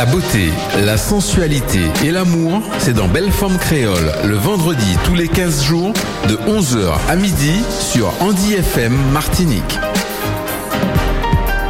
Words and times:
La 0.00 0.06
beauté, 0.06 0.48
la 0.82 0.96
sensualité 0.96 1.80
et 2.02 2.10
l'amour, 2.10 2.62
c'est 2.78 2.94
dans 2.94 3.06
Belle 3.06 3.30
Forme 3.30 3.58
Créole, 3.58 4.14
le 4.24 4.34
vendredi 4.34 4.96
tous 5.04 5.14
les 5.14 5.28
15 5.28 5.62
jours, 5.62 5.92
de 6.26 6.36
11h 6.36 6.94
à 7.06 7.16
midi 7.16 7.52
sur 7.68 8.10
Andy 8.22 8.54
FM 8.54 8.96
Martinique. 9.12 9.78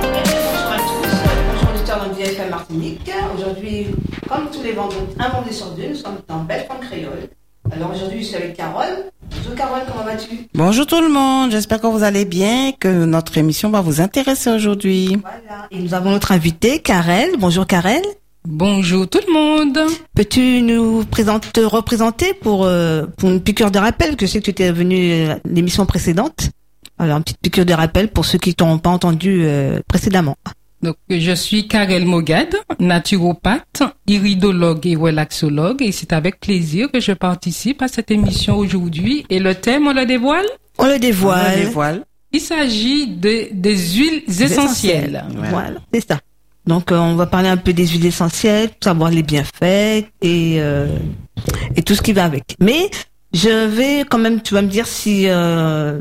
Bonjour 0.01 0.71
à 0.71 0.77
tous, 0.77 1.09
bonjour 1.55 1.75
auditeurs 1.75 2.07
d'Andy 2.07 2.23
FM 2.23 2.51
Martinique. 2.51 3.11
Aujourd'hui, 3.37 3.87
comme 4.29 4.49
tous 4.53 4.63
les 4.63 4.75
vendredis, 4.75 5.13
un 5.19 5.29
vendredi 5.31 5.57
sur 5.57 5.71
deux, 5.71 5.89
nous 5.89 5.97
sommes 5.97 6.19
dans 6.29 6.45
Belle 6.45 6.67
Forme 6.69 6.87
Créole. 6.89 7.29
Alors 7.73 7.91
aujourd'hui, 7.93 8.21
je 8.23 8.29
suis 8.29 8.37
avec 8.37 8.57
Carole. 8.57 9.11
Bonjour 9.29 9.57
Carole, 9.57 9.83
comment 9.91 10.05
vas-tu? 10.05 10.47
Bonjour 10.55 10.87
tout 10.87 11.01
le 11.01 11.09
monde, 11.09 11.51
j'espère 11.51 11.81
que 11.81 11.89
vous 11.89 12.05
allez 12.05 12.27
bien, 12.27 12.71
que 12.79 12.87
notre 13.07 13.37
émission 13.39 13.71
va 13.71 13.81
vous 13.81 14.01
intéresser 14.01 14.51
aujourd'hui. 14.51 15.19
Voilà. 15.21 15.67
Et 15.73 15.81
nous 15.81 15.95
avons 15.95 16.13
notre 16.13 16.31
invitée, 16.31 16.79
Karel. 16.79 17.31
Bonjour 17.37 17.67
Karel. 17.67 18.03
Bonjour 18.47 19.07
tout 19.09 19.21
le 19.29 19.33
monde. 19.33 19.79
Peux-tu 20.15 20.63
nous 20.63 21.05
présenter, 21.05 21.49
te 21.53 21.61
représenter 21.61 22.33
pour, 22.33 22.65
euh, 22.65 23.05
pour 23.19 23.29
une 23.31 23.41
piqûre 23.43 23.71
de 23.71 23.79
rappel? 23.79 24.17
Que 24.17 24.27
je 24.27 24.33
sais 24.33 24.39
que 24.39 24.45
tu 24.45 24.51
étais 24.51 24.73
venu 24.73 25.27
à 25.27 25.39
l'émission 25.45 25.85
précédente. 25.85 26.51
Alors, 26.99 27.19
une 27.19 27.23
petite 27.23 27.41
piqûre 27.41 27.67
de 27.67 27.75
rappel 27.75 28.09
pour 28.09 28.25
ceux 28.25 28.39
qui 28.39 28.55
t'ont 28.55 28.79
pas 28.79 28.91
entendu 28.91 29.43
euh, 29.45 29.81
précédemment. 29.87 30.37
Donc, 30.83 30.97
je 31.11 31.33
suis 31.33 31.69
Karel 31.69 32.07
Mogad, 32.07 32.57
naturopathe, 32.79 33.83
iridologue 34.07 34.87
et 34.87 34.97
relaxologue, 34.97 35.83
et 35.83 35.93
c'est 35.93 36.15
avec 36.15 36.41
plaisir 36.41 36.91
que 36.91 37.01
je 37.01 37.13
participe 37.13 37.83
à 37.83 37.89
cette 37.89 38.11
émission 38.11 38.57
aujourd'hui. 38.57 39.27
Et 39.29 39.39
le 39.39 39.55
thème, 39.55 39.87
on 39.87 39.93
le 39.93 40.07
dévoile? 40.07 40.47
On 40.79 40.87
le 40.87 40.95
On 40.95 40.99
dévoile. 40.99 41.59
le 41.59 41.65
dévoile. 41.67 42.05
Il 42.33 42.41
s'agit 42.41 43.07
de, 43.09 43.49
des 43.53 43.77
huiles 43.77 44.23
essentielles. 44.29 45.25
Voilà. 45.35 45.51
Voilà, 45.51 45.81
c'est 45.93 46.09
ça. 46.09 46.21
Donc, 46.71 46.93
euh, 46.93 46.99
on 46.99 47.17
va 47.17 47.27
parler 47.27 47.49
un 47.49 47.57
peu 47.57 47.73
des 47.73 47.85
huiles 47.85 48.07
essentielles, 48.07 48.71
savoir 48.81 49.11
les 49.11 49.25
bienfaits 49.25 50.07
et 50.23 50.23
euh, 50.23 50.87
et 51.75 51.83
tout 51.83 51.97
ce 51.97 52.01
qui 52.01 52.13
va 52.13 52.25
avec. 52.25 52.55
Mais 52.61 52.89
je 53.33 53.67
vais 53.67 54.05
quand 54.09 54.19
même, 54.19 54.41
tu 54.41 54.55
vas 54.55 54.63
me 54.63 54.69
dire 54.69 54.87
si 54.87 55.25
euh, 55.27 56.01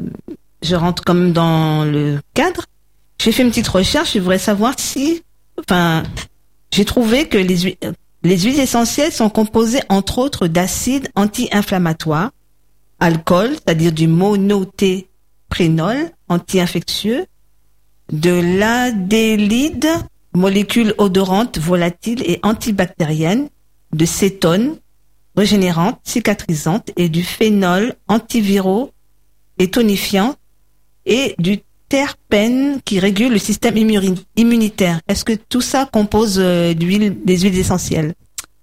je 0.62 0.76
rentre 0.76 1.04
quand 1.04 1.16
même 1.16 1.34
dans 1.34 1.86
le 1.86 2.20
cadre. 2.36 2.66
J'ai 3.20 3.32
fait 3.32 3.42
une 3.42 3.50
petite 3.50 3.68
recherche. 3.68 4.14
Je 4.14 4.20
voudrais 4.20 4.38
savoir 4.38 4.76
si, 4.78 5.24
enfin, 5.60 6.04
j'ai 6.72 6.86
trouvé 6.86 7.28
que 7.28 7.40
les 7.40 7.58
huiles, 7.58 7.78
les 8.22 8.38
huiles 8.38 8.60
essentielles 8.60 9.12
sont 9.12 9.32
composées 9.32 9.82
entre 9.90 10.20
autres 10.20 10.48
d'acides 10.48 11.10
anti-inflammatoires, 11.16 12.30
alcool, 13.00 13.54
c'est-à-dire 13.54 13.92
du 13.92 14.08
monotéprénol, 14.08 16.12
anti-infectieux, 16.28 17.26
de 18.12 18.60
l'adélide, 18.60 19.88
molécule 20.34 20.94
odorante, 20.98 21.58
volatile 21.58 22.22
et 22.26 22.40
antibactérienne, 22.44 23.50
de 23.94 24.06
cétone, 24.06 24.76
régénérante, 25.36 26.00
cicatrisante, 26.04 26.92
et 26.98 27.10
du 27.10 27.24
phénol, 27.24 27.94
antiviraux 28.08 28.92
et 29.58 29.70
tonifiant, 29.70 30.36
et 31.06 31.36
du 31.40 31.60
terpène 31.90 32.80
qui 32.86 33.00
régule 33.00 33.32
le 33.34 33.40
système 33.40 33.76
immuni- 33.76 34.24
immunitaire. 34.36 35.02
Est-ce 35.08 35.26
que 35.26 35.34
tout 35.34 35.62
ça 35.62 35.90
compose 35.92 36.38
euh, 36.40 36.74
d'huile, 36.74 37.18
des 37.26 37.40
huiles 37.40 37.58
essentielles? 37.58 38.14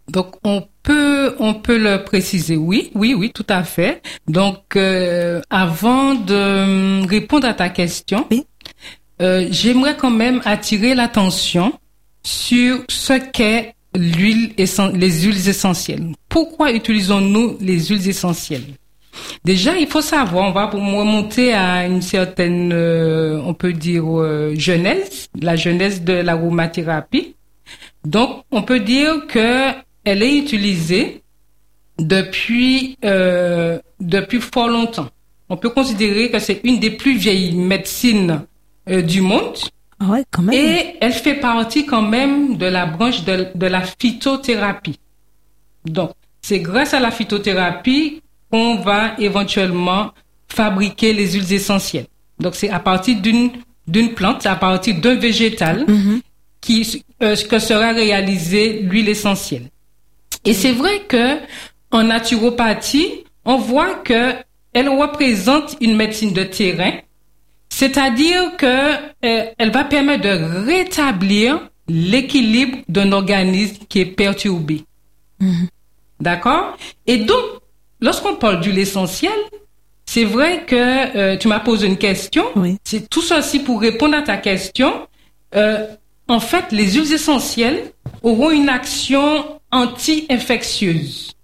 Donc, 0.08 0.36
on 0.45 0.62
peut, 0.84 1.34
on 1.41 1.55
peut 1.55 1.78
le 1.78 2.05
préciser. 2.05 2.56
Oui, 2.56 2.92
oui, 2.95 3.14
oui, 3.14 3.33
tout 3.33 3.47
à 3.48 3.64
fait. 3.64 4.01
Donc, 4.28 4.77
euh, 4.77 5.41
avant 5.51 6.14
de 6.14 7.01
hum, 7.03 7.06
répondre 7.06 7.48
à 7.48 7.55
ta 7.55 7.69
question, 7.70 8.25
Oui. 8.30 8.47
Euh, 9.20 9.47
j'aimerais 9.50 9.97
quand 9.97 10.11
même 10.11 10.41
attirer 10.45 10.95
l'attention 10.95 11.72
sur 12.22 12.81
ce 12.89 13.14
qu'est 13.14 13.75
l'huile, 13.95 14.53
les 14.56 15.23
huiles 15.23 15.48
essentielles. 15.48 16.12
Pourquoi 16.28 16.73
utilisons-nous 16.73 17.58
les 17.61 17.86
huiles 17.86 18.08
essentielles? 18.08 18.75
Déjà, 19.45 19.77
il 19.78 19.86
faut 19.86 20.03
savoir, 20.03 20.48
on 20.48 20.52
va 20.52 20.67
remonter 20.67 21.55
à 21.55 21.86
une 21.86 22.02
certaine, 22.02 22.70
euh, 22.73 23.40
on 23.45 23.55
peut 23.55 23.73
dire, 23.73 24.05
genèse, 24.58 25.29
la 25.40 25.57
genèse 25.57 26.02
de 26.02 26.13
l'aromathérapie. 26.13 27.35
Donc, 28.05 28.42
on 28.51 28.63
peut 28.63 28.80
dire 28.80 29.27
que 29.27 29.70
elle 30.05 30.23
est 30.23 30.39
utilisée 30.39 31.23
depuis 31.98 32.96
euh, 33.05 33.79
depuis 34.01 34.40
fort 34.40 34.69
longtemps. 34.69 35.08
On 35.48 35.57
peut 35.57 35.70
considérer 35.70 36.30
que 36.30 36.39
c'est 36.39 36.61
une 36.64 36.79
des 36.79 36.90
plus 36.90 37.17
vieilles 37.17 37.55
médecines 37.55 38.42
euh, 38.89 39.02
du 39.02 39.20
monde 39.20 39.57
Ah 40.01 40.07
ouais, 40.07 40.24
quand 40.30 40.42
même. 40.42 40.55
et 40.55 40.97
elle 41.01 41.13
fait 41.13 41.35
partie 41.35 41.86
quand 41.86 42.02
même 42.02 42.57
de 42.57 42.67
la 42.67 42.86
branche 42.86 43.24
de, 43.24 43.48
de 43.55 43.67
la 43.67 43.83
phytothérapie. 43.83 44.98
Donc, 45.85 46.11
c'est 46.42 46.61
grâce 46.61 46.95
à 46.95 47.01
la 47.01 47.11
phytothérapie 47.11 48.23
qu'on 48.51 48.77
va 48.77 49.14
éventuellement 49.19 50.13
fabriquer 50.48 51.13
les 51.13 51.33
huiles 51.33 51.52
essentielles. 51.52 52.07
Donc, 52.39 52.55
c'est 52.55 52.70
à 52.70 52.79
partir 52.80 53.20
d'une 53.20 53.51
d'une 53.89 54.14
plante, 54.14 54.45
à 54.46 54.57
partir 54.57 54.96
d'un 55.01 55.14
végétal 55.14 55.85
Mhm. 55.86 56.20
qui 56.61 57.05
euh, 57.23 57.36
que 57.48 57.58
sera 57.61 57.92
réalisée 57.92 58.80
l'huile 58.83 59.08
essentielle. 59.08 59.69
Et 60.45 60.52
c'est 60.52 60.73
vrai 60.73 61.02
que 61.08 61.39
en 61.92 62.02
naturopathie, 62.02 63.25
on 63.45 63.58
voit 63.58 63.95
que 64.05 64.33
elle 64.73 64.89
représente 64.89 65.77
une 65.80 65.96
médecine 65.96 66.33
de 66.33 66.42
terrain, 66.42 66.92
c'est-à-dire 67.77 68.57
que 68.57 68.67
euh, 68.67 69.45
elle 69.59 69.70
va 69.70 69.85
permettre 69.85 70.23
de 70.23 70.64
rétablir 70.64 71.69
l'équilibre 71.89 72.79
d'un 72.89 73.13
organisme 73.13 73.85
qui 73.87 74.01
est 74.01 74.07
perturbé. 74.07 74.87
D'accord? 76.19 76.79
Et 77.07 77.19
donc, 77.19 77.45
lorsqu'on 78.01 78.37
parle 78.37 78.63
d'huile 78.63 78.79
essentielle, 78.79 79.42
c'est 80.07 80.25
vrai 80.25 80.64
que 80.67 80.75
euh, 80.75 81.37
tu 81.37 81.48
m'as 81.48 81.61
posé 81.61 81.87
une 81.87 81.98
question. 81.98 82.47
Oui. 82.57 82.79
C'est 82.83 83.11
tout 83.11 83.20
ceci 83.20 83.59
pour 83.59 83.83
répondre 83.83 84.17
à 84.17 84.23
ta 84.23 84.39
question. 84.39 85.07
Euh, 85.55 85.87
en 86.29 86.41
fait, 86.41 86.73
les 86.73 86.93
huiles 86.93 87.13
essentielles 87.13 87.93
auront 88.23 88.53
une 88.53 88.70
action 88.70 89.61
anti-infectieuse. 89.70 91.36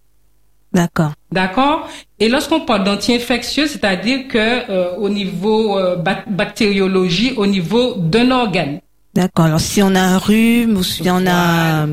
D'accord. 0.72 1.12
D'accord 1.30 1.88
Et 2.18 2.28
lorsqu'on 2.28 2.60
parle 2.60 2.84
d'anti-infectieux, 2.84 3.66
c'est-à-dire 3.66 4.28
que 4.28 4.38
euh, 4.70 4.96
au 4.96 5.08
niveau 5.08 5.78
euh, 5.78 5.96
bac- 5.96 6.24
bactériologie, 6.30 7.34
au 7.36 7.46
niveau 7.46 7.94
d'un 7.98 8.30
organe. 8.30 8.80
D'accord. 9.14 9.44
Alors 9.46 9.60
si 9.60 9.82
on 9.82 9.94
a 9.94 10.00
un 10.00 10.18
rhume 10.18 10.76
ou 10.78 10.82
si 10.82 11.02
on 11.10 11.26
a, 11.26 11.86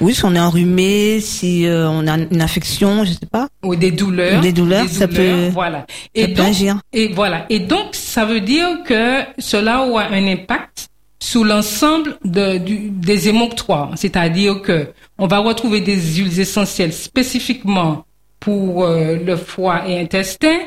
oui, 0.00 0.14
si 0.14 0.24
on 0.24 0.34
est 0.34 0.40
enrhumé, 0.40 1.20
si 1.20 1.66
euh, 1.66 1.88
on 1.88 2.06
a 2.06 2.18
une 2.18 2.42
infection, 2.42 3.04
je 3.04 3.12
sais 3.12 3.26
pas, 3.30 3.48
ou 3.62 3.74
des 3.76 3.90
douleurs. 3.92 4.40
Des 4.42 4.52
douleurs, 4.52 4.88
ça 4.88 5.08
peut- 5.08 5.48
Voilà. 5.52 5.86
ça 5.88 5.94
Et 6.14 6.28
peut 6.28 6.34
donc, 6.34 6.46
agir. 6.48 6.76
et 6.92 7.08
voilà. 7.08 7.46
Et 7.48 7.60
donc, 7.60 7.86
ça 7.94 8.26
veut 8.26 8.40
dire 8.40 8.82
que 8.86 9.20
cela 9.38 9.82
aura 9.86 10.04
un 10.10 10.26
impact 10.26 10.88
sur 11.20 11.44
l'ensemble 11.44 12.18
des 12.24 13.28
émonctoires. 13.28 13.92
C'est-à-dire 13.96 14.60
que 14.62 14.88
on 15.18 15.26
va 15.26 15.38
retrouver 15.38 15.80
des 15.80 15.96
huiles 15.96 16.40
essentielles 16.40 16.92
spécifiquement 16.92 18.04
pour 18.40 18.84
euh, 18.84 19.16
le 19.16 19.36
foie 19.36 19.88
et 19.88 19.98
intestin, 19.98 20.58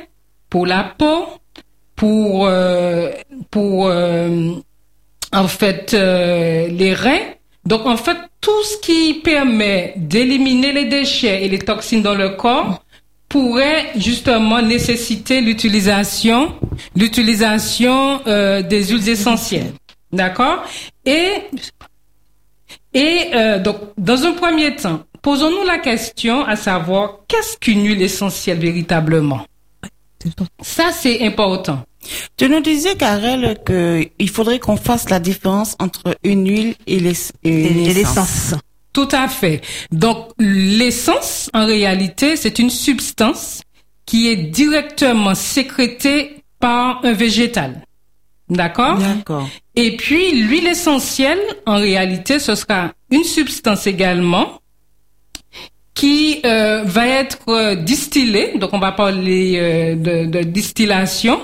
pour 0.49 0.65
la 0.65 0.83
peau, 0.97 1.27
pour 1.95 2.47
euh, 2.47 3.11
euh, 3.55 4.51
en 5.31 5.47
fait 5.47 5.93
les 5.93 6.93
reins. 6.93 7.33
Donc 7.65 7.85
en 7.85 7.97
fait 7.97 8.17
tout 8.41 8.63
ce 8.63 8.77
qui 8.77 9.15
permet 9.15 9.93
d'éliminer 9.97 10.71
les 10.71 10.85
déchets 10.85 11.43
et 11.45 11.49
les 11.49 11.59
toxines 11.59 12.01
dans 12.01 12.15
le 12.15 12.29
corps 12.29 12.81
pourrait 13.29 13.91
justement 13.97 14.61
nécessiter 14.61 15.41
l'utilisation 15.41 16.55
l'utilisation 16.95 18.21
des 18.25 18.83
huiles 18.85 19.09
essentielles. 19.09 19.73
D'accord? 20.11 20.63
Et 21.05 21.43
et 22.93 23.31
euh, 23.33 23.59
donc 23.59 23.77
dans 23.97 24.23
un 24.23 24.33
premier 24.33 24.75
temps, 24.75 25.03
posons-nous 25.21 25.65
la 25.65 25.77
question 25.79 26.45
à 26.45 26.55
savoir 26.55 27.19
qu'est-ce 27.27 27.57
qu'une 27.57 27.85
huile 27.85 28.01
essentielle 28.01 28.59
véritablement? 28.59 29.45
Ça 30.61 30.91
c'est 30.91 31.25
important. 31.25 31.83
Tu 32.37 32.49
nous 32.49 32.61
disais, 32.61 32.95
Karel, 32.95 33.57
que 33.65 34.07
il 34.17 34.29
faudrait 34.29 34.59
qu'on 34.59 34.77
fasse 34.77 35.09
la 35.09 35.19
différence 35.19 35.75
entre 35.79 36.15
une 36.23 36.47
huile 36.47 36.75
et 36.85 36.99
l'essence. 36.99 38.55
Tout 38.93 39.09
à 39.11 39.27
fait. 39.27 39.61
Donc, 39.91 40.29
l'essence, 40.39 41.49
en 41.53 41.65
réalité, 41.65 42.35
c'est 42.35 42.59
une 42.59 42.69
substance 42.69 43.61
qui 44.05 44.29
est 44.29 44.35
directement 44.35 45.35
sécrétée 45.35 46.43
par 46.59 47.01
un 47.03 47.13
végétal. 47.13 47.83
D'accord? 48.49 48.97
D'accord. 48.97 49.49
Et 49.77 49.95
puis, 49.95 50.31
l'huile 50.41 50.65
essentielle, 50.65 51.39
en 51.67 51.75
réalité, 51.75 52.39
ce 52.39 52.55
sera 52.55 52.93
une 53.11 53.23
substance 53.23 53.85
également 53.85 54.59
qui 55.93 56.41
euh, 56.45 56.81
va 56.83 57.07
être 57.07 57.37
euh, 57.47 57.75
distillée. 57.75 58.57
Donc, 58.57 58.71
on 58.73 58.79
va 58.79 58.91
parler 58.91 59.53
euh, 59.55 59.95
de, 59.95 60.25
de 60.25 60.39
distillation 60.41 61.39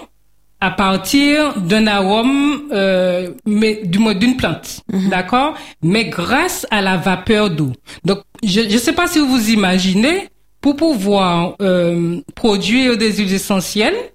à 0.60 0.72
partir 0.72 1.60
d'un 1.60 1.86
arôme, 1.86 2.70
euh, 2.72 3.30
mais 3.46 3.82
du 3.84 4.00
moins 4.00 4.16
d'une 4.16 4.36
plante, 4.36 4.82
d'accord, 5.12 5.54
mais 5.84 6.06
grâce 6.06 6.66
à 6.72 6.82
la 6.82 6.98
vapeur 6.98 7.52
d'eau. 7.52 7.74
Donc, 8.04 8.20
je 8.44 8.62
ne 8.62 8.78
sais 8.80 8.94
pas 8.94 9.06
si 9.06 9.20
vous 9.20 9.28
vous 9.28 9.50
imaginez, 9.52 10.30
pour 10.62 10.78
pouvoir 10.78 11.56
euh, 11.62 12.22
produire 12.34 12.98
des 12.98 13.12
huiles 13.12 13.34
essentielles, 13.34 14.13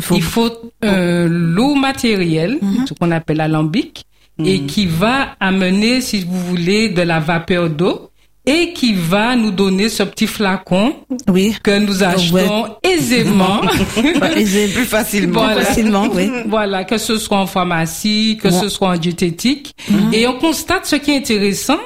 faut- 0.00 0.14
il 0.16 0.22
faut 0.22 0.50
euh, 0.84 1.26
l'eau 1.30 1.74
matérielle, 1.74 2.58
ce 2.88 2.94
qu'on 2.94 3.10
appelle 3.10 3.40
alambic, 3.40 4.04
et 4.44 4.62
qui 4.62 4.86
va 4.86 5.36
amener, 5.40 6.00
si 6.00 6.24
vous 6.24 6.38
voulez, 6.40 6.88
de 6.88 7.02
la 7.02 7.20
vapeur 7.20 7.70
d'eau 7.70 8.10
et 8.46 8.72
qui 8.74 8.92
va 8.92 9.36
nous 9.36 9.50
donner 9.52 9.88
ce 9.88 10.02
petit 10.02 10.26
flacon 10.26 10.96
Oui. 11.28 11.56
que 11.62 11.78
nous 11.78 12.02
achetons 12.02 12.66
aisément. 12.82 13.60
Ouais, 13.96 14.44
Plus 14.74 14.84
facilement. 14.84 15.44
Voilà. 15.44 15.62
facilement, 15.62 16.08
oui. 16.12 16.30
Voilà, 16.48 16.84
que 16.84 16.98
ce 16.98 17.16
soit 17.16 17.38
en 17.38 17.46
pharmacie, 17.46 18.38
que 18.42 18.48
Ouais. 18.48 18.60
ce 18.60 18.68
soit 18.68 18.88
en 18.88 18.96
diététique. 18.98 19.72
Et 20.12 20.26
on 20.26 20.34
constate 20.38 20.84
ce 20.84 20.96
qui 20.96 21.12
est 21.12 21.16
intéressant, 21.16 21.78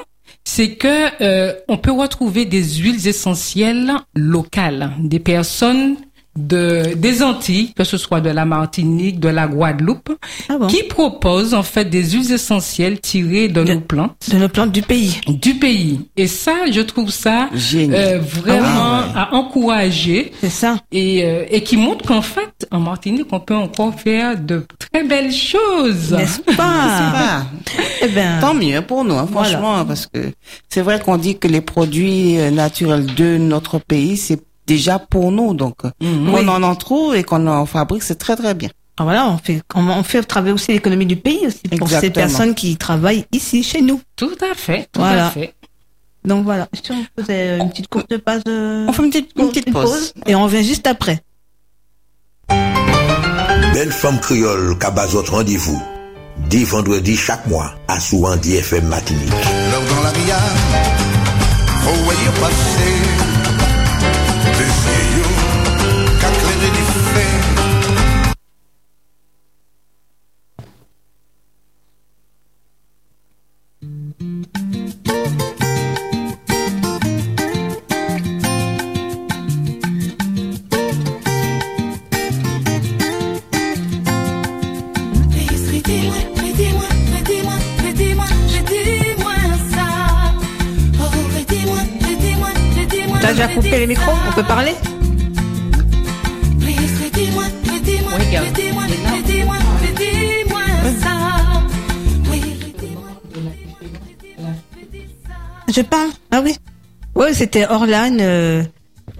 c'est 0.43 0.71
que 0.75 1.23
euh, 1.23 1.53
on 1.69 1.77
peut 1.77 1.91
retrouver 1.93 2.43
des 2.45 2.63
huiles 2.63 3.07
essentielles 3.07 3.93
locales, 4.15 4.91
des 4.99 5.19
personnes 5.19 5.95
de 6.37 6.93
des 6.95 7.21
Antilles, 7.23 7.73
que 7.75 7.83
ce 7.83 7.97
soit 7.97 8.21
de 8.21 8.29
la 8.29 8.45
Martinique, 8.45 9.19
de 9.19 9.29
la 9.29 9.47
Guadeloupe, 9.47 10.11
Ah 10.47 10.57
bon? 10.57 10.67
qui 10.67 10.83
proposent 10.83 11.53
en 11.53 11.63
fait 11.63 11.85
des 11.85 12.11
huiles 12.11 12.31
essentielles 12.31 12.99
tirées 13.01 13.47
de 13.47 13.63
De- 13.63 13.73
nos 13.73 13.81
plantes 13.81 14.29
De 14.31 14.37
nos 14.37 14.47
plantes 14.49 14.71
du 14.71 14.81
pays. 14.81 15.19
du 15.27 15.55
pays. 15.55 16.01
Et 16.15 16.27
ça, 16.27 16.53
je 16.71 16.81
trouve 16.81 17.09
ça 17.09 17.49
Génial. 17.53 17.99
euh, 18.17 18.19
vraiment 18.19 18.65
Ah 18.67 19.03
ouais. 19.07 19.19
à 19.19 19.33
encourager 19.35 20.31
C'est 20.41 20.49
ça. 20.49 20.77
et, 20.91 21.23
euh, 21.25 21.45
et 21.49 21.61
qui 21.63 21.77
montre 21.77 22.05
qu'en 22.05 22.21
fait, 22.21 22.67
en 22.71 22.79
Martinique, 22.79 23.27
on 23.31 23.39
peut 23.39 23.55
encore 23.55 23.99
faire 23.99 24.39
de 24.39 24.65
très 24.77 25.03
belles 25.03 25.33
choses. 25.33 26.13
N'est-ce 26.13 26.41
pas? 26.55 26.55
Ah, 26.59 27.43
Eh 28.01 28.07
ben, 28.07 28.39
tant 28.39 28.53
mieux 28.53 28.81
pour 28.81 29.03
nous, 29.03 29.15
hein, 29.15 29.27
Voilà. 29.31 29.49
franchement, 29.49 29.85
parce 29.85 30.05
que 30.07 30.31
c'est 30.69 30.81
vrai 30.81 30.99
qu'on 30.99 31.17
dit 31.17 31.37
que 31.37 31.47
les 31.47 31.61
produits 31.61 32.39
euh, 32.39 32.49
naturels 32.51 33.05
de 33.15 33.37
notre 33.37 33.79
pays, 33.79 34.15
c'est 34.17 34.39
déjà 34.73 34.99
pour 34.99 35.31
nous, 35.31 35.53
donc 35.53 35.77
Mhm. 36.01 36.29
on 36.29 36.33
Oui. 36.35 36.47
en 36.49 36.63
en 36.63 36.75
trouve 36.75 37.15
et 37.15 37.23
qu'on 37.23 37.45
en 37.47 37.65
fabrique, 37.65 38.03
c'est 38.03 38.19
très 38.25 38.35
très 38.35 38.53
bien. 38.53 38.69
ah, 38.99 39.03
voilà, 39.03 39.23
on 39.33 39.37
fait, 39.37 39.61
on, 39.75 39.87
on 40.01 40.03
fait 40.03 40.21
travailler 40.23 40.53
aussi 40.53 40.71
l'économie 40.73 41.05
du 41.05 41.15
pays 41.15 41.43
aussi 41.47 41.65
pour 41.77 41.89
ces 41.89 42.09
personnes 42.09 42.53
qui 42.53 42.75
travaillent 42.77 43.25
ici, 43.31 43.63
chez 43.63 43.81
nous. 43.81 43.99
Tout 44.15 44.35
à 44.51 44.53
fait, 44.55 44.81
tout 44.91 44.99
Voilà. 44.99 45.27
à 45.27 45.31
fait. 45.31 45.53
Donc 46.25 46.43
voilà. 46.43 46.67
Si 46.73 46.91
on 46.91 47.03
faisait 47.17 47.57
une 47.59 47.69
petite 47.69 47.87
courte 47.87 48.15
pause, 48.17 48.41
euh, 48.47 48.85
On 48.89 48.93
fait 48.93 49.03
une 49.05 49.09
petite, 49.09 49.31
une 49.37 49.47
petite 49.49 49.71
pause. 49.71 50.13
et 50.27 50.35
on 50.35 50.43
revient 50.43 50.63
juste 50.65 50.85
après. 50.85 51.17
Belle 53.73 53.91
femme 53.91 54.19
créole 54.19 54.77
Cabazot 54.77 55.23
rendez-vous. 55.29 55.81
10 56.49 56.63
vendredis 56.65 57.15
chaque 57.17 57.45
mois 57.47 57.71
à 57.87 57.99
Souvent 57.99 58.35
FM 58.41 58.85
Matinique. 58.87 59.29
L'heure 59.71 59.81
dans 59.95 60.03
la 60.03 60.11
faut 61.83 62.41
passer. 62.41 63.08
Les 93.79 93.87
micros 93.87 94.11
On 94.29 94.33
peut 94.33 94.43
parler. 94.43 94.73
Je 105.73 105.81
parle 105.81 106.09
Ah 106.31 106.41
oui. 106.43 106.55
Ouais, 107.15 107.33
c'était 107.33 107.65
Orlan. 107.67 108.17
Euh, 108.19 108.63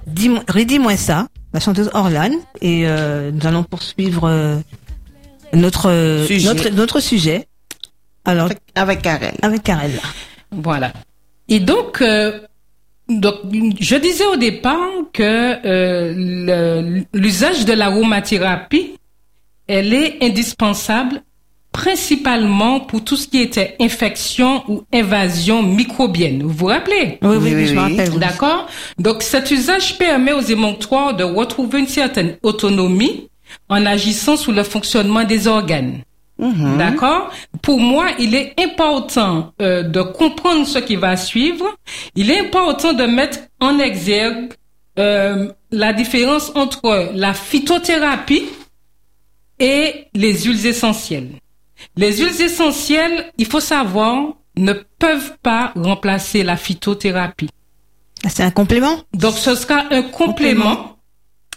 dis-moi- 0.07 0.43
redis-moi 0.47 0.97
ça, 0.97 1.27
la 1.53 1.59
chanteuse 1.59 1.89
Orlan. 1.93 2.31
Et 2.61 2.83
euh, 2.87 3.31
nous 3.31 3.45
allons 3.45 3.63
poursuivre 3.63 4.27
euh, 4.27 4.57
notre, 5.53 5.89
euh, 5.89 6.25
Sujet. 6.25 6.47
notre 6.47 6.69
notre 6.69 6.99
sujet. 6.99 7.47
Alors, 8.25 8.45
Avec- 8.47 8.59
Avec 8.75 9.01
Karel. 9.01 9.33
avec 9.41 9.63
Karel. 9.63 9.91
Voilà. 10.51 10.93
Et 11.47 11.59
donc, 11.59 12.01
euh, 12.01 12.39
donc, 13.09 13.35
je 13.79 13.95
disais 13.95 14.25
au 14.27 14.35
départ 14.35 14.87
que 15.13 15.21
euh, 15.65 17.01
l'usage 17.13 17.65
de 17.65 17.73
l'aromathérapie, 17.73 18.91
elle 19.67 19.93
est 19.93 20.23
indispensable 20.23 21.21
principalement 21.71 22.79
pour 22.79 23.03
tout 23.03 23.15
ce 23.15 23.27
qui 23.27 23.39
était 23.39 23.75
infection 23.79 24.63
ou 24.67 24.83
invasion 24.93 25.61
microbienne. 25.63 26.41
Vous 26.43 26.49
vous 26.49 26.65
rappelez? 26.65 27.19
Oui, 27.21 27.37
oui, 27.39 27.53
Oui, 27.55 27.67
je 27.67 27.73
me 27.75 27.85
oui. 27.85 27.97
rappelle. 27.97 28.19
D'accord? 28.19 28.67
Donc 28.97 29.21
cet 29.21 29.51
usage 29.51 29.97
permet 29.97 30.33
aux 30.33 30.41
émonctoires 30.41 31.15
de 31.15 31.23
retrouver 31.23 31.79
une 31.79 31.87
certaine 31.87 32.37
autonomie 32.43 33.29
en 33.69 33.85
agissant 33.85 34.35
sous 34.35 34.51
le 34.51 34.63
fonctionnement 34.63 35.23
des 35.23 35.47
organes. 35.47 35.99
Mhm. 36.39 36.77
D'accord? 36.77 37.29
Pour 37.61 37.79
moi, 37.79 38.07
il 38.17 38.33
est 38.33 38.53
important 38.59 39.53
euh, 39.61 39.83
de 39.83 40.01
comprendre 40.01 40.65
ce 40.65 40.79
qui 40.79 40.95
va 40.95 41.17
suivre. 41.17 41.65
Il 42.15 42.31
est 42.31 42.39
important 42.39 42.93
de 42.93 43.03
mettre 43.03 43.39
en 43.59 43.77
exergue 43.77 44.53
euh, 44.97 45.51
la 45.71 45.93
différence 45.93 46.51
entre 46.55 47.11
la 47.13 47.33
phytothérapie 47.33 48.45
et 49.59 50.07
les 50.13 50.33
huiles 50.43 50.65
essentielles. 50.65 51.31
Les 51.97 52.17
huiles 52.17 52.41
essentielles, 52.41 53.31
il 53.37 53.45
faut 53.45 53.59
savoir, 53.59 54.33
ne 54.55 54.73
peuvent 54.73 55.37
pas 55.43 55.73
remplacer 55.75 56.43
la 56.43 56.55
phytothérapie. 56.55 57.49
C'est 58.27 58.43
un 58.43 58.51
complément? 58.51 58.97
Donc, 59.13 59.33
ce 59.33 59.55
sera 59.55 59.83
un 59.91 60.03
complément. 60.03 60.97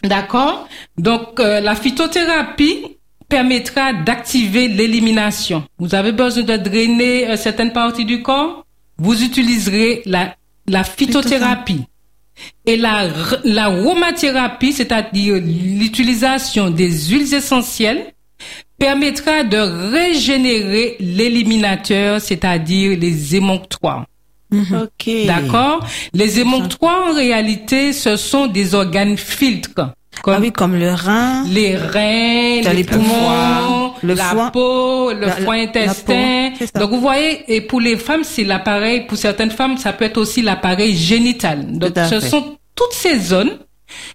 D'accord? 0.03 0.69
Donc, 0.99 1.39
euh, 1.39 1.61
la 1.61 1.75
phytothérapie 1.77 2.99
permettra 3.33 3.95
d'activer 3.95 4.69
l'élimination. 4.69 5.65
Vous 5.79 5.95
avez 5.95 6.13
besoin 6.13 6.43
de 6.43 6.57
drainer 6.59 7.31
euh, 7.31 7.37
certaines 7.37 7.73
parties 7.73 8.05
du 8.05 8.23
corps 8.23 8.67
Vous 8.99 9.23
utiliserez 9.25 10.03
la, 10.05 10.37
la 10.69 10.85
phytothérapie. 10.85 11.85
Et 12.67 12.77
la 12.77 13.09
l'aromathérapie, 13.45 14.75
c'est-à-dire 14.75 15.37
l'utilisation 15.37 16.69
des 16.69 16.91
huiles 17.09 17.33
essentielles, 17.33 18.13
permettra 18.79 19.45
de 19.45 19.57
régénérer 19.97 20.97
l'éliminateur, 21.01 22.21
c'est-à-dire 22.21 22.99
les 22.99 23.35
émonctoires. 23.35 24.05
Ok. 24.53 25.11
D'accord? 25.27 25.87
Les 26.13 26.39
émonctoires, 26.39 27.09
en 27.09 27.15
réalité, 27.15 27.95
ce 27.95 28.17
sont 28.17 28.47
des 28.47 28.75
organes 28.75 29.17
filtres. 29.17 29.95
Comme 30.23 30.35
Ah 30.37 30.41
oui, 30.41 30.53
comme 30.53 30.77
le 30.77 30.93
rein. 30.93 31.45
les 31.49 31.77
reins, 31.77 32.61
les, 32.63 32.73
les 32.75 32.85
poumons, 32.85 33.03
poumons, 33.05 33.93
le 34.03 34.15
la 34.15 34.25
foie. 34.25 34.51
peau, 34.53 35.13
le 35.13 35.21
La- 35.27 35.37
foie 35.37 35.55
intestin. 35.55 36.51
peau. 36.59 36.79
Donc 36.81 36.91
vous 36.91 37.01
voyez, 37.01 37.43
et 37.53 37.61
pour 37.63 37.81
les 37.81 37.97
femmes, 37.97 38.23
c'est 38.23 38.45
l'appareil, 38.45 39.07
pour 39.07 39.17
certaines 39.19 39.51
femmes, 39.51 39.79
ça 39.79 39.93
peut 39.93 40.05
être 40.05 40.19
aussi 40.19 40.43
l'appareil 40.43 40.95
génital. 40.97 41.79
Donc 41.79 41.93
ce 42.09 42.21
fait. 42.21 42.29
sont 42.29 42.57
toutes 42.75 42.93
ces 42.93 43.19
zones, 43.19 43.59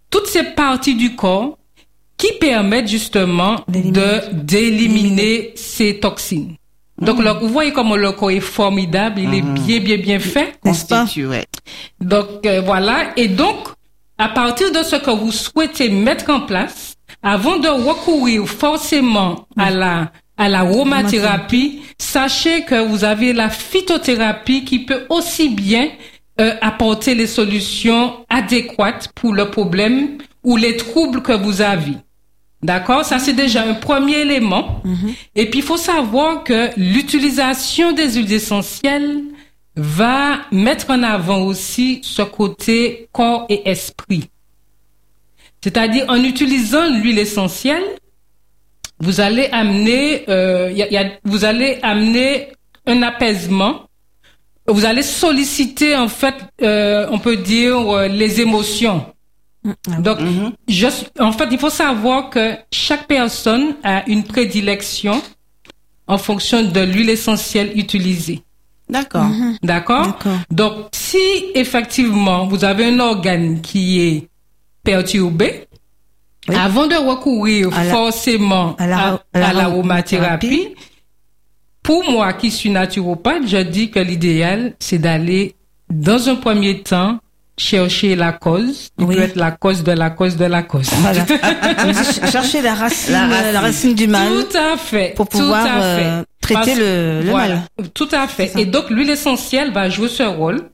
toutes 0.09 0.27
ces 0.27 0.43
parties 0.43 0.95
du 0.95 1.15
corps 1.15 1.57
qui 2.17 2.31
permettent 2.39 2.87
justement 2.87 3.57
de 3.67 4.33
d'éliminer 4.33 5.51
ces 5.55 5.99
toxines. 5.99 6.55
Donc 6.99 7.19
le- 7.23 7.31
vous 7.39 7.49
voyez 7.49 7.71
comment 7.73 7.95
le 7.95 8.11
corps 8.11 8.31
est 8.31 8.39
formidable, 8.39 9.19
il 9.21 9.33
est 9.33 9.41
bien 9.41 9.79
bien 9.79 9.97
bien 9.97 10.19
fait. 10.19 10.53
N'est-ce 10.63 10.85
pas? 10.85 11.01
Constitue, 11.01 11.27
ouais. 11.27 11.45
Donc 12.01 12.45
euh, 12.45 12.61
voilà, 12.61 13.09
et 13.17 13.27
donc 13.27 13.57
à 14.17 14.29
partir 14.29 14.71
de 14.71 14.83
ce 14.83 14.95
que 14.95 15.11
vous 15.11 15.31
souhaitez 15.31 15.89
mettre 15.89 16.29
en 16.31 16.41
place, 16.41 16.95
avant 17.23 17.57
de 17.57 17.67
recourir 17.67 18.47
forcément 18.47 19.47
à 19.57 19.71
la 19.71 20.11
à 20.39 20.49
l'aromathérapie, 20.49 21.81
sachez 21.97 22.61
que 22.61 22.87
vous 22.87 23.03
avez 23.03 23.33
la 23.33 23.49
phytothérapie 23.49 24.63
qui 24.65 24.85
peut 24.85 25.07
aussi 25.09 25.49
bien 25.49 25.89
euh, 26.39 26.53
apporter 26.61 27.15
les 27.15 27.25
solutions 27.25 28.23
adéquates 28.29 29.09
pour 29.15 29.33
le 29.33 29.49
problème 29.49 30.19
ou 30.43 30.55
les 30.55 30.77
troubles 30.77 31.23
que 31.23 31.31
vous 31.31 31.61
avez. 31.61 31.93
D'accord? 32.61 33.03
Ça, 33.03 33.17
c'est 33.17 33.33
déjà 33.33 33.63
un 33.63 33.73
premier 33.73 34.19
élément. 34.19 34.81
Et 35.35 35.49
puis, 35.49 35.59
il 35.59 35.65
faut 35.65 35.77
savoir 35.77 36.43
que 36.43 36.69
l'utilisation 36.77 37.91
des 37.93 38.13
huiles 38.13 38.33
essentielles 38.33 39.23
va 39.77 40.39
mettre 40.51 40.89
en 40.89 41.03
avant 41.03 41.41
aussi 41.41 41.99
ce 42.03 42.23
côté 42.23 43.07
corps 43.11 43.45
et 43.49 43.69
esprit. 43.69 44.29
C'est-à-dire, 45.61 46.05
en 46.07 46.23
utilisant 46.23 46.87
l'huile 46.89 47.19
essentielle, 47.19 47.83
vous 48.99 49.21
allez 49.21 49.47
amener, 49.51 50.23
euh, 50.29 50.71
y 50.73 50.81
a- 50.81 50.91
y 50.91 50.97
a- 50.97 51.11
vous 51.23 51.45
allez 51.45 51.77
amener 51.83 52.49
un 52.87 53.01
apaisement. 53.03 53.83
Vous 54.67 54.85
allez 54.85 55.03
solliciter 55.03 55.95
en 55.95 56.07
fait, 56.09 56.35
euh, 56.61 57.07
on 57.11 57.19
peut 57.19 57.37
dire 57.37 57.77
euh, 57.89 58.07
les 58.07 58.41
émotions. 58.41 59.05
Donc, 59.99 60.17
je, 60.67 60.87
en 61.19 61.31
fait, 61.31 61.47
il 61.51 61.59
faut 61.59 61.69
savoir 61.69 62.29
que 62.29 62.55
chaque 62.71 63.05
personne 63.07 63.75
a 63.83 64.03
une 64.09 64.23
prédilection 64.23 65.21
en 66.07 66.17
fonction 66.17 66.63
de 66.63 66.79
l'huile 66.81 67.09
essentielle 67.09 67.71
utilisée. 67.75 68.41
D'accord. 68.89 69.27
D'accord 69.63 70.05
D'accord. 70.07 70.37
Donc, 70.49 70.73
si 70.93 71.17
effectivement 71.55 72.47
vous 72.47 72.63
avez 72.63 72.85
un 72.85 72.99
organe 72.99 73.61
qui 73.61 74.01
est 74.01 74.27
perturbé, 74.83 75.67
Oui. 76.47 76.55
avant 76.55 76.87
de 76.87 76.95
recourir 76.95 77.69
À 77.77 77.83
la- 77.83 77.91
forcément 77.91 78.75
à 78.79 78.87
la- 78.87 79.19
la 79.33 79.53
l'aromathérapie, 79.53 80.47
aromathérapie. 80.47 80.75
pour 81.83 82.09
moi 82.09 82.33
qui 82.33 82.51
suis 82.51 82.69
naturopathe, 82.69 83.47
je 83.47 83.57
dis 83.57 83.91
que 83.91 83.99
l'idéal, 83.99 84.73
c'est 84.79 84.97
d'aller, 84.99 85.55
dans 85.89 86.29
un 86.29 86.35
premier 86.35 86.81
temps, 86.83 87.19
chercher 87.57 88.15
la 88.15 88.31
cause. 88.33 88.89
Il 88.99 89.05
Oui. 89.05 89.15
peut 89.15 89.21
être 89.23 89.35
la 89.35 89.51
cause 89.51 89.83
de 89.83 89.91
la 89.91 90.09
cause 90.11 90.37
de 90.37 90.45
la 90.45 90.63
cause. 90.63 90.89
Voilà. 91.01 91.25
Chercher 92.31 92.61
la 92.61 92.75
racine, 92.75 93.13
La 93.13 93.25
euh, 93.25 93.29
racine. 93.29 93.51
la 93.53 93.59
racine 93.61 93.95
du 93.95 94.07
mal. 94.07 94.27
Tout 94.29 94.57
à 94.57 94.77
fait. 94.77 95.13
pour 95.15 95.27
tout 95.27 95.39
pouvoir, 95.39 95.65
à 95.65 95.79
fait. 95.81 96.05
euh, 96.05 96.23
traiter 96.53 96.71
Parce- 96.71 96.79
le- 96.79 97.21
le 97.23 97.29
voilà, 97.29 97.55
mal. 97.77 97.89
Tout 97.93 98.09
à 98.11 98.27
fait. 98.27 98.51
Et 98.57 98.65
donc 98.65 98.89
l'huile 98.89 99.09
essentielle 99.09 99.71
va 99.71 99.89
jouer 99.89 100.09
ce 100.09 100.23
rôle 100.23 100.69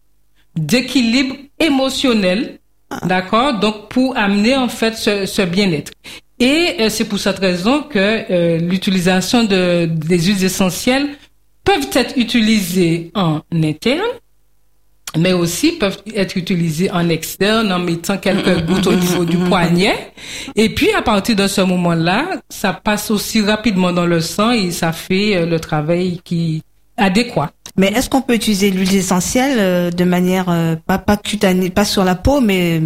d'équilibre 0.55 1.35
émotionnel, 1.59 2.59
Ah. 2.89 2.99
d'accord, 3.05 3.59
donc 3.59 3.89
pour 3.89 4.15
amener 4.17 4.55
en 4.55 4.67
fait 4.67 4.95
ce, 4.95 5.25
ce 5.25 5.41
bien-être. 5.41 5.91
Et 6.39 6.75
euh, 6.79 6.89
c'est 6.89 7.05
pour 7.05 7.19
cette 7.19 7.39
raison 7.39 7.83
que 7.83 7.97
euh, 7.99 8.57
l'utilisation 8.59 9.43
de 9.43 9.85
des 9.85 10.19
huiles 10.19 10.43
essentielles 10.43 11.07
peuvent 11.63 11.89
être 11.93 12.17
utilisées 12.17 13.11
en 13.15 13.41
interne, 13.53 14.01
mais 15.17 15.33
aussi 15.33 15.73
peuvent 15.73 15.97
être 16.15 16.37
utilisées 16.37 16.89
en 16.91 17.07
externe 17.09 17.71
en 17.71 17.79
mettant 17.79 18.17
quelques 18.17 18.65
gouttes 18.65 18.87
au 18.87 18.93
niveau 18.95 19.25
du 19.25 19.37
poignet. 19.37 20.11
Et 20.55 20.69
puis 20.69 20.91
à 20.93 21.01
partir 21.01 21.35
de 21.35 21.47
ce 21.47 21.61
moment-là, 21.61 22.25
ça 22.49 22.73
passe 22.73 23.11
aussi 23.11 23.41
rapidement 23.41 23.91
dans 23.93 24.05
le 24.05 24.21
sang 24.21 24.51
et 24.51 24.71
ça 24.71 24.91
fait 24.91 25.35
euh, 25.35 25.45
le 25.45 25.59
travail 25.59 26.19
qui 26.23 26.63
adéquat. 26.97 27.51
Mais 27.77 27.87
est-ce 27.87 28.09
qu'on 28.09 28.21
peut 28.21 28.35
utiliser 28.35 28.69
l'huile 28.71 28.95
essentielle 28.95 29.57
euh, 29.59 29.91
de 29.91 30.03
manière 30.03 30.45
euh, 30.49 30.75
pas 30.85 30.97
pas 30.99 31.17
cutanée, 31.17 31.69
pas 31.69 31.85
sur 31.85 32.03
la 32.03 32.15
peau, 32.15 32.39
mais 32.41 32.81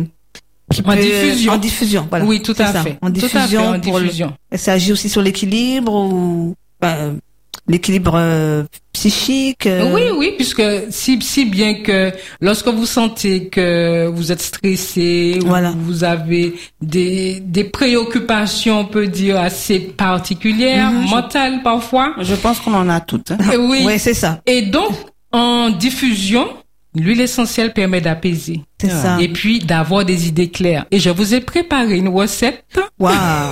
qui 0.71 0.81
En 0.81 0.91
peut- 0.95 0.95
diffusion. 1.01 1.53
En 1.53 1.57
diffusion, 1.57 2.07
voilà. 2.09 2.25
Oui, 2.25 2.41
tout 2.41 2.55
à 2.59 2.73
ça. 2.73 2.83
fait. 2.83 2.97
En 3.01 3.09
Tout 3.11 3.23
à 3.25 3.27
fait, 3.29 3.37
diffusion. 3.39 3.67
en 3.69 3.79
pour 3.79 3.97
le- 3.99 4.03
diffusion. 4.05 4.33
Ça 4.53 4.73
agit 4.73 4.91
aussi 4.91 5.07
sur 5.09 5.21
l'équilibre 5.21 5.93
ou 5.93 6.55
ben, 6.81 7.19
l'équilibre 7.67 8.13
euh, 8.15 8.63
psychique. 8.93 9.65
euh, 9.67 9.91
Oui, 9.93 10.01
oui, 10.17 10.33
puisque 10.37 10.61
si, 10.89 11.21
si 11.21 11.45
bien 11.45 11.75
que 11.75 12.11
lorsque 12.41 12.67
vous 12.67 12.85
sentez 12.85 13.47
que 13.49 14.07
vous 14.07 14.31
êtes 14.31 14.41
stressé, 14.41 15.39
ou 15.43 15.47
Voilà. 15.47 15.73
vous 15.77 16.03
avez 16.03 16.55
des, 16.81 17.39
des 17.41 17.63
préoccupations, 17.65 18.79
on 18.81 18.85
peut 18.85 19.07
dire, 19.07 19.39
assez 19.39 19.79
particulières, 19.79 20.91
Mhm, 20.91 21.09
mentales 21.09 21.61
parfois. 21.63 22.13
Je 22.19 22.35
pense 22.35 22.59
qu'on 22.59 22.73
en 22.73 22.89
a 22.89 22.99
toutes. 23.01 23.31
hein. 23.31 23.37
Et 23.53 23.57
oui. 23.69 23.83
Ouais, 23.85 23.97
c'est 23.99 24.13
ça. 24.13 24.41
Et 24.45 24.63
donc, 24.63 24.91
en 25.31 25.69
diffusion, 25.69 26.47
l'huile 26.95 27.21
essentielle 27.21 27.73
permet 27.73 28.01
d'apaiser. 28.01 28.61
C'est 28.81 28.89
ça. 28.89 29.17
Et 29.21 29.27
puis 29.27 29.59
d'avoir 29.59 30.05
des 30.05 30.27
idées 30.27 30.49
claires. 30.49 30.85
Et 30.91 30.99
je 30.99 31.09
vous 31.09 31.33
ai 31.33 31.41
préparé 31.41 31.97
une 31.97 32.07
recette 32.09 32.63
Waouh. 32.99 33.13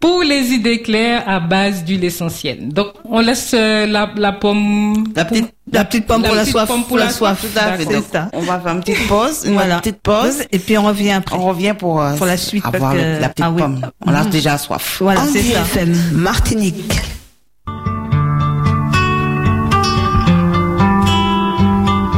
pour 0.00 0.22
les 0.22 0.52
idées 0.52 0.80
claires 0.80 1.22
à 1.28 1.40
base 1.40 1.84
d'huile 1.84 2.04
essentielle. 2.04 2.68
Donc, 2.72 2.88
on 3.04 3.20
laisse 3.20 3.52
euh, 3.54 3.86
la, 3.86 4.10
la 4.16 4.32
pomme... 4.32 5.04
La 5.14 5.26
petite, 5.26 5.52
La 5.70 5.84
petite 5.84 6.06
pomme 6.06 6.22
pour 6.22 6.34
la 6.34 6.40
petite 6.40 6.52
soif. 6.54 6.66
pomme 6.68 6.84
pour 6.84 6.96
la 6.98 7.10
soif. 7.10 7.40
tout 7.42 7.58
à 7.58 7.72
fait. 7.74 7.84
C'est 7.86 7.92
Donc, 7.94 8.04
ça. 8.10 8.30
on 8.32 8.40
va 8.40 8.58
faire 8.60 8.72
une 8.72 8.80
petite 8.80 9.06
pause, 9.06 9.42
une 9.44 9.52
Voilà. 9.52 9.78
petite 9.78 10.00
pause. 10.00 10.42
Et 10.50 10.58
puis 10.58 10.78
on 10.78 10.84
revient 10.84 11.10
après. 11.12 11.36
On 11.36 11.44
revient 11.46 11.74
pour, 11.78 12.00
euh, 12.02 12.16
Pour 12.16 12.24
la 12.26 12.38
suite, 12.38 12.62
parce 12.62 12.74
avoir 12.76 12.92
que- 12.92 12.96
le- 12.98 13.18
la 13.20 13.28
petite 13.28 13.44
ah 13.46 13.50
oui. 13.50 13.60
pomme. 13.60 13.80
On 14.06 14.14
a 14.14 14.24
déjà 14.24 14.56
soif. 14.56 14.96
Voilà, 15.02 15.20
c'est 15.30 15.42
ça. 15.42 15.60
FM, 15.60 15.94
Martinique. 16.12 16.92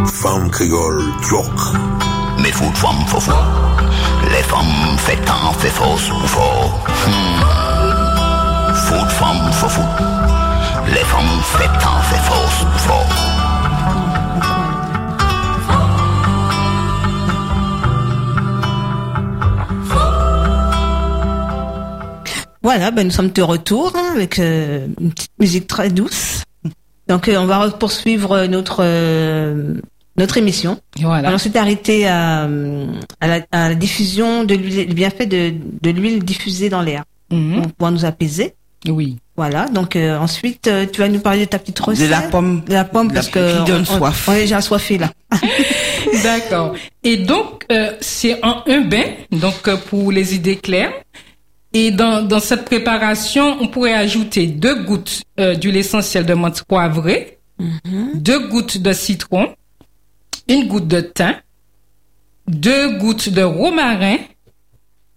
Femme 0.07 0.51
créole, 0.51 1.03
joke. 1.29 1.61
Mais 2.39 2.51
femmes, 2.53 3.05
faut 3.07 3.21
faux. 3.21 3.33
Les 4.31 4.43
femmes 4.43 4.97
fait 4.99 5.17
tant, 5.25 5.53
fait 5.59 5.69
fausse 5.69 6.11
ou 6.11 6.27
faux. 6.27 6.71
Hmm. 7.07 7.72
Les 10.89 11.05
femmes 11.05 11.41
fait 11.57 11.69
tant, 11.79 12.01
fait 12.03 12.19
fausse 12.29 12.63
ou 12.65 12.79
faux. 12.79 14.13
Voilà, 22.63 22.93
ben 22.93 23.05
nous 23.05 23.11
sommes 23.11 23.31
de 23.31 23.43
retour 23.43 23.93
hein, 23.97 24.13
avec 24.15 24.39
euh, 24.39 24.87
une 25.01 25.11
petite 25.13 25.33
musique 25.41 25.67
très 25.67 25.91
douce. 25.91 26.45
Donc 27.09 27.29
euh, 27.29 27.37
on 27.39 27.47
va 27.47 27.69
poursuivre 27.71 28.47
notre 28.47 28.77
euh, 28.81 29.75
notre 30.17 30.37
émission. 30.37 30.79
Voilà. 31.01 31.29
Alors, 31.29 31.35
on 31.35 31.39
s'est 31.39 31.57
arrêté 31.59 32.07
à, 32.07 32.43
à, 33.21 33.27
la, 33.27 33.41
à 33.51 33.69
la 33.71 33.75
diffusion 33.75 34.45
de 34.45 34.55
l'huile, 34.55 34.89
le 34.89 34.95
bienfait 34.95 35.27
de, 35.27 35.53
de 35.83 35.91
l'huile 35.91 36.25
diffusée 36.25 36.69
dans 36.69 36.83
l'air 36.83 37.05
Mhm. 37.31 37.63
pour 37.63 37.73
pouvoir 37.73 37.93
nous 37.93 38.05
apaiser. 38.05 38.55
Oui. 38.87 39.17
Voilà. 39.37 39.67
Donc 39.69 39.97
euh, 39.97 40.19
ensuite, 40.19 40.67
euh, 40.69 40.87
tu 40.93 41.01
vas 41.01 41.09
nous 41.09 41.21
parler 41.21 41.41
de 41.47 41.51
ta 41.51 41.59
petite 41.59 41.79
recette. 41.81 42.05
De 42.07 42.11
la 42.11 42.23
pomme. 42.23 42.63
De 42.67 42.73
la 42.73 42.85
pomme 42.85 43.09
La- 43.09 43.15
parce 43.15 43.29
que 43.29 43.59
qui 43.65 43.71
donne 43.71 43.83
on, 43.83 43.99
soif. 43.99 44.29
On, 44.29 44.33
on 44.33 44.35
est 44.35 44.41
déjà 44.41 44.59
assoiffé 44.59 44.99
là. 44.99 45.11
D'accord. 46.23 46.75
Et 47.03 47.17
donc, 47.17 47.65
euh, 47.73 47.93
c'est 48.01 48.45
en 48.45 48.63
un 48.67 48.81
bain, 48.83 49.05
donc 49.31 49.67
euh, 49.69 49.77
pour 49.77 50.13
les 50.13 50.35
idées 50.35 50.57
claires. 50.57 50.93
Et 51.73 51.91
dans, 51.91 52.21
dans 52.23 52.41
cette 52.41 52.67
préparation, 52.67 53.57
on 53.61 53.69
pourrait 53.69 53.95
ajouter 53.95 54.47
deux 54.47 54.83
gouttes 54.85 55.23
euh, 55.41 55.55
d'huile 55.55 55.79
essentielle 55.79 56.27
de 56.27 56.35
menthe 56.35 56.63
poivrée, 56.65 57.39
deux 58.15 58.49
gouttes 58.49 58.77
de 58.77 58.93
citron, 58.93 59.55
une 60.49 60.69
goutte 60.69 60.87
de 60.87 61.01
thym, 61.01 61.35
deux 62.47 62.99
gouttes 62.99 63.31
de 63.31 63.41
romarin 63.43 64.17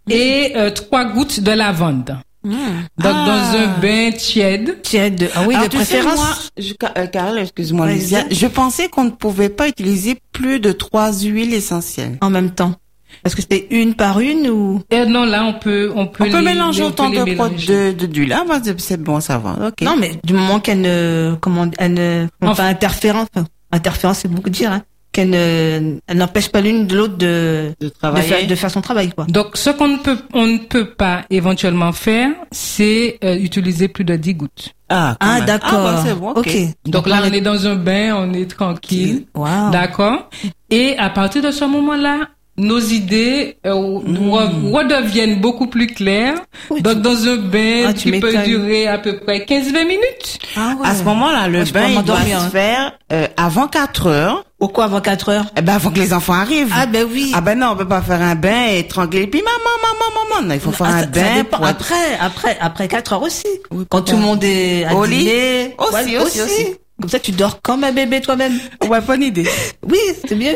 et 0.09 0.53
euh, 0.55 0.69
trois 0.69 1.03
gouttes 1.03 1.41
de 1.41 1.51
lavande. 1.51 2.17
Donc, 2.45 3.13
dans 3.13 3.57
un 3.57 3.79
bain 3.81 4.11
tiède, 4.11 4.81
Tiède. 4.81 5.29
Ah 5.35 5.43
oui, 5.47 5.55
Alors, 5.55 5.67
de 5.67 5.71
tu 5.77 5.83
sais, 5.83 5.97
préférence. 5.99 6.17
moi, 6.17 6.35
je, 6.57 6.73
euh, 6.97 7.07
Carole, 7.07 7.39
excuse-moi, 7.39 7.87
je 8.31 8.47
pensais 8.47 8.87
qu'on 8.89 9.05
ne 9.05 9.09
pouvait 9.09 9.49
pas 9.49 9.67
utiliser 9.67 10.19
plus 10.31 10.59
de 10.59 10.71
trois 10.71 11.11
huiles 11.13 11.53
essentielles. 11.53 12.17
en 12.21 12.29
même 12.29 12.51
temps. 12.51 12.75
Parce 13.23 13.33
que 13.33 13.41
c'était 13.41 13.67
une 13.71 13.93
par 13.93 14.19
une 14.19 14.49
ou? 14.49 14.81
Euh, 14.93 15.05
non, 15.05 15.23
là, 15.25 15.45
on 15.45 15.53
peut, 15.53 15.91
on 15.95 16.05
peut, 16.05 16.25
On 16.25 16.29
peut 16.29 16.39
les- 16.39 16.43
mélanger 16.45 16.83
on 16.83 16.87
peut 16.87 16.91
autant 17.03 17.09
de, 17.09 17.15
pro- 17.17 17.25
mélanger. 17.25 17.93
de, 17.93 17.99
de, 17.99 18.05
d'huile. 18.07 18.33
Ah, 18.33 18.43
bah, 18.47 18.59
c'est- 18.63 18.79
c'est 18.81 18.97
bon 19.01 19.15
à 19.15 19.21
savoir. 19.21 19.57
Ok. 19.67 19.81
non, 19.81 19.95
mais 19.97 20.19
du 20.23 20.33
moment 20.33 20.59
qu'elle 20.59 20.81
ne 20.81 21.35
comment 21.39 21.69
elle 21.79 21.93
ne 21.93 22.27
Enfin- 22.41 22.55
pas 22.63 22.69
interférence. 22.69 23.27
enfin, 23.33 23.47
interférence, 23.71 24.19
c'est 24.19 24.27
beaucoup 24.27 24.49
dire. 24.49 24.71
Hein, 24.71 24.81
qu'elle 25.15 25.29
ne 25.29 25.97
elle 26.07 26.17
n'empêche 26.17 26.49
pas 26.49 26.59
l'une 26.59 26.87
de 26.87 26.95
l'autre 26.97 27.17
de 27.17 27.73
de 27.79 27.89
faire, 28.21 28.45
de 28.47 28.55
faire 28.55 28.69
son 28.69 28.81
travail 28.81 29.09
quoi. 29.11 29.25
Donc, 29.29 29.55
ce 29.55 29.69
qu'on 29.69 29.87
ne 29.87 29.97
peut, 29.97 30.17
on 30.33 30.45
ne 30.45 30.57
peut 30.57 30.89
pas 30.89 31.23
éventuellement 31.29 31.93
faire, 31.93 32.31
c'est 32.51 33.17
euh, 33.23 33.35
utiliser 33.37 33.87
plus 33.87 34.03
de 34.03 34.15
10 34.15 34.33
gouttes. 34.35 34.73
Ah, 34.89 35.15
Ah 35.19 35.41
d'accord. 35.41 35.87
Ah, 35.87 36.03
bah. 36.19 36.33
Ok. 36.35 36.57
Donc, 36.85 37.07
là, 37.07 37.21
on 37.23 37.31
est 37.31 37.41
dans 37.41 37.65
un 37.65 37.75
bain, 37.75 38.13
on 38.17 38.33
est 38.33 38.49
tranquille. 38.51 39.25
Wow. 39.33 39.71
D'accord 39.71 40.29
Et 40.69 40.97
à 40.97 41.09
partir 41.09 41.41
de 41.41 41.51
ce 41.51 41.63
moment-là, 41.65 42.27
nos 42.57 42.79
idées 42.79 43.57
euh, 43.65 43.71
re- 43.73 44.71
redeviennent 44.71 45.41
beaucoup 45.41 45.67
plus 45.67 45.87
claires. 45.87 46.35
Oui, 46.69 46.81
Donc, 46.81 47.01
dans 47.01 47.27
un 47.27 47.35
bain 47.37 47.85
Ah, 47.87 47.93
tu 47.93 48.11
qui 48.11 48.19
peut 48.19 48.33
durer 48.45 48.87
à 48.87 48.97
peu 48.97 49.17
près 49.19 49.39
15-20 49.39 49.85
minutes. 49.87 50.39
Ah 50.55 50.75
ouais. 50.79 50.87
À 50.87 50.95
ce 50.95 51.03
moment-là, 51.03 51.47
le 51.47 51.63
bain, 51.65 51.87
il 51.89 52.03
doit 52.03 52.21
se 52.21 52.33
hein. 52.33 52.49
faire 52.49 52.97
euh, 53.11 53.27
avant 53.37 53.67
4 53.67 54.07
heures. 54.07 54.45
Pourquoi 54.57 54.85
avant 54.85 55.01
4 55.01 55.29
heures? 55.29 55.45
Eh 55.57 55.61
ben, 55.61 55.73
avant 55.75 55.91
que 55.91 55.99
les 55.99 56.13
enfants 56.13 56.33
arrivent. 56.33 56.71
Ah 56.73 56.85
ben 56.85 57.05
oui. 57.11 57.31
Ah 57.35 57.41
ben 57.41 57.59
non, 57.59 57.71
on 57.71 57.75
peut 57.75 57.87
pas 57.87 58.01
faire 58.01 58.21
un 58.21 58.35
bain 58.35 58.67
et 58.71 58.87
tranquille. 58.87 59.29
Puis 59.29 59.41
maman, 59.41 59.57
maman, 59.83 60.39
maman. 60.39 60.47
Non, 60.47 60.53
il 60.53 60.61
faut 60.61 60.71
faire 60.71 60.87
Ah, 60.89 60.93
un 60.95 60.99
ça- 61.01 61.05
ça 61.05 61.07
bain 61.09 61.35
dépend. 61.35 61.57
pour. 61.57 61.65
Après, 61.67 62.17
après, 62.21 62.57
après 62.61 62.87
4 62.87 63.13
heures 63.13 63.21
aussi. 63.23 63.47
Oui, 63.71 63.83
Quand 63.89 64.01
tout 64.01 64.15
le 64.15 64.21
monde 64.21 64.43
est 64.43 64.85
à 64.85 64.95
Au 64.95 65.03
lit 65.03 65.17
dîner. 65.19 65.75
Aussi, 65.77 65.93
Ouais, 65.93 66.17
aussi, 66.19 66.41
aussi. 66.41 66.65
Comme 67.01 67.09
ça, 67.09 67.19
tu 67.19 67.31
dors 67.33 67.61
comme 67.61 67.83
un 67.83 67.91
bébé 67.91 68.21
toi-même. 68.21 68.53
Ouais, 68.87 69.01
bonne 69.01 69.23
idée. 69.23 69.45
Oui, 69.85 69.99
c'est 70.25 70.35
mieux. 70.35 70.55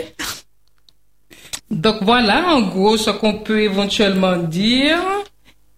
Donc, 1.71 1.97
voilà, 2.01 2.47
en 2.55 2.61
gros, 2.61 2.97
ce 2.97 3.09
qu'on 3.11 3.33
peut 3.35 3.61
éventuellement 3.61 4.38
dire. 4.38 4.97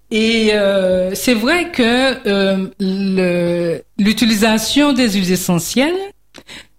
Et 0.10 0.52
euh, 0.54 1.14
c'est 1.16 1.34
vrai 1.34 1.72
que 1.72 2.28
euh, 2.28 2.68
le- 2.80 3.82
l'utilisation 3.98 4.92
des 4.94 5.10
huiles 5.12 5.32
essentielles, 5.32 5.96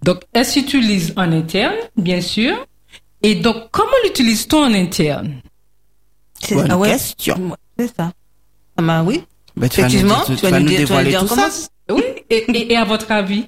donc 0.02 0.21
elles 0.35 0.45
s'utilisent 0.47 1.14
en 1.16 1.33
interne, 1.33 1.75
bien 1.97 2.21
sûr. 2.21 2.66
Et 3.23 3.35
donc, 3.37 3.57
comment 3.71 3.88
l'utilise-t-on 4.04 4.64
en 4.64 4.75
interne? 4.75 5.40
C'est 6.40 6.54
Bonne 6.57 6.71
ah 6.71 6.76
ouais. 6.76 6.90
question. 6.90 7.57
C'est 7.78 7.95
ça. 7.97 8.12
Ah 8.76 8.83
bah 8.83 9.02
oui. 9.07 9.23
Bah, 9.57 9.69
tu 9.69 9.81
vas 9.81 9.88
nous 9.88 9.95
Effectivement, 9.95 10.25
tu 10.26 10.47
vas 10.47 10.61
nous 10.61 10.66
dire, 10.69 10.78
tu 10.81 10.85
vas 10.87 11.02
nous 11.04 11.11
dévoiler 11.11 11.12
tout 11.14 11.26
comment. 11.26 11.49
ça. 11.50 11.69
Oui. 11.90 12.02
Et, 12.31 12.37
et, 12.50 12.73
et 12.73 12.76
à 12.76 12.85
votre 12.85 13.11
avis? 13.12 13.47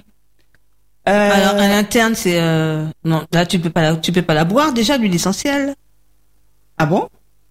Euh, 1.08 1.30
Alors, 1.32 1.60
à 1.60 1.68
l'interne, 1.68 2.14
c'est, 2.14 2.40
euh, 2.40 2.86
non, 3.04 3.24
là, 3.32 3.44
tu 3.46 3.58
peux 3.58 3.70
pas 3.70 3.82
la, 3.82 3.96
tu 3.96 4.10
peux 4.12 4.22
pas 4.22 4.34
la 4.34 4.44
boire, 4.44 4.72
déjà, 4.72 4.96
l'huile 4.96 5.14
essentielle. 5.14 5.74
ah 6.78 6.86
bon? 6.86 7.08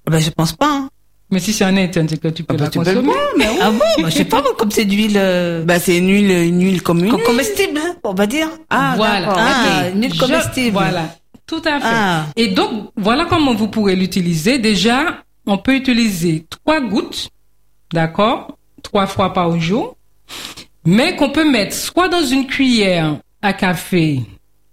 Ben, 0.10 0.20
je 0.20 0.30
pense 0.32 0.54
pas, 0.54 0.68
hein. 0.70 0.90
Mais 1.30 1.40
si 1.40 1.54
c'est 1.54 1.64
un 1.64 1.78
interne, 1.78 2.08
c'est 2.10 2.20
que 2.20 2.28
tu 2.28 2.44
peux 2.44 2.54
Ah 2.56 2.58
bah, 2.58 2.64
la 2.66 2.70
tu 2.70 2.80
peux 2.80 2.86
le 2.86 2.92
consommer. 3.02 3.14
boire, 3.14 3.28
mais 3.38 3.48
oui. 3.50 3.58
Ah 3.62 3.72
bon? 3.72 3.80
Ben, 4.04 4.10
je 4.10 4.16
sais 4.16 4.26
pas, 4.26 4.42
moi, 4.42 4.52
comme 4.58 4.72
c'est 4.72 4.86
d'huile, 4.86 5.14
euh, 5.18 5.64
Bah, 5.66 5.80
c'est 5.80 5.98
une 5.98 6.10
huile, 6.10 6.30
une 6.32 6.62
huile 6.64 6.82
comme 6.82 7.04
une 7.04 7.10
com- 7.12 7.20
huile. 7.20 7.26
comestible, 7.28 7.78
hein, 7.80 7.96
on 8.04 8.14
va 8.14 8.26
dire. 8.28 8.50
Ah, 8.70 8.94
Voilà. 8.98 9.20
d'accord. 9.28 9.38
Ah, 9.40 9.90
une 9.90 10.02
huile 10.04 10.14
Je- 10.14 10.20
comestible. 10.20 10.72
Voilà, 10.74 11.16
tout 11.48 11.62
à 11.66 11.80
fait. 11.80 11.86
Ah. 11.88 12.26
Et 12.36 12.50
donc, 12.50 12.90
voilà 12.98 13.26
comment 13.26 13.54
vous 13.54 13.68
pourrez 13.68 13.96
l'utiliser. 13.96 14.58
Déjà, 14.60 15.24
on 15.46 15.58
peut 15.58 15.76
utiliser 15.76 16.46
trois 16.50 16.82
gouttes, 16.82 17.30
d'accord, 17.94 18.58
trois 18.84 19.08
fois 19.08 19.32
par 19.34 19.60
jour, 19.60 19.96
mais 20.86 21.16
qu'on 21.16 21.30
peut 21.30 21.50
mettre 21.50 21.76
soit 21.76 22.10
dans 22.10 22.24
une 22.24 22.46
cuillère 22.48 23.18
à 23.44 23.54
café 23.54 24.22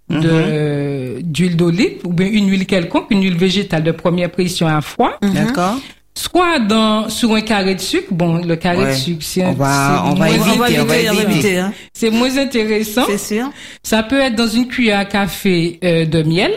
de 0.09 1.21
d'huile 1.21 1.55
d'olive 1.55 1.99
ou 2.05 2.11
bien 2.13 2.27
une 2.27 2.49
huile 2.49 2.65
quelconque, 2.65 3.07
une 3.11 3.23
huile 3.23 3.37
végétale 3.37 3.83
de 3.83 3.91
première 3.91 4.29
pression 4.31 4.67
à 4.67 4.81
froid, 4.81 5.13
D'accord. 5.21 5.75
soit 6.15 6.59
dans 6.59 7.07
sur 7.09 7.33
un 7.33 7.41
carré 7.41 7.75
de 7.75 7.79
sucre. 7.81 8.07
Bon, 8.11 8.35
le 8.43 8.55
carré 8.57 8.91
de 8.91 8.93
sucre, 8.93 9.21
c'est 9.23 9.45
On 9.45 9.53
va- 9.53 10.03
on 10.05 10.13
va 10.15 10.25
moins 10.31 10.53
On 10.53 10.57
va 10.57 10.69
éviter, 10.69 10.81
on 10.81 10.85
va 10.85 10.95
éviter, 10.97 11.09
on 11.09 11.13
va 11.13 11.21
éviter. 11.23 11.31
éviter, 11.47 11.57
hein. 11.59 11.73
c'est 11.93 12.09
moins 12.09 12.37
intéressant. 12.37 13.05
C'est 13.07 13.17
sûr. 13.35 13.49
Ça 13.83 14.03
peut 14.03 14.19
être 14.19 14.35
dans 14.35 14.47
une 14.47 14.67
cuillère 14.67 14.99
à 14.99 15.05
café 15.05 15.79
euh, 15.83 16.05
de 16.05 16.23
miel. 16.23 16.51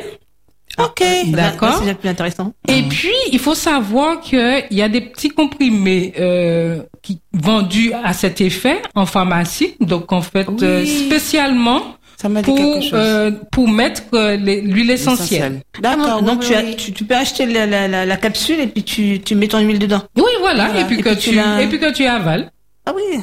Ok. 0.76 1.04
D'accord. 1.26 1.68
Là, 1.68 1.74
C'est 1.78 1.84
déjà 1.84 1.94
plus 1.94 2.08
intéressant. 2.08 2.52
Et 2.66 2.82
puis, 2.82 3.12
il 3.30 3.38
faut 3.38 3.54
savoir 3.54 4.20
qu'il 4.20 4.66
y 4.72 4.82
a 4.82 4.88
des 4.88 5.02
petits 5.02 5.28
comprimés 5.28 6.12
euh, 6.18 6.82
qui 7.00 7.20
vendus 7.32 7.92
à 8.02 8.12
cet 8.12 8.40
effet 8.40 8.82
en 8.96 9.06
pharmacie, 9.06 9.76
donc 9.80 10.10
en 10.12 10.22
fait 10.22 10.48
euh, 10.62 10.84
spécialement 10.84 11.94
Ça 12.24 12.30
m'a 12.30 12.40
dit 12.40 12.46
pour 12.46 12.56
quelque 12.56 12.80
chose. 12.80 12.90
euh, 12.94 13.30
pour 13.52 13.68
mettre 13.68 14.02
euh, 14.14 14.36
l'huile 14.36 14.90
essentielle. 14.90 15.60
D'accord. 15.78 16.22
donc, 16.22 16.40
oui, 16.40 16.46
tu, 16.46 16.54
as, 16.54 16.62
oui, 16.62 16.74
tu, 16.74 16.92
tu 16.94 17.04
peux 17.04 17.14
acheter 17.14 17.44
la, 17.44 17.66
la, 17.66 17.86
la, 17.86 18.06
la 18.06 18.16
capsule 18.16 18.60
et 18.60 18.66
puis 18.66 18.82
tu, 18.82 19.20
tu 19.20 19.34
mets 19.34 19.46
ton 19.46 19.58
huile 19.58 19.78
dedans. 19.78 20.00
Oui, 20.16 20.22
voilà. 20.40 20.68
Voilà. 20.68 20.80
Et 20.80 20.84
puis 20.86 21.00
Et 21.00 21.02
que 21.02 21.10
puis 21.10 21.18
tu 21.18 21.38
et 21.38 21.66
puis 21.68 21.78
que 21.78 21.92
tu 21.92 22.06
avales. 22.06 22.50
Ah 22.86 22.92
oui. 22.96 23.20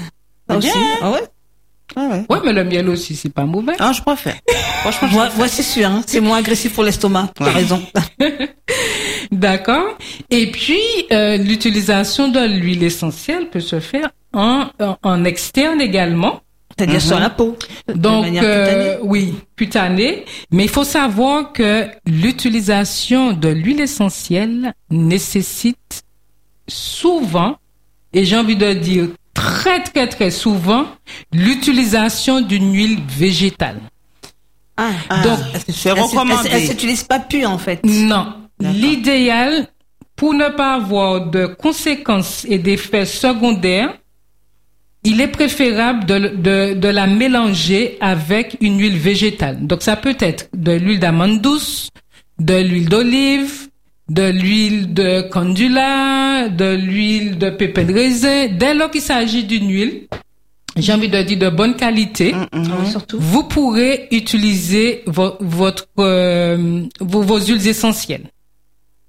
Ça 0.48 0.56
aussi. 0.58 0.68
bien. 0.72 0.82
Ah 1.02 1.12
ouais. 1.14 1.22
Ah 1.96 2.08
ouais. 2.12 2.26
Ouais, 2.30 2.38
mais 2.46 2.54
le 2.54 2.64
miel 2.64 2.88
aussi, 2.90 3.16
c'est 3.16 3.34
pas 3.34 3.44
mauvais. 3.46 3.74
Ah, 3.80 3.92
je 3.92 4.04
préfère. 4.04 4.36
Franchement, 4.82 5.08
je 5.32 5.38
Moi, 5.38 5.48
c'est 5.48 5.64
sûr, 5.64 5.88
hein. 5.88 6.04
c'est 6.06 6.22
moins 6.22 6.38
agressif 6.38 6.74
pour 6.76 6.84
l'estomac. 6.84 7.32
T'as 7.34 7.46
Ouais. 7.46 7.52
raison. 7.54 7.82
D'accord. 9.32 9.98
Et 10.30 10.52
puis, 10.52 10.80
euh, 11.12 11.38
l'utilisation 11.38 12.28
de 12.28 12.40
l'huile 12.40 12.84
essentielle 12.84 13.50
peut 13.50 13.60
se 13.60 13.80
faire 13.80 14.10
en, 14.34 14.68
en, 14.80 14.98
en 15.02 15.24
externe 15.26 15.82
également. 15.82 16.42
C'est-à-dire 16.82 17.02
sur 17.02 17.20
la 17.20 17.30
peau. 17.30 17.56
de 17.88 17.94
Donc, 17.94 18.26
euh, 18.38 18.98
oui, 19.04 19.36
cutanée. 19.56 20.26
Mais 20.52 20.64
il 20.64 20.70
faut 20.70 20.84
savoir 20.84 21.54
que 21.54 21.88
l'utilisation 22.08 23.34
de 23.34 23.50
l'huile 23.50 23.82
essentielle 23.82 24.74
nécessite 24.90 26.04
souvent, 26.68 27.58
et 28.14 28.26
j'ai 28.26 28.36
envie 28.36 28.56
de 28.56 28.74
dire 28.74 29.10
très 29.36 29.84
très 29.84 30.08
très 30.08 30.32
souvent, 30.32 30.86
l'utilisation 31.32 32.42
d'une 32.42 32.74
huile 32.74 33.00
végétale. 33.08 33.80
Ah, 34.78 34.90
Ah, 35.10 35.22
donc, 35.22 35.40
c'est 35.70 35.92
recommandé. 35.92 36.50
elle, 36.52 36.62
elle 36.62 36.68
s'utilise 36.68 37.04
pas 37.04 37.20
pure 37.20 37.52
en 37.52 37.60
fait. 37.60 37.80
Non. 37.86 38.34
L'idéal, 38.60 39.68
pour 40.16 40.34
ne 40.34 40.50
pas 40.50 40.74
avoir 40.76 41.28
de 41.30 41.46
conséquences 41.46 42.44
et 42.50 42.58
d'effets 42.58 43.06
secondaires, 43.06 43.94
il 45.04 45.20
est 45.22 45.28
préférable 45.28 46.06
de, 46.06 46.18
de, 46.36 46.74
de 46.76 46.88
la 46.88 47.08
mélanger 47.08 47.98
avec 48.02 48.58
une 48.62 48.80
huile 48.80 48.98
végétale. 48.98 49.66
Donc 49.66 49.82
ça 49.82 49.96
peut 49.96 50.16
être 50.20 50.50
de 50.56 50.72
l'huile 50.74 51.00
d'amande 51.00 51.42
douce, 51.42 51.90
de 52.40 52.56
l'huile 52.56 52.88
d'olive, 52.90 53.70
de 54.10 54.30
l'huile 54.30 54.94
de 54.94 55.22
candula, 55.22 56.50
de 56.50 56.76
l'huile 56.76 57.38
de 57.38 57.50
pépins 57.50 57.84
de 57.84 57.94
raisin. 57.94 58.48
Dès 58.48 58.74
lors 58.74 58.92
qu'il 58.92 59.02
s'agit 59.02 59.44
d'une 59.46 59.70
huile, 59.72 60.08
j'ai 60.78 60.94
envie 60.94 61.10
de 61.10 61.22
dire 61.24 61.40
de 61.40 61.50
bonne 61.50 61.76
qualité, 61.76 62.34
Ah, 62.54 62.86
Surtout. 62.90 63.18
vous 63.20 63.44
pourrez 63.44 64.08
utiliser 64.12 65.04
vo- 65.08 65.36
votre 65.40 65.88
euh, 66.00 66.84
vos, 67.00 67.22
vos 67.24 67.40
huiles 67.40 67.68
essentielles. 67.68 68.26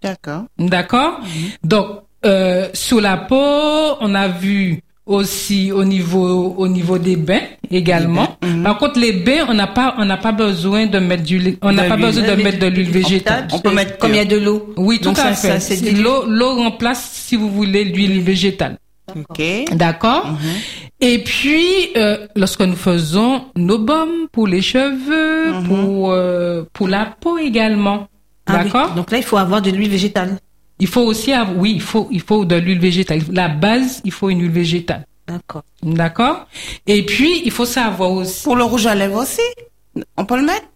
D'accord. 0.02 0.44
D'accord? 0.58 1.20
Donc 1.62 1.86
euh, 2.24 2.68
sur 2.72 3.00
la 3.00 3.16
peau, 3.16 3.96
on 4.00 4.14
a 4.14 4.28
vu 4.28 4.80
aussi 5.14 5.72
au 5.72 5.84
niveau 5.84 6.54
au 6.56 6.68
niveau 6.68 6.98
des 6.98 7.16
bains 7.16 7.40
également. 7.70 8.36
Par 8.64 8.78
contre 8.78 8.98
les 9.00 9.12
bains, 9.12 9.46
on 9.48 9.54
n'a 9.54 9.66
pas 9.66 9.94
on 9.98 10.04
n'a 10.04 10.16
pas 10.16 10.32
besoin 10.32 10.86
de 10.86 10.98
mettre 10.98 11.22
du 11.24 11.56
on 11.62 11.72
n'a 11.72 11.84
pas 11.84 11.96
besoin 11.96 12.24
de 12.36 12.42
mettre 12.42 12.58
de 12.58 12.66
l'huile 12.66 12.90
végétale. 12.90 13.48
On 13.52 13.58
peut 13.58 13.72
mettre 13.74 13.98
comme 13.98 14.10
il 14.12 14.16
y 14.16 14.20
a 14.20 14.24
de 14.24 14.36
l'eau? 14.38 14.72
Oui, 14.76 14.98
tout 14.98 15.04
Donc 15.10 15.18
à 15.18 15.34
ça, 15.34 15.58
fait. 15.58 15.60
c'est. 15.60 15.92
L'eau 15.92 16.24
l'eau 16.26 16.54
remplace 16.56 17.10
si 17.12 17.36
vous 17.36 17.50
voulez 17.50 17.84
l'huile 17.84 18.20
végétale. 18.20 18.78
Ok. 19.16 19.42
D'accord? 19.72 20.26
Et 21.00 21.18
puis, 21.18 21.90
euh, 21.96 22.26
lorsque 22.36 22.60
nous 22.62 22.76
faisons 22.76 23.42
nos 23.56 23.78
baumes 23.78 24.28
pour 24.30 24.46
les 24.46 24.62
cheveux, 24.62 25.52
pour, 25.66 26.12
euh, 26.12 26.62
pour 26.72 26.86
la 26.88 27.06
peau 27.20 27.36
également, 27.38 28.06
Ah 28.46 28.58
oui. 28.58 28.64
d'accord? 28.70 28.94
Donc 28.94 29.10
là, 29.10 29.18
il 29.18 29.24
faut 29.24 29.36
avoir 29.36 29.60
de 29.60 29.70
l'huile 29.70 29.90
végétale. 29.90 30.38
Il 30.78 30.86
faut 30.88 31.02
aussi 31.02 31.32
avoir, 31.32 31.56
oui, 31.56 31.72
il 31.74 31.80
faut, 31.80 32.08
il 32.10 32.20
faut 32.20 32.44
de 32.44 32.56
l'huile 32.56 32.80
végétale. 32.80 33.20
La 33.30 33.48
base, 33.48 34.00
il 34.04 34.12
faut 34.12 34.30
une 34.30 34.40
huile 34.40 34.50
végétale. 34.50 35.06
D'accord. 35.28 35.62
D'accord? 35.82 36.46
Et 36.86 37.04
puis, 37.06 37.42
il 37.44 37.50
faut 37.52 37.64
savoir 37.66 38.10
aussi... 38.10 38.42
Pour 38.42 38.56
le 38.56 38.64
rouge 38.64 38.86
à 38.86 38.94
lèvres 38.94 39.22
aussi 39.22 39.40
On 40.16 40.24
peut 40.24 40.36
le 40.36 40.44
mettre? 40.46 40.66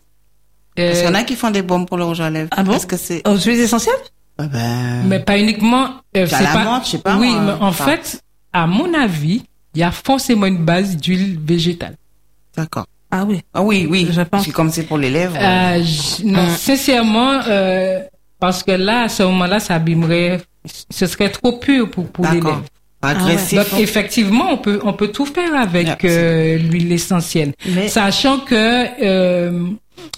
Euh, 0.79 0.89
Parce 0.89 0.99
qu'il 1.01 1.09
y 1.09 1.11
en 1.11 1.15
a 1.15 1.25
qui 1.25 1.35
font 1.35 1.51
des 1.51 1.63
bombes 1.63 1.87
pour 1.89 1.97
le 1.97 2.05
rouge 2.05 2.21
à 2.21 2.31
lèvres. 2.31 2.51
Ah 2.53 2.63
bon? 2.63 2.73
Est-ce 2.73 2.87
que 2.87 2.97
c'est... 2.97 3.27
Aux 3.27 3.37
huiles 3.37 3.59
essentielles 3.61 3.95
Ah 4.39 4.47
ben... 4.47 5.03
mais 5.07 5.19
pas 5.21 5.39
uniquement... 5.39 5.95
Euh, 6.17 6.27
c'est 6.29 6.43
la 6.43 6.53
pas- 6.53 6.65
menthe, 6.65 6.85
je 6.85 6.91
sais 6.93 6.99
pas, 6.99 7.17
Oui, 7.17 7.31
moi, 7.31 7.41
mais 7.41 7.53
en 7.53 7.69
enfin. 7.69 7.85
fait, 7.87 8.23
à 8.53 8.67
mon 8.67 8.95
avis, 8.95 9.43
il 9.75 9.81
y 9.81 9.83
a 9.83 9.91
forcément 9.91 10.47
une 10.47 10.65
base 10.65 10.97
d'huile 10.97 11.39
végétale. 11.45 11.97
D'accord. 12.57 12.87
Ah 13.11 13.25
oui. 13.27 13.41
Ah 13.55 13.63
oui, 13.63 13.87
oui. 13.91 14.07
Je 14.11 14.21
pense. 14.23 14.45
C'est 14.45 14.51
comme 14.53 14.71
c'est 14.71 14.83
pour 14.85 14.99
les 14.99 15.11
lèvres. 15.11 15.37
Euh, 15.39 15.83
j- 15.83 16.25
non, 16.27 16.49
sincèrement, 16.51 17.41
euh, 17.49 18.01
parce 18.39 18.63
que 18.63 18.73
là, 18.73 19.03
à 19.03 19.09
ce 19.09 19.23
moment-là, 19.25 19.61
ça 19.61 19.75
abîmerait, 19.77 20.41
ce 20.91 21.07
serait 21.07 21.31
trop 21.31 21.53
pur 21.59 21.91
pour, 21.91 22.07
pour 22.09 22.27
lèvres. 22.31 22.63
Agressif. 23.03 23.59
Donc, 23.59 23.81
effectivement, 23.81 24.51
on 24.53 24.57
peut, 24.59 24.81
on 24.83 24.93
peut 24.93 25.09
tout 25.09 25.27
faire 25.27 25.55
avec 25.55 26.05
euh, 26.05 26.57
l'huile 26.59 26.91
essentielle. 26.93 27.53
Mais- 27.69 27.89
Sachant 27.89 28.39
que, 28.41 28.55
euh, 29.05 29.61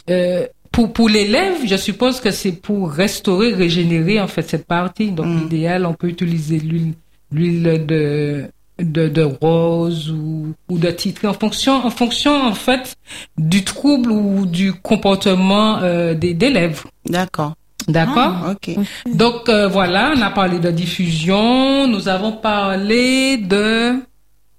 euh, 0.09 0.47
pour, 0.73 0.93
pour 0.93 1.09
les 1.09 1.27
lèvres, 1.27 1.59
je 1.67 1.77
suppose 1.77 2.21
que 2.21 2.31
c'est 2.31 2.53
pour 2.53 2.91
restaurer, 2.91 3.53
régénérer, 3.53 4.21
en 4.21 4.29
fait, 4.29 4.43
cette 4.43 4.67
partie. 4.67 5.11
Donc, 5.11 5.27
Mm. 5.27 5.41
l'idéal, 5.43 5.87
on 5.87 5.93
peut 5.95 6.09
utiliser 6.09 6.59
l'huile, 6.61 6.95
l'huile 7.33 7.85
de, 7.87 8.45
de, 8.79 9.09
de 9.09 9.23
rose 9.23 10.11
ou, 10.11 10.55
ou 10.71 10.79
de 10.79 10.91
titri 10.91 11.27
en 11.27 11.35
fonction, 11.35 11.85
en 11.85 11.91
fonction, 11.91 12.33
en 12.47 12.55
fait, 12.55 12.95
du 13.37 13.65
trouble 13.65 14.13
ou 14.13 14.47
du 14.47 14.73
comportement 14.73 15.79
euh, 15.83 16.15
des, 16.15 16.33
des 16.33 16.49
lèvres. 16.51 16.87
D'accord. 17.07 17.55
D'accord? 17.89 18.51
Ok. 18.53 18.75
Donc 19.15 19.49
euh, 19.49 19.67
voilà, 19.69 20.13
on 20.17 20.21
a 20.21 20.31
parlé 20.31 20.59
de 20.59 20.71
diffusion, 20.71 21.87
nous 21.89 22.09
avons 22.09 22.33
parlé 22.33 23.39
de 23.39 23.95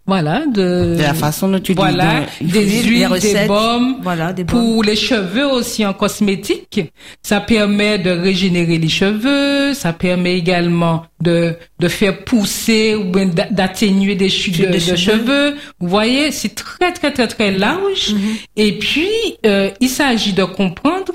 voilà 0.08 0.48
de, 0.48 0.96
De 0.98 1.02
la 1.04 1.14
façon 1.14 1.50
dont 1.50 1.60
tu 1.60 1.74
dis, 1.74 1.78
voilà 1.78 2.22
de- 2.42 2.48
des 2.52 2.82
huiles, 2.82 3.00
des 3.02 3.06
recettes. 3.06 3.48
baumes. 3.48 3.98
Voilà, 4.02 4.34
des 4.34 4.44
baumes. 4.44 4.60
Pour 4.60 4.84
les 4.84 4.96
cheveux 4.96 5.46
aussi 5.46 5.86
en 5.86 5.94
cosmétique, 5.94 6.82
ça 7.22 7.40
permet 7.42 8.00
de 8.00 8.10
régénérer 8.10 8.80
les 8.80 8.90
cheveux, 8.90 9.76
ça 9.76 9.94
permet 9.94 10.36
également 10.36 11.04
de 11.22 11.54
de 11.80 11.88
faire 11.88 12.24
pousser 12.26 12.96
ou 12.96 13.12
d'atténuer 13.52 14.16
des 14.16 14.30
chutes 14.30 14.60
de, 14.60 14.80
cheveux. 14.80 14.96
cheveux. 14.98 15.56
Vous 15.80 15.88
voyez, 15.88 16.32
c'est 16.32 16.56
très 16.56 16.92
très 16.92 17.12
très 17.14 17.28
très 17.28 17.52
large. 17.52 18.16
Et 18.56 18.80
puis 18.80 19.08
euh, 19.46 19.70
il 19.80 19.90
s'agit 19.90 20.34
de 20.34 20.44
comprendre 20.44 21.14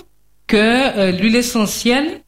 que 0.55 0.99
euh, 0.99 1.11
l'huile 1.11 1.37
essentielle, 1.37 2.21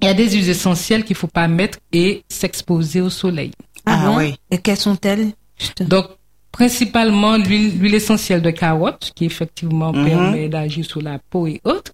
il 0.00 0.06
y 0.06 0.10
a 0.10 0.14
des 0.14 0.30
huiles 0.30 0.48
essentielles 0.48 1.04
qu'il 1.04 1.16
faut 1.16 1.26
pas 1.40 1.48
mettre 1.48 1.78
et 1.92 2.22
s'exposer 2.28 3.00
au 3.00 3.10
soleil. 3.10 3.50
Ah, 3.84 4.04
Ah 4.06 4.14
oui. 4.16 4.34
Et 4.50 4.58
quelles 4.58 4.76
sont-elles? 4.88 5.32
Donc, 5.80 6.06
principalement 6.52 7.36
l'huile 7.36 7.94
essentielle 7.94 8.42
de 8.42 8.50
carotte, 8.50 9.12
qui 9.14 9.24
effectivement 9.26 9.92
Mhm. 9.92 10.04
permet 10.06 10.48
d'agir 10.48 10.84
sur 10.84 11.02
la 11.02 11.18
peau 11.30 11.46
et 11.46 11.60
autres. 11.64 11.92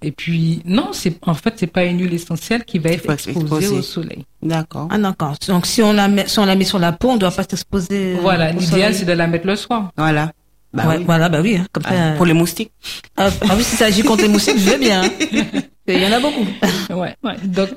Et 0.00 0.12
puis, 0.12 0.62
non, 0.64 0.90
c'est 0.92 1.14
en 1.26 1.34
fait, 1.34 1.54
c'est 1.56 1.66
pas 1.78 1.84
une 1.84 2.00
huile 2.00 2.14
essentielle 2.14 2.64
qui 2.64 2.78
va 2.78 2.90
être 2.90 3.10
exposée 3.10 3.40
exposée. 3.40 3.68
au 3.78 3.82
soleil. 3.82 4.24
D'accord. 4.42 4.86
Ah 4.92 4.98
d'accord. 4.98 5.34
Donc 5.48 5.66
si 5.66 5.82
on 5.82 5.92
la 5.92 6.06
met, 6.06 6.28
si 6.28 6.38
on 6.38 6.44
la 6.44 6.54
met 6.54 6.64
sur 6.64 6.78
la 6.78 6.92
peau, 6.92 7.08
on 7.10 7.16
doit 7.16 7.32
pas 7.32 7.42
s'exposer. 7.42 8.14
euh, 8.14 8.18
voilà, 8.20 8.50
au 8.54 8.58
l'idéal, 8.60 8.94
c'est 8.94 9.04
de 9.06 9.12
la 9.12 9.26
mettre 9.26 9.46
le 9.48 9.56
soir. 9.56 9.90
Voilà. 9.96 10.30
Bah 10.72 10.84
Ouais, 10.86 10.96
oui. 10.98 11.04
Voilà, 11.06 11.28
bah 11.28 11.40
oui. 11.42 11.56
hein, 11.56 11.66
Comme 11.72 11.82
ça. 11.84 11.90
Ah, 11.92 12.12
Pour 12.16 12.26
les 12.26 12.34
moustiques. 12.34 12.72
Ah, 13.16 13.30
ah 13.48 13.54
oui, 13.56 13.64
si 13.64 13.76
ça 13.76 13.86
agit 13.86 14.02
contre 14.02 14.22
les 14.22 14.28
moustiques, 14.28 14.58
je 14.58 14.70
veux 14.70 14.78
bien. 14.78 15.02
hein. 15.04 15.10
Il 15.88 15.98
y 16.02 16.06
en 16.06 16.12
a 16.12 16.20
beaucoup. 16.20 16.46
ouais, 16.90 17.14
ouais. 17.24 17.36
Donc, 17.44 17.70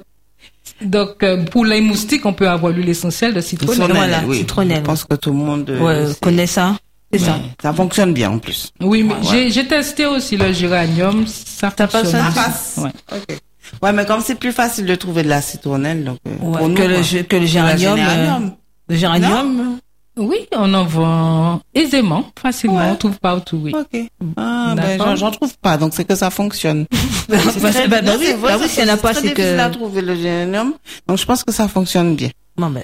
Donc, 0.81 1.23
euh, 1.23 1.45
pour 1.45 1.63
les 1.65 1.79
moustiques, 1.79 2.25
on 2.25 2.33
peut 2.33 2.49
avoir 2.49 2.73
l'huile 2.73 2.89
essentielle 2.89 3.33
de 3.33 3.39
citronnelle. 3.41 3.75
Citronnelle, 3.75 3.97
voilà, 4.09 4.23
oui. 4.27 4.37
citronnelle. 4.39 4.77
Je 4.79 4.81
pense 4.83 5.05
que 5.05 5.15
tout 5.15 5.29
le 5.31 5.37
monde 5.37 5.69
euh, 5.69 5.79
Ouais, 6.07 6.13
connaît 6.21 6.47
ça. 6.47 6.75
C'est 7.13 7.19
ça. 7.19 7.33
Ouais. 7.33 7.41
Ça 7.61 7.73
fonctionne 7.73 8.13
bien 8.13 8.31
en 8.31 8.39
plus. 8.39 8.71
Oui, 8.81 9.03
mais 9.03 9.13
Ouais. 9.29 9.49
j'ai- 9.49 9.67
testé 9.67 10.05
aussi 10.05 10.37
le 10.37 10.51
géranium. 10.53 11.25
Ça 11.27 11.71
T'as 11.75 11.87
pas 11.87 11.99
fonctionne 11.99 12.21
ça? 12.33 12.41
passe 12.43 12.79
Ouais. 12.81 12.91
Ok. 13.13 13.37
Ouais, 13.81 13.93
mais 13.93 14.05
comme 14.05 14.21
c'est 14.21 14.35
plus 14.35 14.51
facile 14.51 14.85
de 14.85 14.95
trouver 14.95 15.23
de 15.23 15.29
la 15.29 15.41
citronnelle, 15.41 16.03
donc 16.03 16.17
euh, 16.27 16.31
Ouais, 16.45 16.57
pour 16.57 16.67
nous, 16.69 16.75
que, 16.75 16.81
le, 16.81 17.23
que 17.23 17.35
le 17.37 17.43
euh, 17.43 17.45
géranium. 17.47 18.51
le 18.89 18.95
géranium. 18.95 19.77
Oui, 20.17 20.37
on 20.55 20.73
en 20.73 20.83
vend 20.85 21.61
aisément, 21.73 22.25
facilement. 22.41 22.77
Ouais. 22.77 22.89
On 22.91 22.95
trouve 22.95 23.19
partout, 23.19 23.59
oui. 23.63 23.73
Ok. 23.73 24.01
Ah, 24.35 24.73
ben, 24.75 25.15
j'en- 25.15 25.31
trouve 25.31 25.57
pas, 25.59 25.77
donc 25.77 25.93
c'est 25.93 26.03
que 26.05 26.15
ça 26.15 26.29
fonctionne. 26.29 26.85
Bah, 27.29 27.37
très- 27.71 27.87
bah, 27.87 28.01
bah 28.01 28.13
oui, 28.19 28.25
c'est 28.27 28.37
bah 28.41 28.49
oui, 28.59 28.63
c'est 28.63 28.67
s'il 28.67 28.83
n'y 28.83 28.91
en 28.91 28.93
a 28.95 28.97
pas, 28.97 29.13
c'est 29.13 29.21
difficile 29.21 29.57
à 29.59 29.69
que. 29.69 29.73
trouver 29.75 30.01
le 30.01 30.15
géranium, 30.15 30.73
donc 31.07 31.17
je 31.17 31.25
pense 31.25 31.43
que 31.45 31.53
ça 31.53 31.69
fonctionne 31.69 32.15
bien. 32.15 32.29
Bon, 32.57 32.69
ben, 32.69 32.83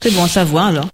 c'est 0.00 0.12
bon 0.14 0.24
à 0.24 0.28
savoir 0.28 0.66
alors. 0.66 0.86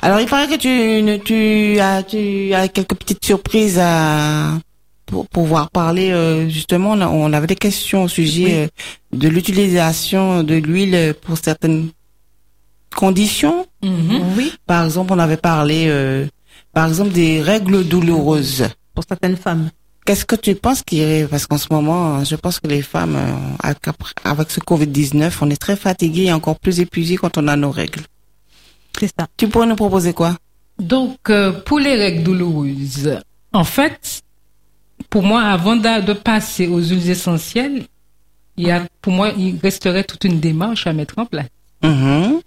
Alors, 0.00 0.20
il 0.20 0.26
paraît 0.26 0.48
que 0.48 0.56
tu, 0.56 1.20
tu 1.24 1.78
as, 1.80 2.02
tu 2.02 2.52
as 2.52 2.68
quelques 2.68 2.94
petites 2.94 3.24
surprises 3.24 3.78
à, 3.80 4.58
pour 5.06 5.28
pouvoir 5.28 5.70
parler, 5.70 6.10
euh, 6.10 6.46
justement, 6.50 6.90
on, 6.92 7.00
a- 7.00 7.08
on 7.08 7.32
avait 7.32 7.46
des 7.46 7.56
questions 7.56 8.02
au 8.04 8.08
sujet 8.08 8.64
euh, 9.12 9.16
de 9.16 9.28
l'utilisation 9.28 10.42
de 10.42 10.54
l'huile 10.56 11.14
pour 11.22 11.38
certaines 11.38 11.88
conditions. 12.94 13.66
Mhm. 13.82 14.22
Oui. 14.36 14.52
Par 14.66 14.84
exemple, 14.84 15.12
on 15.12 15.18
avait 15.18 15.36
parlé, 15.36 15.84
euh, 15.88 16.26
par 16.72 16.88
exemple, 16.88 17.12
des 17.12 17.40
règles 17.40 17.84
douloureuses. 17.84 18.68
Pour 18.94 19.04
certaines 19.08 19.36
femmes. 19.36 19.70
Qu'est-ce 20.04 20.24
que 20.24 20.34
tu 20.34 20.54
penses 20.54 20.82
qui 20.82 21.00
est, 21.00 21.28
parce 21.28 21.46
qu'en 21.46 21.58
ce 21.58 21.68
moment, 21.70 22.24
je 22.24 22.34
pense 22.34 22.58
que 22.58 22.66
les 22.66 22.82
femmes, 22.82 23.16
euh, 23.16 23.72
avec 24.24 24.50
ce 24.50 24.60
Covid-19, 24.60 25.32
on 25.42 25.50
est 25.50 25.60
très 25.60 25.76
fatigués 25.76 26.24
et 26.24 26.32
encore 26.32 26.58
plus 26.58 26.80
épuisés 26.80 27.16
quand 27.16 27.38
on 27.38 27.46
a 27.48 27.56
nos 27.56 27.70
règles. 27.70 28.02
C'est 28.98 29.12
ça. 29.18 29.26
Tu 29.36 29.48
pourrais 29.48 29.66
nous 29.66 29.76
proposer 29.76 30.12
quoi? 30.12 30.36
Donc, 30.78 31.18
euh, 31.28 31.52
pour 31.52 31.78
les 31.78 31.94
règles 31.94 32.22
douloureuses, 32.24 33.18
en 33.52 33.64
fait, 33.64 34.22
pour 35.10 35.22
moi, 35.22 35.42
avant 35.42 35.76
de, 35.76 36.04
de 36.04 36.12
passer 36.12 36.66
aux 36.66 36.80
huiles 36.80 37.10
essentielles, 37.10 37.84
il 38.56 38.66
y 38.66 38.70
a, 38.70 38.86
pour 39.00 39.12
moi, 39.12 39.30
il 39.36 39.58
resterait 39.62 40.04
toute 40.04 40.24
une 40.24 40.40
démarche 40.40 40.86
à 40.86 40.92
mettre 40.92 41.18
en 41.18 41.26
place. 41.26 41.46
Mhm. 41.82 42.40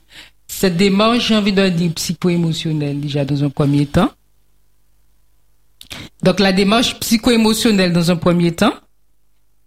Cette 0.60 0.78
démarche, 0.78 1.28
j'ai 1.28 1.36
envie 1.36 1.52
de 1.52 1.68
dire 1.70 1.92
psycho-émotionnelle 1.94 3.00
déjà 3.02 3.26
dans 3.26 3.44
un 3.44 3.50
premier 3.50 3.86
temps. 3.86 4.12
Donc 6.24 6.39
la 6.39 6.52
démarche 6.54 7.00
psycho-émotionnelle 7.00 7.92
dans 7.92 8.12
un 8.12 8.16
premier 8.16 8.52
temps. 8.54 8.74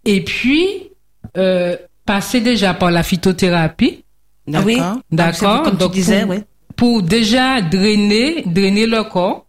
Et 0.05 0.23
puis, 0.23 0.89
euh, 1.37 1.75
passer 2.05 2.41
déjà 2.41 2.73
par 2.73 2.89
la 2.91 3.03
phytothérapie. 3.03 4.03
Ah 4.53 4.61
oui? 4.65 4.77
D'accord. 4.77 4.97
D'accord. 5.11 5.63
Comme 5.63 5.73
tu 5.73 5.79
Donc, 5.79 5.93
disais, 5.93 6.21
pour, 6.21 6.29
oui. 6.31 6.37
pour 6.75 7.01
déjà 7.03 7.61
drainer, 7.61 8.43
drainer 8.45 8.85
le 8.87 9.03
corps, 9.03 9.45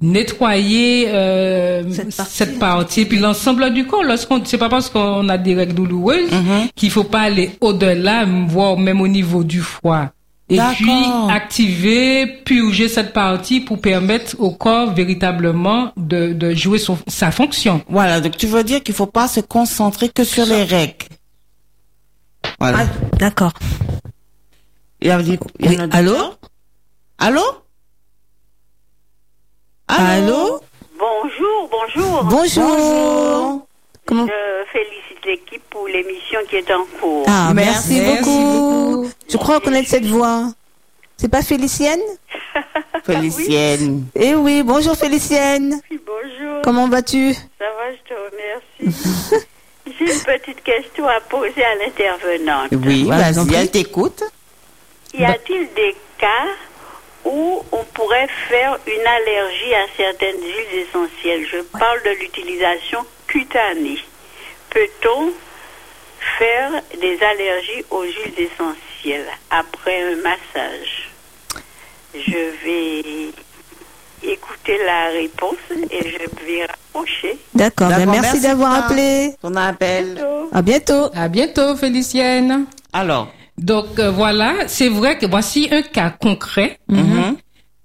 nettoyer 0.00 1.06
euh, 1.08 1.82
Cette 1.92 2.12
cette, 2.12 2.58
partie. 2.58 2.58
partie. 2.58 3.04
puis 3.04 3.18
l'ensemble 3.18 3.72
du 3.72 3.86
corps. 3.86 4.02
Lorsqu'on, 4.02 4.42
c'est 4.44 4.58
pas 4.58 4.68
parce 4.70 4.88
qu'on 4.88 5.28
a 5.28 5.36
des 5.38 5.54
règles 5.54 5.74
douloureuses 5.74 6.30
Mhm. 6.32 6.68
qu'il 6.74 6.90
faut 6.90 7.04
pas 7.04 7.20
aller 7.20 7.50
au-delà, 7.60 8.24
voire 8.46 8.76
même 8.78 9.00
au 9.00 9.08
niveau 9.08 9.44
du 9.44 9.60
foie. 9.60 10.12
Et 10.50 10.58
puis 10.76 10.90
activer, 11.28 12.26
purger 12.44 12.88
cette 12.88 13.12
partie 13.12 13.60
pour 13.60 13.80
permettre 13.82 14.34
au 14.38 14.50
corps 14.50 14.94
véritablement 14.94 15.92
de, 15.98 16.32
de 16.32 16.54
jouer 16.54 16.78
son- 16.78 16.98
sa 17.06 17.30
fonction. 17.30 17.82
Voilà, 17.88 18.20
donc 18.22 18.36
tu 18.38 18.46
veux 18.46 18.64
dire 18.64 18.82
qu'il 18.82 18.94
faut 18.94 19.06
pas 19.06 19.28
se 19.28 19.40
concentrer 19.40 20.08
que 20.08 20.24
sur 20.24 20.46
les 20.46 20.64
règles. 20.64 21.04
Voilà. 22.58 22.78
Ah, 22.80 22.86
d'accord. 23.18 23.52
Il 25.02 25.08
y 25.08 25.10
a 25.10 25.22
des- 25.22 25.38
il 25.60 25.72
y 25.72 25.76
en 25.76 25.80
a 25.80 25.82
Oui, 25.82 25.86
d'autres 25.86 25.96
allô? 25.96 26.16
Allô? 27.18 27.42
Allô? 29.88 30.60
Bonjour, 30.98 31.70
bonjour. 31.70 32.24
Bonjour. 32.24 33.67
Comment 34.08 34.26
Je 34.26 34.64
félicite 34.72 35.24
l'équipe 35.26 35.62
pour 35.68 35.86
l'émission 35.86 36.40
qui 36.48 36.56
est 36.56 36.70
en 36.70 36.86
cours. 36.98 37.26
Ah, 37.28 37.52
merci, 37.54 38.00
Merci 38.00 38.22
beaucoup. 38.24 39.10
Je 39.30 39.36
crois 39.36 39.56
reconnaître 39.56 39.88
cette 39.90 40.06
voix. 40.06 40.44
C'est 41.18 41.28
pas 41.30 41.42
Félicienne 41.42 42.00
Félicienne. 43.04 44.06
Eh 44.14 44.34
oui, 44.34 44.62
bonjour 44.62 44.96
Félicienne. 44.96 45.78
Oui, 45.90 46.00
bonjour, 46.06 46.62
Comment 46.62 46.88
vas-tu 46.88 47.34
ça 47.34 47.66
va, 47.76 47.92
je 47.92 48.08
te 48.08 48.14
remercie. 48.14 49.44
J'ai 49.86 50.12
une 50.14 50.20
petite 50.38 50.62
question 50.62 51.06
à 51.06 51.20
poser 51.20 51.62
à 51.64 51.74
l'intervenante. 51.74 52.68
Oui, 52.86 53.04
en 53.12 53.16
vas-y, 53.16 53.54
elle 53.54 53.70
t'écoute. 53.70 54.22
Y 55.12 55.24
a-t-il 55.24 55.68
des 55.74 55.94
cas 56.18 56.46
où 57.26 57.62
on 57.72 57.84
pourrait 57.92 58.28
faire 58.48 58.78
une 58.86 59.06
allergie 59.06 59.74
à 59.74 59.86
certaines 59.96 60.40
huiles 60.40 60.86
essentielles? 60.88 61.46
Je 61.50 61.60
parle 61.78 62.02
de 62.04 62.10
l'utilisation 62.20 63.04
cutanée. 63.28 63.98
Peut-on 64.70 65.30
faire 66.38 66.82
des 67.00 67.18
allergies 67.22 67.84
aux 67.90 68.02
huiles 68.02 68.48
essentielles 68.50 69.26
après 69.50 70.02
un 70.12 70.16
massage? 70.16 71.10
Je 72.14 72.64
vais 72.64 73.32
écouter 74.22 74.78
la 74.84 75.10
réponse 75.10 75.56
et 75.90 76.10
je 76.10 76.44
vais 76.44 76.66
rapprocher. 76.66 77.38
D'accord, 77.54 77.90
ben 77.90 78.06
merci, 78.06 78.20
merci 78.20 78.40
d'avoir 78.40 78.84
appelé. 78.84 79.34
Ton 79.40 79.54
appel. 79.54 80.20
À 80.52 80.62
bientôt. 80.62 81.10
À 81.14 81.28
bientôt, 81.28 81.76
Félicienne. 81.76 82.66
Alors. 82.92 83.28
Donc 83.58 83.98
euh, 83.98 84.10
voilà, 84.10 84.68
c'est 84.68 84.88
vrai 84.88 85.18
que 85.18 85.26
voici 85.26 85.68
un 85.72 85.82
cas 85.82 86.10
concret 86.10 86.78
mhm. 86.88 87.36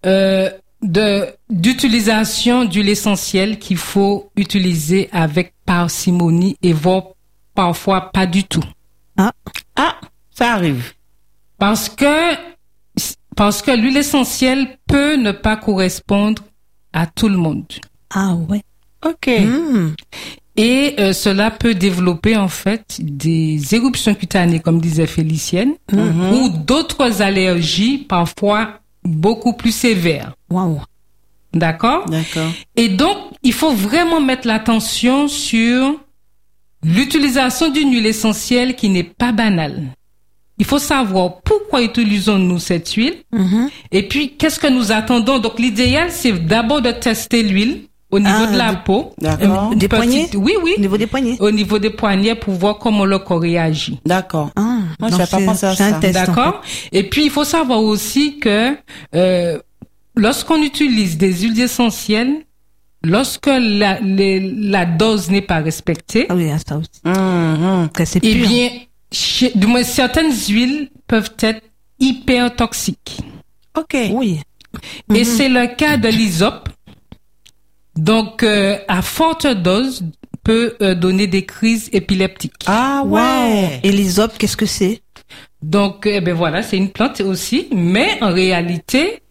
euh, 0.06 0.50
de 0.84 1.28
d'utilisation 1.50 2.66
d'huile 2.66 2.90
essentielle 2.90 3.58
qu'il 3.58 3.78
faut 3.78 4.30
utiliser 4.36 5.10
avec 5.12 5.54
parcimonie 5.66 6.58
et 6.62 6.74
voire 6.74 7.04
parfois 7.56 8.12
pas 8.12 8.26
du 8.26 8.44
tout. 8.44 8.64
Ah, 9.18 9.32
ça 10.32 10.54
arrive. 10.54 10.94
Parce 11.58 11.90
que 11.90 12.36
parce 13.36 13.62
que 13.62 13.72
l'huile 13.72 13.98
essentielle 13.98 14.78
peut 14.88 15.16
ne 15.16 15.32
pas 15.32 15.56
correspondre 15.56 16.44
à 16.92 17.08
tout 17.08 17.30
le 17.30 17.38
monde. 17.38 17.66
Ah 18.14 18.36
ouais. 18.36 18.62
Ok. 19.06 19.28
Hmm. 19.28 19.94
Et 20.56 20.96
euh, 21.00 21.14
cela 21.14 21.50
peut 21.50 21.74
développer 21.74 22.38
en 22.38 22.48
fait 22.48 23.00
des 23.00 23.74
éruptions 23.74 24.14
cutanées, 24.14 24.60
comme 24.60 24.80
disait 24.80 25.08
Félicienne, 25.08 25.74
ou 25.92 26.50
d'autres 26.50 27.24
allergies 27.24 27.98
parfois 27.98 28.80
beaucoup 29.04 29.54
plus 29.54 29.72
sévères. 29.72 30.36
Waouh. 30.54 30.82
D'accord? 31.54 32.06
D'accord. 32.08 32.52
Et 32.76 32.90
donc, 32.90 33.18
il 33.44 33.54
faut 33.54 33.74
vraiment 33.74 34.20
mettre 34.22 34.48
l'attention 34.48 35.28
sur 35.28 35.96
l'utilisation 36.84 37.70
d'une 37.70 37.92
huile 37.94 38.06
essentielle 38.06 38.76
qui 38.76 38.90
n'est 38.90 39.04
pas 39.04 39.32
banale. 39.32 39.84
Il 40.60 40.66
faut 40.66 40.80
savoir 40.80 41.42
pourquoi 41.42 41.82
utilisons-nous 41.82 42.60
cette 42.60 42.90
huile 42.94 43.16
Mhm. 43.32 43.70
et 43.92 44.08
puis 44.08 44.36
qu'est-ce 44.38 44.60
que 44.60 44.68
nous 44.68 44.92
attendons? 44.92 45.40
Donc, 45.40 45.60
l'idéal, 45.60 46.10
c'est 46.12 46.32
d'abord 46.46 46.82
de 46.82 46.92
tester 46.92 47.42
l'huile 47.44 47.84
au 48.12 48.20
niveau 48.20 48.46
Ah, 48.48 48.52
de 48.52 48.58
la 48.58 48.74
peau. 48.76 49.14
D'accord. 49.20 49.70
Des 49.76 49.88
Petite- 49.88 49.90
poignets 49.90 50.30
Oui, 50.36 50.54
oui. 50.64 50.74
Au 50.78 50.82
niveau 50.82 50.98
des 50.98 51.08
poignets. 51.08 51.38
Au 51.40 51.50
niveau 51.52 51.80
des 51.80 51.90
poignets 51.90 52.36
pour 52.36 52.54
voir 52.54 52.78
comment 52.78 53.06
le 53.06 53.18
corps 53.18 53.42
réagit. 53.42 54.00
D'accord. 54.06 54.52
Ah, 54.56 54.78
Moi, 55.00 55.10
pas 55.10 55.26
pensé 55.26 55.66
à 55.66 55.76
ça. 55.76 55.98
en 55.98 56.00
D'accord? 56.00 56.62
Et 56.92 57.10
puis, 57.10 57.26
il 57.26 57.32
faut 57.32 57.44
savoir 57.46 57.82
aussi 57.82 58.38
que 58.38 58.76
euh, 59.16 59.60
lorsqu'on 60.16 60.62
utilise 60.62 61.18
des 61.18 61.34
huiles 61.34 61.60
essentielles, 61.62 62.46
lorsque 63.04 63.48
la, 63.48 64.00
les- 64.00 64.40
la 64.40 64.86
dose 64.86 65.30
n'est 65.30 65.42
pas 65.42 65.60
respectée. 65.60 66.26
Ah 66.30 66.36
oui, 66.36 66.50
ah, 66.52 66.58
ça 66.66 66.78
aussi. 66.78 66.90
Mhm. 67.06 67.90
C'est 68.06 68.24
eh 68.24 68.36
pur. 68.36 68.48
bien, 68.48 68.70
chez- 69.12 69.52
du 69.56 69.68
moins, 69.68 69.84
certaines 69.84 70.32
huiles 70.34 70.90
peuvent 71.08 71.34
être 71.42 71.62
hyper 72.00 72.56
toxiques. 72.56 73.20
Ok. 73.78 73.96
Oui. 74.12 74.40
Et 75.14 75.20
Mhm. 75.20 75.24
c'est 75.24 75.50
le 75.50 75.76
cas 75.76 75.98
de 75.98 76.08
l'hysope. 76.08 76.70
Donc, 77.96 78.42
euh, 78.44 78.78
à 78.88 79.02
forte 79.02 79.46
dose, 79.48 80.04
peut 80.44 80.76
euh, 80.82 80.94
donner 80.96 81.28
des 81.28 81.46
crises 81.46 81.90
épileptiques. 81.94 82.54
Ah 82.66 83.04
ouais. 83.06 83.80
Et 83.84 83.92
l'hysope, 83.92 84.38
qu'est-ce 84.38 84.58
que 84.58 84.66
c'est? 84.66 85.02
Donc, 85.62 86.06
eh 86.06 86.20
ben 86.20 86.34
voilà, 86.34 86.62
c'est 86.64 86.76
une 86.76 86.90
plante 86.90 87.22
aussi, 87.22 87.68
mais 87.74 88.18
en 88.22 88.34
réalité, 88.34 89.22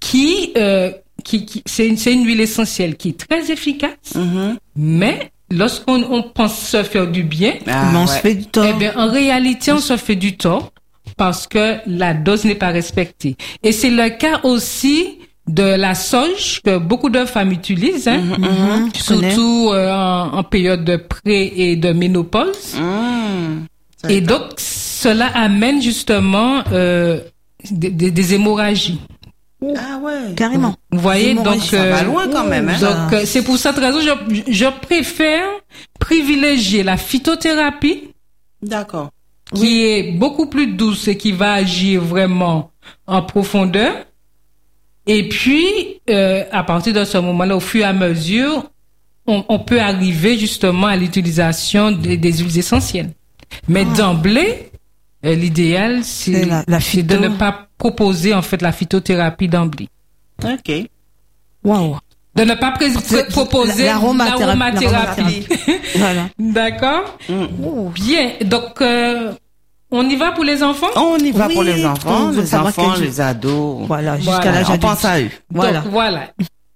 qui, 0.00 0.52
euh, 0.56 0.90
qui, 1.24 1.44
qui 1.44 1.62
c'est 1.66 1.86
une, 1.88 2.24
huile 2.26 2.40
essentielle 2.40 2.96
qui 2.96 3.10
est 3.10 3.26
très 3.28 3.50
efficace, 3.50 4.14
Mhm. 4.14 4.56
mais 4.76 5.30
lorsqu'on 5.50 6.02
on 6.10 6.22
pense 6.22 6.58
se 6.58 6.82
faire 6.82 7.06
du 7.10 7.22
bien, 7.24 7.54
Ah, 7.66 7.90
Mais 7.92 7.98
on 7.98 8.02
ouais. 8.02 8.06
se 8.06 8.20
fait 8.20 8.34
du 8.34 8.46
tort. 8.46 8.66
eh 8.68 8.72
bien, 8.78 8.92
en 8.96 9.10
réalité, 9.10 9.72
on 9.72 9.78
se 9.80 9.96
fait 9.96 10.16
du 10.16 10.36
tort 10.36 10.72
parce 11.16 11.46
que 11.46 11.76
la 11.86 12.14
dose 12.14 12.44
n'est 12.44 12.54
pas 12.54 12.68
respectée. 12.68 13.36
Et 13.62 13.72
c'est 13.72 13.90
le 13.90 14.08
cas 14.10 14.40
aussi 14.44 15.18
de 15.48 15.62
la 15.62 15.94
soja 15.94 16.60
que 16.62 16.76
beaucoup 16.78 17.08
de 17.08 17.24
femmes 17.24 17.50
utilisent, 17.52 18.06
hein, 18.06 18.18
Mhm, 18.38 18.90
connais. 19.08 19.30
surtout 19.30 19.70
euh, 19.72 19.90
en, 19.90 20.38
en 20.38 20.42
période 20.44 20.84
de 20.84 20.96
pré 20.96 21.52
et 21.56 21.76
de 21.76 21.92
ménopause. 21.92 22.74
Mhm. 22.78 23.66
Et 24.10 24.20
donc, 24.20 24.42
cela 24.58 25.26
amène 25.34 25.82
justement 25.82 26.62
euh, 26.72 27.20
des, 27.70 27.90
des- 27.90 28.10
des 28.12 28.34
hémorragies. 28.34 29.00
Ah 29.62 29.98
ouais. 30.00 30.34
Carrément. 30.36 30.74
Vous 30.92 31.00
voyez, 31.00 31.34
donc 31.34 31.60
ça 31.62 31.84
va 31.84 32.02
loin 32.04 32.28
quand 32.28 32.44
même, 32.44 32.68
hein. 32.68 32.78
Donc 32.80 33.12
euh, 33.12 33.22
c'est 33.24 33.42
pour 33.42 33.56
cette 33.58 33.76
raison 33.76 33.98
je, 34.00 34.42
je 34.52 34.66
préfère 34.82 35.48
privilégier 35.98 36.84
la 36.84 36.96
phytothérapie 36.96 38.10
D'accord. 38.62 39.10
qui 39.54 39.82
est 39.84 40.12
beaucoup 40.12 40.46
plus 40.46 40.68
douce 40.68 41.08
et 41.08 41.16
qui 41.16 41.32
va 41.32 41.54
agir 41.54 42.02
vraiment 42.02 42.70
en 43.06 43.22
profondeur. 43.22 43.92
Et 45.06 45.28
puis, 45.28 45.66
euh, 46.10 46.44
à 46.52 46.62
partir 46.62 46.92
de 46.92 47.02
ce 47.04 47.18
moment-là, 47.18 47.56
au 47.56 47.60
fur 47.60 47.80
et 47.80 47.84
à 47.84 47.92
mesure, 47.94 48.70
on, 49.26 49.44
on 49.48 49.58
peut 49.58 49.80
arriver 49.80 50.38
justement 50.38 50.86
à 50.86 50.96
l'utilisation 50.96 51.90
des, 51.92 52.16
des 52.16 52.32
huiles 52.32 52.58
essentielles. 52.58 53.10
Mais 53.68 53.84
d'emblée, 53.86 54.70
euh, 54.72 54.77
l'idéal, 55.22 56.00
c'est 56.04 56.32
de 57.02 57.16
ne 57.16 57.28
pas 57.28 57.66
proposer 57.78 58.34
en 58.34 58.42
fait 58.42 58.62
la 58.62 58.72
phytothérapie 58.72 59.48
d'emblée. 59.48 59.88
Ok. 60.44 60.72
Waouh. 61.64 61.96
De 62.34 62.44
ne 62.44 62.54
pas 62.54 62.70
pré- 62.70 62.90
pré- 62.92 63.26
proposer 63.28 63.86
L'aromathérapie. 63.86 64.40
l'aromathérapie. 64.40 65.46
Voilà. 65.96 66.28
D'accord 66.38 67.18
Oh. 67.30 67.90
Bien. 67.92 68.32
Donc, 68.44 68.80
euh, 68.80 69.32
on 69.90 70.08
y 70.08 70.14
va 70.14 70.30
pour 70.32 70.44
les 70.44 70.62
enfants? 70.62 70.86
On 70.94 71.16
y 71.18 71.32
va 71.32 71.48
Oui, 71.48 71.54
pour 71.54 71.62
les 71.64 71.84
enfants, 71.84 72.26
on 72.28 72.30
les 72.30 72.54
enfants, 72.54 72.94
les 73.00 73.20
ados. 73.20 73.86
Voilà, 73.88 74.16
jusqu'à 74.18 74.32
Voilà, 74.36 74.50
l'âge 74.52 74.66
On 74.68 74.72
adulte. 74.74 74.82
pense 74.82 75.04
à 75.04 75.20
eux. 75.20 75.30
Voilà. 75.50 75.80
Donc 75.80 75.90
voilà. 75.92 76.20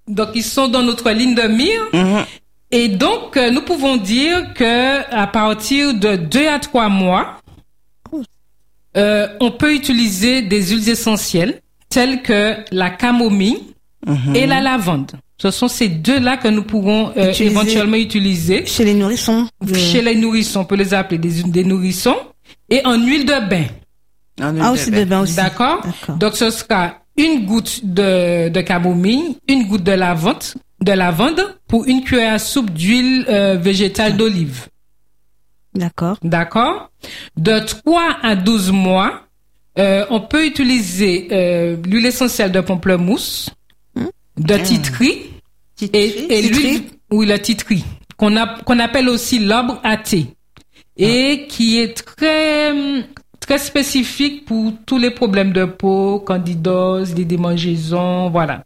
Donc 0.08 0.28
ils 0.34 0.42
sont 0.42 0.66
dans 0.66 0.82
notre 0.82 1.10
ligne 1.12 1.34
de 1.36 1.42
mire 1.42 1.82
Mhm. 1.92 2.24
et 2.72 2.88
donc 2.88 3.36
euh, 3.36 3.50
nous 3.52 3.62
pouvons 3.62 3.96
dire 3.98 4.52
que 4.54 5.14
à 5.14 5.26
partir 5.28 5.94
de 5.94 6.16
deux 6.16 6.48
à 6.48 6.58
trois 6.58 6.88
mois, 6.88 7.36
euh, 8.96 9.26
on 9.40 9.50
peut 9.50 9.74
utiliser 9.74 10.42
des 10.42 10.62
huiles 10.68 10.88
essentielles 10.88 11.60
telles 11.88 12.22
que 12.22 12.56
la 12.70 12.90
camomille 12.90 13.58
Mhm. 14.06 14.34
et 14.34 14.46
la 14.46 14.60
lavande. 14.60 15.12
Ce 15.38 15.50
sont 15.52 15.68
ces 15.68 15.88
deux-là 15.88 16.36
que 16.36 16.48
nous 16.48 16.64
pourrons 16.64 17.12
euh, 17.16 17.30
Utiliser- 17.30 17.44
éventuellement 17.46 17.96
utiliser 17.96 18.66
Chez 18.66 18.84
les 18.84 18.94
nourrissons. 18.94 19.46
de- 19.64 19.74
chez 19.74 20.02
les 20.02 20.16
nourrissons. 20.16 20.60
On 20.60 20.64
peut 20.64 20.74
les 20.76 20.92
appeler 20.92 21.18
des, 21.18 21.42
des 21.44 21.64
nourrissons 21.64 22.16
et 22.68 22.80
en 22.84 23.00
huile 23.00 23.24
de 23.26 23.48
bain. 23.48 23.64
En 24.40 24.46
Ah, 24.46 24.50
une 24.50 24.62
aussi 24.74 24.90
bébé. 24.90 25.04
de 25.04 25.10
bain 25.10 25.20
aussi. 25.20 25.36
D'accord 25.36 25.82
D'accord. 25.84 26.16
Donc 26.16 26.34
ce 26.36 26.50
sera 26.50 26.94
une 27.16 27.44
goutte 27.46 27.80
de, 27.84 28.48
de 28.48 28.60
camomille, 28.62 29.36
une 29.48 29.68
goutte 29.68 29.84
de 29.84 29.92
lavande, 29.92 30.42
de 30.80 30.92
lavande 30.92 31.54
pour 31.68 31.84
une 31.86 32.02
cuillère 32.02 32.34
à 32.34 32.38
soupe 32.40 32.70
d'huile 32.70 33.24
euh, 33.28 33.56
végétale 33.56 34.16
d'olive. 34.16 34.66
D'accord. 35.74 36.18
D'accord 36.22 36.90
De 37.36 37.58
3 37.58 38.16
à 38.22 38.36
12 38.36 38.70
mois, 38.72 39.22
euh, 39.78 40.04
on 40.10 40.20
peut 40.20 40.46
utiliser 40.46 41.28
euh, 41.32 41.76
l'huile 41.86 42.06
essentielle 42.06 42.52
de 42.52 42.60
pamplemousse, 42.60 43.48
de 44.36 44.56
titri 44.58 45.30
et, 45.80 45.86
et 46.04 46.42
Titri 46.42 46.48
l'huile, 46.50 46.82
oui, 47.10 47.26
le 47.26 47.38
titri, 47.38 47.84
qu'on 48.16 48.36
a- 48.36 48.58
qu'on 48.64 48.78
appelle 48.78 49.08
aussi 49.08 49.38
l'arbre 49.38 49.80
à 49.82 49.96
thé 49.96 50.26
et 50.96 51.46
qui 51.48 51.78
est 51.78 51.94
très 52.04 52.72
très 53.40 53.58
spécifique 53.58 54.44
pour 54.44 54.72
tous 54.86 54.98
les 54.98 55.10
problèmes 55.10 55.52
de 55.52 55.64
peau, 55.64 56.20
candidose, 56.20 57.12
des 57.14 57.24
démangeaisons, 57.24 58.30
voilà. 58.30 58.64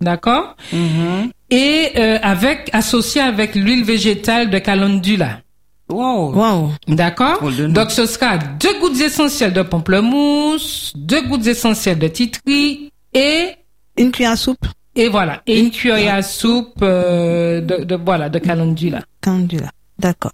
D'accord? 0.00 0.56
Mhm. 0.72 1.30
Et 1.50 1.90
euh, 1.96 2.18
avec 2.22 2.68
associé 2.72 3.20
avec 3.20 3.54
l'huile 3.54 3.84
végétale 3.84 4.50
de 4.50 4.58
calendula. 4.58 5.40
Wow. 5.88 6.32
Waouh. 6.34 6.70
D'accord? 6.88 7.40
Donc 7.68 7.90
ce 7.92 8.06
sera 8.06 8.38
deux 8.38 8.78
gouttes 8.80 9.00
essentielles 9.00 9.52
de 9.52 9.62
pamplemousse, 9.62 10.92
deux 10.96 11.22
gouttes 11.28 11.46
essentielles 11.46 11.98
de 11.98 12.08
titri 12.08 12.90
et 13.14 13.50
Une 13.96 14.10
cuillère 14.10 14.32
à 14.32 14.36
soupe. 14.36 14.66
et 14.96 15.08
voilà, 15.08 15.42
et 15.46 15.60
une 15.60 15.70
cuillère 15.70 16.14
à 16.16 16.22
soupe 16.22 16.74
euh, 16.82 17.60
de, 17.60 17.84
de 17.84 17.94
voilà 17.96 18.28
de 18.28 18.38
calendula. 18.40 19.02
Candula. 19.22 19.70
D'accord. 19.98 20.32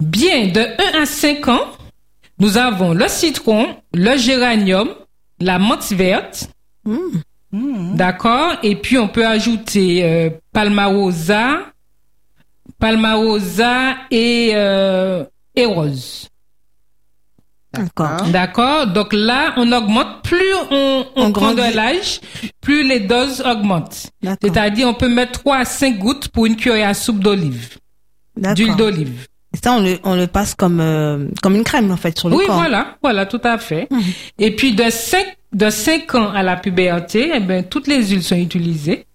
Bien, 0.00 0.48
de 0.48 0.60
1 0.98 1.02
à 1.02 1.06
5 1.06 1.48
ans, 1.48 1.64
nous 2.38 2.58
avons 2.58 2.92
le 2.92 3.08
citron, 3.08 3.68
le 3.94 4.16
géranium, 4.18 4.88
la 5.40 5.58
menthe 5.58 5.92
verte, 5.92 6.50
Mmh. 7.52 7.94
d'accord, 7.96 8.54
et 8.62 8.76
puis 8.76 8.98
on 8.98 9.08
peut 9.08 9.26
ajouter 9.26 10.04
euh, 10.04 10.30
palmarosa, 10.52 11.58
palmarosa 12.78 13.96
et 14.10 14.52
euh, 14.54 15.24
et 15.54 15.64
rose. 15.66 16.28
D'accord. 17.72 18.22
D'accord 18.30 18.86
Donc 18.86 19.12
là, 19.12 19.52
on 19.56 19.70
augmente. 19.72 20.22
Plus 20.22 20.40
on, 20.70 21.06
on 21.14 21.26
On 21.26 21.32
prend 21.32 21.50
de 21.52 21.56
grandit. 21.56 21.74
l'âge, 21.76 22.20
plus 22.60 22.82
les 22.86 23.00
doses 23.00 23.42
augmentent. 23.42 24.10
C'est-à-dire, 24.42 24.88
on 24.88 24.94
peut 24.94 25.08
mettre 25.10 25.32
3 25.40 25.58
à 25.58 25.64
5 25.64 25.98
gouttes 25.98 26.28
pour 26.28 26.46
une 26.46 26.56
cuillère 26.56 26.88
à 26.88 26.94
soupe 26.94 27.18
d'olive, 27.20 27.76
d'huile 28.36 28.76
d'olive. 28.76 29.26
Ça, 29.62 29.72
on 29.74 29.80
le, 29.82 29.98
on 30.04 30.14
le 30.16 30.26
passe 30.26 30.54
comme, 30.54 30.80
euh, 30.80 31.28
comme 31.42 31.54
une 31.54 31.64
crème, 31.64 31.90
en 31.90 31.96
fait, 31.96 32.18
sur 32.18 32.28
le 32.28 32.36
Oui, 32.36 32.46
corps. 32.46 32.56
voilà, 32.56 32.96
voilà, 33.02 33.24
tout 33.26 33.40
à 33.44 33.56
fait. 33.58 33.88
Mhm. 33.90 34.02
Et 34.38 34.54
puis, 34.56 34.74
de 34.74 34.90
5, 34.90 35.24
de 35.52 35.70
5 35.70 36.14
ans 36.14 36.30
à 36.30 36.42
la 36.42 36.56
puberté, 36.56 37.30
eh 37.34 37.40
ben, 37.40 37.62
toutes 37.64 37.86
les 37.86 38.06
huiles 38.08 38.22
sont 38.22 38.36
utilisées. 38.36 39.06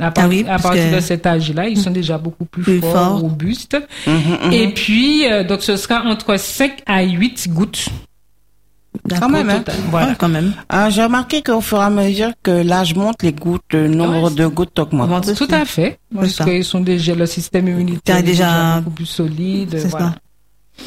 À, 0.00 0.10
part- 0.12 0.24
Ah 0.24 0.28
oui, 0.28 0.40
à 0.42 0.44
parce 0.52 0.62
partir 0.62 0.90
que- 0.90 0.94
de 0.96 1.00
cet 1.00 1.26
âge-là, 1.26 1.68
ils 1.68 1.76
sont 1.78 1.90
déjà 1.90 2.16
beaucoup 2.18 2.44
plus, 2.44 2.62
Plus 2.62 2.80
forts, 2.80 3.18
robustes. 3.20 3.76
Mhm, 4.06 4.14
mhm. 4.46 4.52
Et 4.52 4.68
puis, 4.72 5.26
euh, 5.30 5.42
donc, 5.44 5.62
ce 5.62 5.76
sera 5.76 6.02
entre 6.04 6.36
5 6.38 6.82
à 6.86 7.02
8 7.02 7.48
gouttes. 7.50 7.86
D'accord. 9.06 9.28
Quand 9.28 9.32
même, 9.32 9.50
hein. 9.50 9.64
Voilà. 9.90 10.08
Ouais, 10.08 10.14
quand 10.18 10.28
même. 10.28 10.52
Ah, 10.68 10.90
J'ai 10.90 11.02
remarqué 11.02 11.42
qu'au 11.42 11.60
fur 11.60 11.78
et 11.78 11.84
à 11.84 11.90
mesure 11.90 12.30
que 12.42 12.50
l'âge 12.50 12.94
monte, 12.94 13.22
les 13.22 13.32
gouttes, 13.32 13.62
le 13.72 13.88
nombre 13.88 14.28
Ouais, 14.28 14.34
de 14.34 14.46
gouttes 14.46 14.78
augmente. 14.78 15.34
Tout 15.34 15.48
à 15.50 15.64
fait. 15.64 15.98
Parce 16.14 16.36
qu'ils 16.44 16.64
sont 16.64 16.80
déjà, 16.80 17.14
le 17.14 17.26
système 17.26 17.66
immunitaire 17.68 18.18
est 18.18 18.22
déjà- 18.22 18.76
beaucoup 18.80 18.90
plus 18.96 19.06
solide. 19.06 19.70
C'est 19.78 19.88
Voilà. 19.88 20.06
ça. 20.10 20.14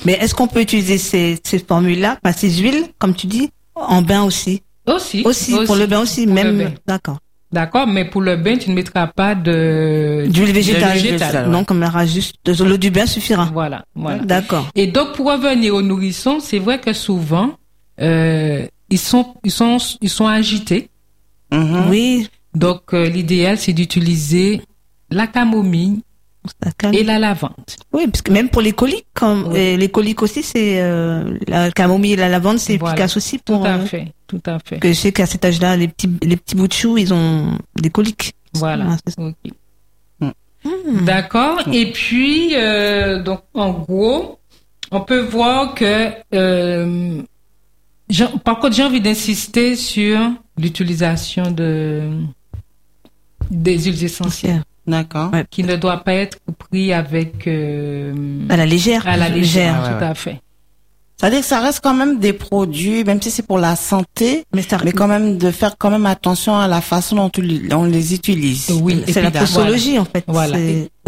Mais 0.06 0.14
est-ce 0.14 0.34
qu'on 0.36 0.48
peut 0.48 0.62
utiliser 0.62 0.98
ces, 0.98 1.40
ces 1.44 1.60
formules-là, 1.60 2.18
enfin, 2.24 2.34
ces 2.38 2.50
huiles, 2.52 2.86
comme 3.00 3.14
tu 3.16 3.28
dis, 3.28 3.50
en 3.76 4.02
bain 4.02 4.24
aussi? 4.24 4.62
Aussi. 4.88 5.24
Aussi, 5.26 5.56
pour 5.66 5.76
le 5.76 5.88
bain 5.88 6.00
aussi, 6.02 6.26
Pour 6.26 6.36
même. 6.36 6.72
D'accord. 6.88 7.18
D'accord, 7.52 7.88
mais 7.88 8.06
pour 8.06 8.22
le 8.22 8.36
bain, 8.36 8.58
tu 8.58 8.70
ne 8.70 8.76
mettras 8.76 9.08
pas 9.08 9.34
de... 9.36 10.26
D'huile 10.28 10.52
végétale. 10.52 10.94
végétale, 10.94 11.46
ouais. 11.46 11.52
Non, 11.52 11.64
comme 11.64 11.84
aura 11.84 12.06
juste, 12.06 12.36
de 12.44 12.64
l'eau 12.64 12.78
du 12.78 12.90
bain 12.90 13.06
suffira. 13.06 13.50
Voilà, 13.54 13.86
voilà. 13.96 14.24
D'accord. 14.24 14.68
Et 14.76 14.88
donc, 14.88 15.14
pour 15.14 15.28
revenir 15.28 15.74
aux 15.74 15.82
nourrissons, 15.82 16.40
c'est 16.40 16.60
vrai 16.60 16.80
que 16.80 16.92
souvent, 16.92 17.54
euh, 18.02 18.66
ils 18.90 19.00
sont, 19.00 19.36
ils 19.44 19.52
sont, 19.52 19.78
ils 20.02 20.10
sont 20.10 20.28
agités. 20.28 20.90
Mhm. 21.52 21.86
Oui. 21.90 22.30
Donc, 22.54 22.94
euh, 22.94 23.08
l'idéal, 23.08 23.58
c'est 23.58 23.74
d'utiliser 23.74 24.62
la 25.12 25.28
camomille. 25.28 26.02
Et 26.94 27.04
la 27.04 27.20
lavande. 27.20 27.52
Oui, 27.94 28.08
parce 28.08 28.22
que 28.22 28.32
même 28.32 28.50
pour 28.50 28.62
les 28.62 28.72
coliques, 28.74 29.06
comme, 29.14 29.48
Oui. 29.52 29.60
et 29.60 29.78
les 29.78 29.90
coliques 29.90 30.22
aussi, 30.22 30.44
c'est, 30.44 30.82
euh, 30.82 31.38
la 31.48 31.72
camomille 31.72 32.14
et 32.14 32.16
la 32.18 32.30
lavande, 32.30 32.58
c'est 32.60 32.78
Voilà. 32.78 32.94
efficace 32.96 33.18
aussi 33.18 33.38
Tout 33.40 33.54
pour, 33.54 33.66
à 33.66 33.76
euh, 33.76 33.86
fait, 33.86 34.14
tout 34.28 34.42
à 34.46 34.58
fait. 34.60 34.80
que 34.80 34.88
je 34.90 34.94
sais 34.94 35.12
qu'à 35.12 35.26
cet 35.26 35.46
âge-là, 35.46 35.76
les 35.78 35.88
petits, 35.88 36.10
les 36.24 36.38
petits 36.38 36.56
bouts 36.56 36.68
de 36.68 36.74
choux, 36.74 36.98
ils 36.98 37.14
ont 37.14 37.58
des 37.82 37.90
coliques. 37.90 38.34
Voilà. 38.54 38.88
Ah. 38.90 39.22
Ok. 39.22 40.32
Hmm. 40.64 41.06
D'accord. 41.06 41.60
Et 41.72 41.92
puis, 41.92 42.56
euh, 42.56 43.22
donc, 43.22 43.42
en 43.54 43.72
gros, 43.72 44.40
on 44.92 45.02
peut 45.02 45.20
voir 45.22 45.76
que, 45.76 46.10
euh, 46.34 47.22
par 48.44 48.60
contre, 48.60 48.76
j'ai 48.76 48.84
envie 48.84 49.02
d'insister 49.02 49.76
sur 49.76 50.20
l'utilisation 50.58 51.52
de 51.52 52.10
des 53.52 53.78
huiles 53.78 54.04
essentielles, 54.04 54.64
D'accord. 54.88 55.32
Ouais. 55.34 55.46
qui 55.50 55.64
ne 55.64 55.76
doit 55.76 55.98
pas 56.04 56.14
être 56.14 56.38
pris 56.60 56.94
avec 56.94 57.48
euh, 57.48 58.14
À 58.50 58.58
la 58.58 58.66
légère. 58.66 59.08
à 59.08 59.18
la 59.18 59.30
légère. 59.30 59.76
Ah 59.78 59.84
ouais, 59.88 59.94
tout 59.98 60.04
ouais. 60.04 60.10
à 60.12 60.16
fait. 60.16 60.42
C'est-à-dire 61.18 61.40
que 61.40 61.46
ça 61.46 61.62
reste 61.62 61.80
quand 61.82 61.94
même 61.94 62.20
des 62.20 62.34
produits, 62.34 63.04
même 63.06 63.22
si 63.22 63.32
c'est 63.32 63.42
pour 63.48 63.58
la 63.58 63.78
santé, 63.78 64.44
Mais 64.54 64.62
ça, 64.62 64.78
mais 64.84 64.92
quand 64.92 65.08
même 65.08 65.38
de 65.38 65.50
faire 65.50 65.78
quand 65.78 65.90
même 65.90 66.06
attention 66.06 66.58
à 66.60 66.68
la 66.68 66.82
façon 66.82 67.16
dont 67.16 67.32
on 67.72 67.84
les- 67.86 68.14
utilise. 68.14 68.70
Oui. 68.82 69.02
c'est 69.08 69.22
la 69.22 69.32
posologie, 69.32 69.98
en 69.98 70.04
fait. 70.06 70.26
Voilà. 70.28 70.58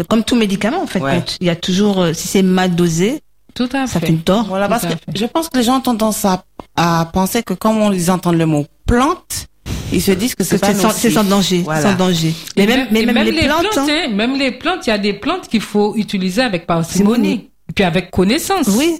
Comme 0.08 0.24
tout 0.24 0.34
médicament, 0.34 0.82
en 0.82 0.86
fait. 0.86 1.00
Ouais. 1.00 1.16
Quand 1.16 1.36
il 1.40 1.46
y 1.46 1.50
a 1.50 1.56
toujours, 1.56 2.00
euh, 2.00 2.12
si 2.14 2.26
c'est 2.26 2.42
mal 2.42 2.74
dosé, 2.74 3.20
Tout 3.54 3.68
à 3.74 3.86
ça 3.86 4.00
fait. 4.00 4.06
fait 4.06 4.12
une 4.12 4.20
tort. 4.22 4.46
Voilà, 4.48 4.64
Tout 4.66 4.70
parce 4.70 4.82
que 4.84 4.88
fait. 4.92 5.18
je 5.18 5.26
pense 5.26 5.50
que 5.50 5.58
les 5.58 5.64
gens 5.64 5.76
ont 5.76 5.80
tendance 5.82 6.24
à, 6.24 6.42
à 6.74 7.08
penser 7.12 7.42
que 7.42 7.52
comme 7.52 7.76
on 7.76 7.90
les 7.90 8.08
entend 8.08 8.32
le 8.32 8.46
mot 8.46 8.64
plante, 8.86 9.46
ils 9.92 10.02
se 10.02 10.12
disent 10.12 10.34
que 10.34 10.44
c'est 10.44 10.58
pas 10.58 10.74
sans, 10.74 11.24
danger. 11.24 11.62
Voilà. 11.62 11.82
Sans 11.82 11.94
danger. 11.96 12.34
Et 12.56 12.66
Mais 12.66 12.66
même, 12.66 12.88
mais 12.90 13.02
et 13.02 13.06
même, 13.06 13.26
les, 13.28 13.42
plantes, 13.44 13.66
hein. 13.76 13.86
hein, 13.88 14.08
même 14.14 14.38
les 14.38 14.52
plantes, 14.52 14.86
il 14.86 14.90
y 14.90 14.92
a 14.92 14.98
des 14.98 15.14
plantes 15.14 15.48
qu'il 15.48 15.60
faut 15.60 15.94
utiliser 15.96 16.42
avec 16.42 16.66
parcimonie. 16.66 17.50
Et 17.68 17.72
puis 17.74 17.84
avec 17.84 18.10
connaissance. 18.10 18.68
oui, 18.68 18.98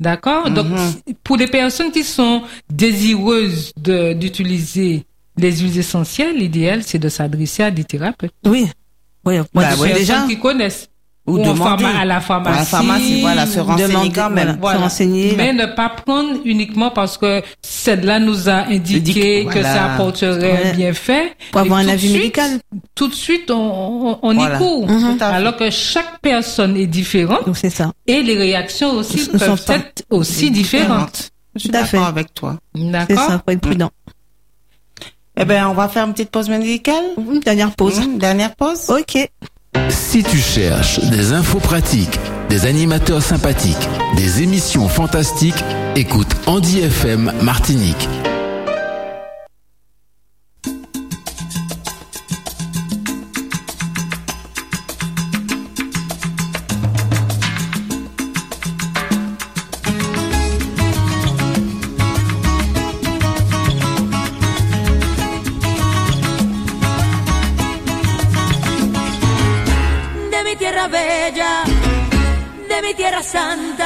D'accord? 0.00 0.48
Donc, 0.50 0.66
Mhm. 0.68 1.14
pour 1.24 1.36
les 1.36 1.48
personnes 1.48 1.90
qui 1.90 2.04
sont 2.04 2.42
désireuses 2.70 3.72
d'utiliser 3.76 5.04
les 5.36 5.56
huiles 5.56 5.78
essentielles, 5.78 6.36
l'idéal, 6.36 6.82
c'est 6.84 6.98
de 6.98 7.08
s'adresser 7.08 7.62
à 7.64 7.70
des 7.70 7.84
thérapeutes. 7.84 8.32
oui. 8.46 8.66
Oui, 9.24 9.34
moi, 9.36 9.44
Bah 9.64 9.70
je 9.76 9.80
ouais. 9.82 9.88
Des 9.92 9.98
déjà, 10.00 10.12
personnes 10.14 10.30
qui 10.30 10.38
connaissent. 10.38 10.88
Ou 11.28 11.38
en 11.40 11.52
demander. 11.52 11.84
pharma- 11.84 12.00
à 12.00 12.04
la 12.04 12.20
pharmacie. 12.20 12.56
À 12.56 12.60
la 12.60 12.64
pharmacie, 12.64 13.20
voilà, 13.20 13.46
se 13.46 13.60
ou 13.60 13.64
renseigner 13.64 14.12
quand 14.12 14.30
même. 14.30 14.56
voilà. 14.60 14.78
se 14.78 14.82
renseigner, 14.82 15.34
Mais 15.36 15.52
ne 15.52 15.66
pas 15.66 15.90
prendre 15.90 16.38
uniquement 16.44 16.90
parce 16.90 17.18
que 17.18 17.42
celle-là 17.62 18.18
nous 18.18 18.48
a 18.48 18.66
indiqué 18.68 19.44
que 19.44 19.62
ça 19.62 19.94
apporterait 19.94 20.52
Ouais. 20.64 20.72
bienfait. 20.74 21.32
Pour 21.52 21.60
avoir 21.60 21.80
un 21.80 21.88
avis 21.88 22.12
médical. 22.12 22.58
Tout 22.94 23.08
de 23.08 23.14
suite, 23.14 23.50
on, 23.50 24.18
on, 24.22 24.34
Voilà. 24.34 24.56
y 24.56 24.58
court. 24.58 24.88
Mhm. 24.88 25.18
Alors 25.20 25.56
que 25.56 25.70
chaque 25.70 26.18
personne 26.20 26.76
est 26.76 26.86
différente 26.86 27.44
Donc 27.46 27.56
c'est 27.56 27.70
ça. 27.70 27.92
et 28.06 28.22
les 28.22 28.36
réactions 28.36 28.92
aussi 28.92 29.18
sont 29.18 29.32
peuvent 29.38 29.64
pas 29.64 29.76
être 29.76 30.04
aussi 30.10 30.50
différentes. 30.50 31.30
Je 31.54 31.60
suis 31.60 31.68
d'accord 31.70 32.06
avec 32.06 32.32
toi. 32.34 32.56
C'est 32.74 32.90
D'accord? 32.90 33.18
ça, 33.18 33.42
faut 33.44 33.50
être 33.52 33.60
prudent. 33.60 33.90
Eh 35.40 35.44
ben, 35.44 35.66
on 35.68 35.74
va 35.74 35.88
faire 35.88 36.04
une 36.06 36.12
petite 36.12 36.30
pause 36.30 36.48
musicale. 36.48 37.04
Une 37.16 37.40
dernière 37.40 37.70
pause. 37.72 38.00
Dernière 38.16 38.54
pause. 38.56 38.88
Ok. 38.90 39.28
Si 39.88 40.22
tu 40.22 40.38
cherches 40.38 41.00
des 41.10 41.32
infos 41.32 41.60
pratiques, 41.60 42.18
des 42.48 42.66
animateurs 42.66 43.22
sympathiques, 43.22 43.88
des 44.16 44.42
émissions 44.42 44.88
fantastiques, 44.88 45.64
écoute 45.96 46.28
Andy 46.46 46.80
FM 46.80 47.32
Martinique. 47.42 48.08
De 73.32 73.77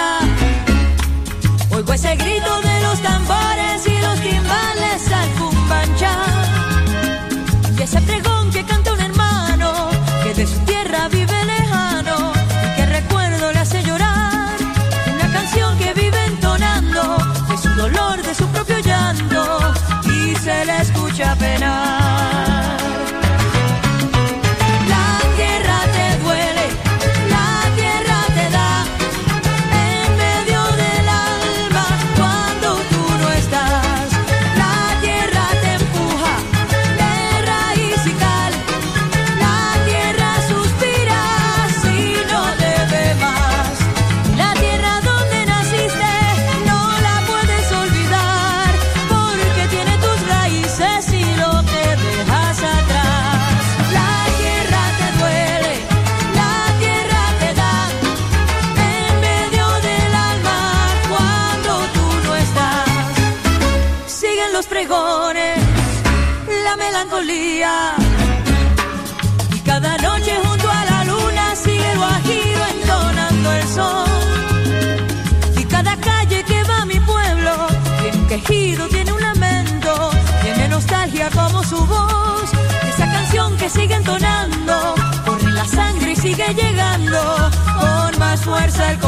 fuerza 88.53 88.91
el 88.91 89.02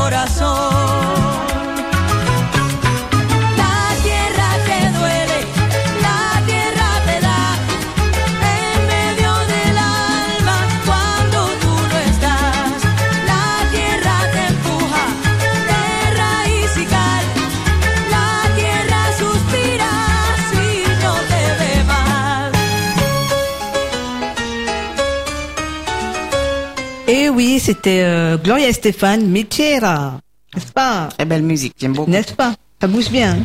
oui, 27.54 27.60
c'était 27.60 28.02
euh, 28.02 28.36
Gloria 28.36 28.72
Stéphane, 28.72 29.26
Michera. 29.26 30.20
N'est-ce 30.54 30.72
pas 30.72 31.08
Très 31.16 31.24
belle 31.24 31.42
musique, 31.44 31.74
j'aime 31.78 31.92
beaucoup. 31.92 32.10
N'est-ce 32.10 32.32
pas 32.32 32.54
Ça 32.80 32.88
bouge 32.88 33.10
bien. 33.10 33.32
hein 33.32 33.44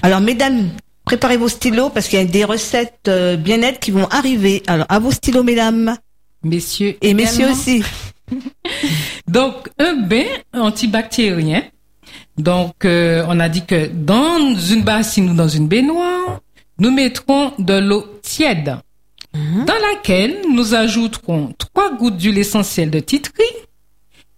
Alors, 0.00 0.20
mesdames, 0.20 0.70
préparez 1.04 1.36
vos 1.36 1.48
stylos 1.48 1.90
parce 1.90 2.08
qu'il 2.08 2.18
y 2.18 2.22
a 2.22 2.24
des 2.24 2.44
recettes 2.44 3.08
euh, 3.08 3.36
bien-être 3.36 3.78
qui 3.78 3.90
vont 3.90 4.06
arriver. 4.06 4.62
Alors, 4.66 4.86
à 4.88 4.98
vos 4.98 5.10
stylos, 5.10 5.42
mesdames. 5.42 5.96
Messieurs 6.42 6.96
Et 7.02 7.12
messieurs 7.12 7.50
aussi. 7.50 7.82
Donc, 9.28 9.68
un 9.78 9.96
bain 9.96 10.24
antibactérien. 10.54 11.62
Donc, 12.38 12.86
euh, 12.86 13.26
on 13.28 13.38
a 13.38 13.50
dit 13.50 13.66
que 13.66 13.86
dans 13.92 14.54
une 14.54 14.82
bassine 14.82 15.30
ou 15.30 15.34
dans 15.34 15.48
une 15.48 15.68
baignoire, 15.68 16.40
nous 16.78 16.90
mettrons 16.90 17.52
de 17.58 17.74
l'eau 17.74 18.18
tiède, 18.22 18.76
dans 19.34 19.78
laquelle 19.92 20.42
nous 20.50 20.74
ajouterons 20.74 21.54
trois 21.56 21.94
gouttes 21.96 22.16
d'huile 22.18 22.38
essentielle 22.38 22.90
de 22.90 23.00
titri, 23.00 23.44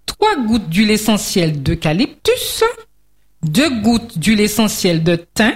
trois 0.07 0.37
gouttes 0.37 0.69
d'huile 0.69 0.91
essentielle 0.93 1.63
d'eucalyptus, 1.63 2.63
deux 3.43 3.71
gouttes 3.81 4.19
d'huile 4.19 4.41
essentielle 4.41 5.03
de 5.03 5.17
thym, 5.17 5.53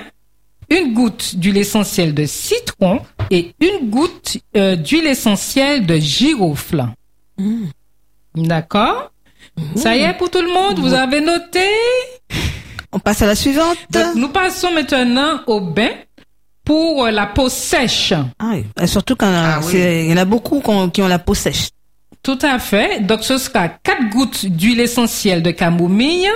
une 0.71 0.93
goutte 0.93 1.37
d'huile 1.37 1.57
essentielle 1.59 2.15
de 2.15 2.27
citron 2.27 3.01
et 3.31 3.55
une 3.61 3.89
goutte 3.91 4.39
euh, 4.57 4.77
d'huile 4.77 5.07
essentielle 5.07 5.87
de 5.87 5.97
girofle. 5.97 6.87
D'accord? 8.35 9.13
Ça 9.77 9.97
y 9.97 10.01
est 10.01 10.15
pour 10.15 10.31
tout 10.31 10.43
le 10.43 10.53
monde? 10.53 10.79
Vous 10.79 10.93
avez 10.95 11.21
noté? 11.21 11.61
On 12.93 12.99
passe 12.99 13.23
à 13.23 13.27
la 13.27 13.35
suivante. 13.35 13.77
Donc, 13.91 14.15
Nous 14.15 14.29
passons 14.29 14.73
maintenant 14.73 15.41
au 15.47 15.61
bain 15.61 15.91
pour 16.69 17.07
euh, 17.07 17.11
la 17.11 17.25
peau 17.25 17.49
sèche. 17.49 18.13
Ah 18.39 18.51
oui. 18.53 18.65
Et 18.79 18.87
surtout 18.87 19.17
quand 19.17 19.27
Ah 19.33 19.59
oui. 19.65 19.73
il 19.75 20.11
y 20.11 20.13
en 20.13 20.19
a 20.19 20.27
beaucoup 20.27 20.61
qui 20.61 20.69
ont, 20.69 20.91
qui 20.91 21.01
ont 21.01 21.09
la 21.09 21.19
peau 21.19 21.33
sèche. 21.33 21.71
Tout 22.23 22.39
à 22.43 22.59
fait. 22.59 23.01
Donc, 23.07 23.25
ce 23.25 23.39
sera 23.39 23.69
4 23.71 24.11
gouttes 24.11 24.45
d'huile 24.45 24.81
essentielle 24.81 25.43
de 25.43 25.51
camomille, 25.51 26.29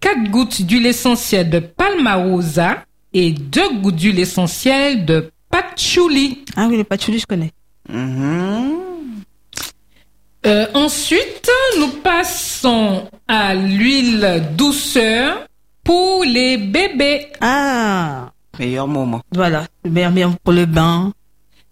4 0.00 0.24
gouttes 0.28 0.62
d'huile 0.62 0.86
essentielle 0.86 1.50
de 1.50 1.60
palmarosa 1.60 2.78
et 3.12 3.30
2 3.30 3.78
gouttes 3.80 3.94
d'huile 3.94 4.18
essentielle 4.18 5.04
de 5.04 5.30
patchouli. 5.50 6.44
Ah 6.56 6.66
oui, 6.68 6.76
les 6.76 6.82
patchouli, 6.82 7.20
je 7.20 7.26
connais. 7.26 7.52
Mhm. 7.88 8.72
Euh, 10.46 10.66
ensuite, 10.74 11.48
nous 11.78 11.90
passons 12.02 13.08
à 13.28 13.54
l'huile 13.54 14.42
douceur 14.56 15.46
pour 15.84 16.24
les 16.24 16.56
bébés. 16.56 17.28
Ah, 17.40 18.32
Meilleur 18.58 18.86
moment. 18.86 19.20
voilà. 19.32 19.66
Bien, 19.84 20.10
bien 20.10 20.36
pour 20.42 20.52
le 20.52 20.66
bain. 20.66 21.12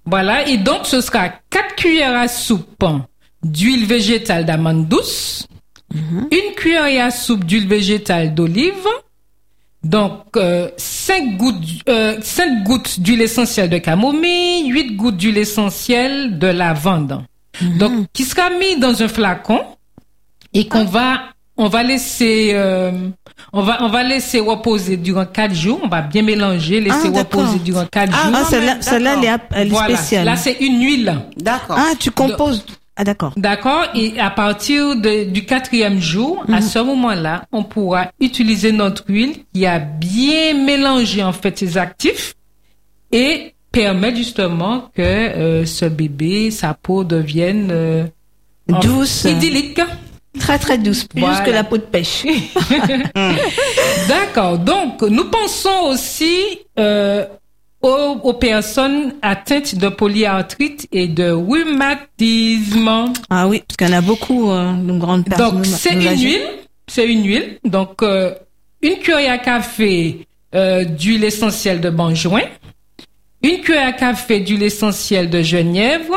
Voilà, 0.04 0.48
et 0.48 0.56
donc 0.56 0.80
ce 0.84 1.00
sera 1.00 1.28
4 1.50 1.76
cuillères 1.76 2.16
à 2.16 2.26
soupe 2.26 2.84
d'huile 3.44 3.86
végétale 3.86 4.44
d'amande 4.44 4.88
douce, 4.88 5.46
une 5.94 6.54
cuillère 6.56 7.06
à 7.06 7.10
soupe 7.10 7.44
d'huile 7.44 7.68
végétale 7.68 8.34
d'olive, 8.34 8.86
donc 9.84 10.24
5 10.76 11.36
gouttes, 11.36 11.64
euh, 11.88 12.16
5 12.20 12.64
gouttes 12.64 13.00
d'huile 13.00 13.22
essentielle 13.22 13.70
de 13.70 13.78
camomille, 13.78 14.68
8 14.68 14.96
gouttes 14.96 15.16
d'huile 15.16 15.38
essentielle 15.38 16.38
de 16.38 16.46
lavande. 16.48 17.22
Donc, 17.78 18.06
qui 18.12 18.24
sera 18.24 18.50
mis 18.50 18.78
dans 18.78 19.02
un 19.02 19.08
flacon 19.08 19.60
et 20.54 20.68
qu'on 20.68 20.84
va, 20.84 21.20
on 21.56 21.68
va 21.68 21.82
laisser, 21.82 22.52
euh, 22.54 22.90
on 23.52 23.62
va, 23.62 23.82
on 23.82 23.88
va 23.88 24.02
laisser 24.02 24.40
reposer 24.40 24.96
durant 24.96 25.26
4 25.26 25.54
jours. 25.54 25.80
On 25.82 25.88
va 25.88 26.00
bien 26.02 26.22
mélanger, 26.22 26.80
laisser 26.80 26.96
Ah, 27.06 27.10
d'accord. 27.10 27.42
reposer 27.42 27.58
durant 27.60 27.84
4 27.86 28.10
Ah, 28.12 28.16
jours. 28.26 28.32
Ah, 28.34 28.38
non, 28.40 28.44
celle-là, 28.48 28.74
mais 28.76 28.82
celle-là, 28.82 29.12
elle 29.18 29.24
est, 29.24 29.26
d'accord. 29.28 29.46
elle 29.54 29.66
est 29.66 29.70
Voilà. 29.70 29.96
spéciale. 29.96 30.24
Là, 30.24 30.36
c'est 30.36 30.56
une 30.60 30.80
huile. 30.82 31.14
D'accord. 31.36 31.76
ah, 31.78 31.92
tu 31.98 32.10
composes 32.10 32.64
Ah 32.94 33.04
d'accord. 33.04 33.32
D'accord 33.38 33.84
Et 33.94 34.20
à 34.20 34.28
partir 34.28 34.94
de- 34.96 35.24
du 35.24 35.46
quatrième 35.46 35.98
jour, 35.98 36.44
à 36.52 36.60
ce 36.60 36.78
moment-là, 36.78 37.44
on 37.50 37.62
pourra 37.64 38.08
utiliser 38.20 38.70
notre 38.70 39.04
huile 39.08 39.36
qui 39.54 39.64
a 39.64 39.78
bien 39.78 40.52
mélangé 40.62 41.22
en 41.22 41.32
fait 41.32 41.58
ses 41.58 41.78
actifs 41.78 42.34
et 43.10 43.54
permet 43.72 44.14
justement 44.14 44.90
que 44.94 45.00
euh, 45.00 45.64
ce 45.64 45.86
bébé, 45.86 46.50
sa 46.50 46.74
peau 46.74 47.02
devienne 47.02 47.68
euh, 47.70 48.04
en- 48.70 48.80
Douce. 48.80 49.24
idyllique. 49.24 49.80
Très 50.38 50.58
très 50.58 50.78
douce, 50.78 51.04
plus 51.04 51.20
Voilà. 51.20 51.40
que 51.40 51.50
la 51.50 51.62
peau 51.64 51.76
de 51.76 51.82
pêche. 51.82 52.24
D'accord. 54.08 54.58
Donc, 54.58 55.02
nous 55.02 55.24
pensons 55.24 55.88
aussi 55.90 56.34
euh, 56.78 57.24
aux, 57.82 57.88
aux 58.22 58.32
personnes 58.34 59.14
atteintes 59.22 59.74
de 59.74 59.88
polyarthrite 59.88 60.88
et 60.92 61.06
de 61.08 61.30
rhumatisme. 61.30 63.12
Ah 63.30 63.46
oui, 63.48 63.62
parce 63.66 63.76
qu'il 63.76 63.88
y 63.88 63.90
en 63.94 63.98
a 63.98 64.00
beaucoup, 64.00 64.50
euh, 64.50 64.72
de 64.72 64.98
grandes 64.98 65.24
personnes. 65.26 65.56
Donc, 65.56 65.66
c'est 65.66 65.94
une 65.94 66.16
huile. 66.18 66.40
C'est 66.88 67.06
une 67.06 67.24
huile. 67.26 67.58
Donc, 67.64 68.02
euh, 68.02 68.34
une 68.82 68.98
cuillère 68.98 69.32
à 69.34 69.38
café 69.38 70.26
d'huile 70.54 71.24
essentielle 71.24 71.80
de 71.80 71.88
benjoin, 71.88 72.42
une 73.42 73.60
cuillère 73.60 73.88
à 73.88 73.92
café 73.92 74.40
d'huile 74.40 74.62
essentielle 74.64 75.30
de 75.30 75.40
genièvre, 75.42 76.14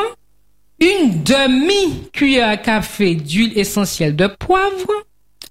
une 0.80 1.24
demi-cuillère 1.24 2.50
à 2.50 2.58
café 2.58 3.16
d'huile 3.16 3.58
essentielle 3.58 4.16
de 4.16 4.28
poivre. 4.28 4.92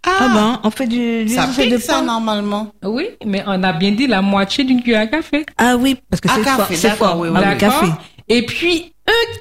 Ah 0.06 0.28
ben, 0.34 0.60
on 0.64 0.70
fait 0.70 0.86
du, 0.86 1.26
Ça 1.30 1.46
pique 1.46 1.70
de 1.70 1.78
ça 1.78 1.94
pain. 1.94 2.02
normalement. 2.02 2.72
Oui, 2.84 3.06
mais 3.24 3.42
on 3.46 3.62
a 3.62 3.72
bien 3.72 3.92
dit 3.92 4.06
la 4.06 4.20
moitié 4.20 4.62
d'une 4.64 4.82
cuillère 4.82 5.00
à 5.02 5.06
café. 5.06 5.46
Ah 5.56 5.76
oui, 5.78 5.96
parce 6.10 6.20
que 6.20 6.28
c'est 6.28 6.42
café, 6.42 6.56
fort. 6.56 6.66
C'est 6.70 6.88
d'accord, 6.88 7.08
fort. 7.12 7.20
oui, 7.20 7.28
Ah 7.34 7.40
oui. 7.40 7.46
oui, 7.52 7.58
café. 7.58 7.86
Et 8.28 8.44
puis, 8.44 8.92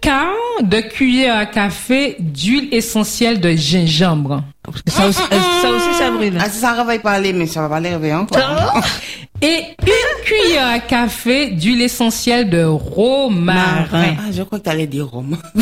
quart 0.01 0.33
de 0.61 0.79
cuillère 0.81 1.37
à 1.37 1.45
café 1.45 2.15
d'huile 2.19 2.69
essentielle 2.71 3.39
de 3.39 3.51
gingembre. 3.51 4.43
Ça 4.87 5.07
aussi, 5.07 5.21
euh, 5.31 5.39
ça 5.61 5.69
aussi, 5.69 5.93
ça 5.97 6.11
brûle. 6.11 6.37
Ah, 6.39 6.49
ça 6.49 6.71
réveille 6.73 6.99
pas 6.99 7.11
aller, 7.11 7.33
mais 7.33 7.47
ça 7.47 7.61
va 7.61 7.69
pas 7.69 7.79
les 7.79 7.89
réveiller 7.89 8.13
encore. 8.15 8.81
Et 9.41 9.59
une 9.85 10.23
cuillère 10.23 10.67
à 10.67 10.79
café 10.79 11.47
d'huile 11.47 11.81
essentielle 11.81 12.49
de 12.49 12.63
romarin. 12.63 13.89
Marin. 13.91 14.15
Ah, 14.19 14.31
je 14.31 14.43
crois 14.43 14.59
que 14.59 14.63
t'allais 14.63 14.87
dire 14.87 15.07
rhum. 15.09 15.37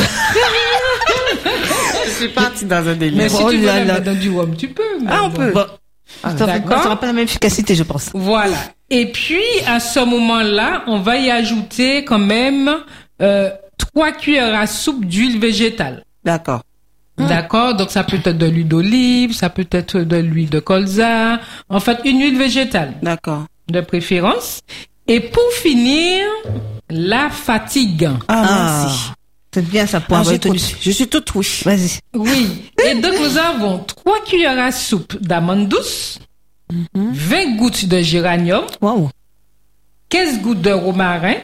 je 2.05 2.09
suis 2.11 2.29
partie 2.29 2.65
dans 2.65 2.87
un 2.87 2.95
délire. 2.95 3.17
Mais 3.17 3.29
si 3.29 3.37
Oh 3.43 3.49
tu 3.49 3.57
veux 3.57 3.65
là 3.65 3.83
la 3.83 3.99
dans 3.99 4.13
du 4.17 4.29
rhum, 4.29 4.55
tu 4.55 4.67
peux. 4.67 4.83
Ah, 5.07 5.21
on 5.23 5.29
bon. 5.29 5.35
peut. 5.37 5.51
Bon, 5.53 5.65
Ah, 6.23 6.37
ça 6.37 6.59
n'aura 6.59 6.99
pas 6.99 7.07
la 7.07 7.13
même 7.13 7.23
efficacité, 7.25 7.73
je 7.75 7.83
pense. 7.83 8.09
Voilà. 8.13 8.57
Et 8.89 9.11
puis, 9.11 9.41
à 9.67 9.79
ce 9.79 9.99
moment-là, 10.01 10.83
on 10.87 10.99
va 10.99 11.17
y 11.17 11.31
ajouter 11.31 12.03
quand 12.03 12.19
même 12.19 12.69
euh, 13.21 13.49
trois 13.85 14.11
cuillères 14.11 14.57
à 14.59 14.67
soupe 14.67 15.05
d'huile 15.05 15.39
végétale. 15.39 16.03
D'accord. 16.23 16.61
D'accord 17.17 17.75
Donc, 17.75 17.91
ça 17.91 18.03
peut 18.03 18.17
être 18.23 18.37
de 18.37 18.45
l'huile 18.47 18.67
d'olive, 18.67 19.33
ça 19.33 19.49
peut 19.49 19.67
être 19.71 19.99
de 19.99 20.15
l'huile 20.17 20.49
de 20.49 20.59
colza. 20.59 21.39
En 21.69 21.79
fait, 21.79 21.99
une 22.05 22.19
huile 22.19 22.37
végétale. 22.37 22.93
D'accord. 23.03 23.45
de 23.69 23.79
préférence. 23.81 24.61
Et 25.07 25.19
pour 25.19 25.43
finir, 25.53 26.25
la 26.89 27.29
fatigue. 27.29 28.09
Ah, 28.27 28.43
Ah, 28.45 28.81
merci. 28.85 29.09
c'est 29.53 29.65
bien 29.69 29.85
ça 29.85 29.99
pour 30.01 30.17
Ah, 30.17 30.21
avoir 30.21 30.35
je 30.81 30.91
suis 30.91 31.07
toute 31.07 31.35
oui. 31.35 31.47
Vas-y. 31.63 31.99
Oui. 32.15 32.63
Et 32.85 32.95
donc, 32.95 33.13
nous 33.19 33.37
avons 33.37 33.79
3 33.79 34.23
cuillères 34.25 34.59
à 34.59 34.71
soupe 34.71 35.15
d'amandes 35.21 35.67
douces, 35.69 36.19
20 36.93 37.55
gouttes 37.57 37.85
de 37.85 38.01
géranium, 38.01 38.63
Waouh. 38.81 39.09
15 40.09 40.41
gouttes 40.41 40.61
de 40.61 40.71
romarin 40.71 41.35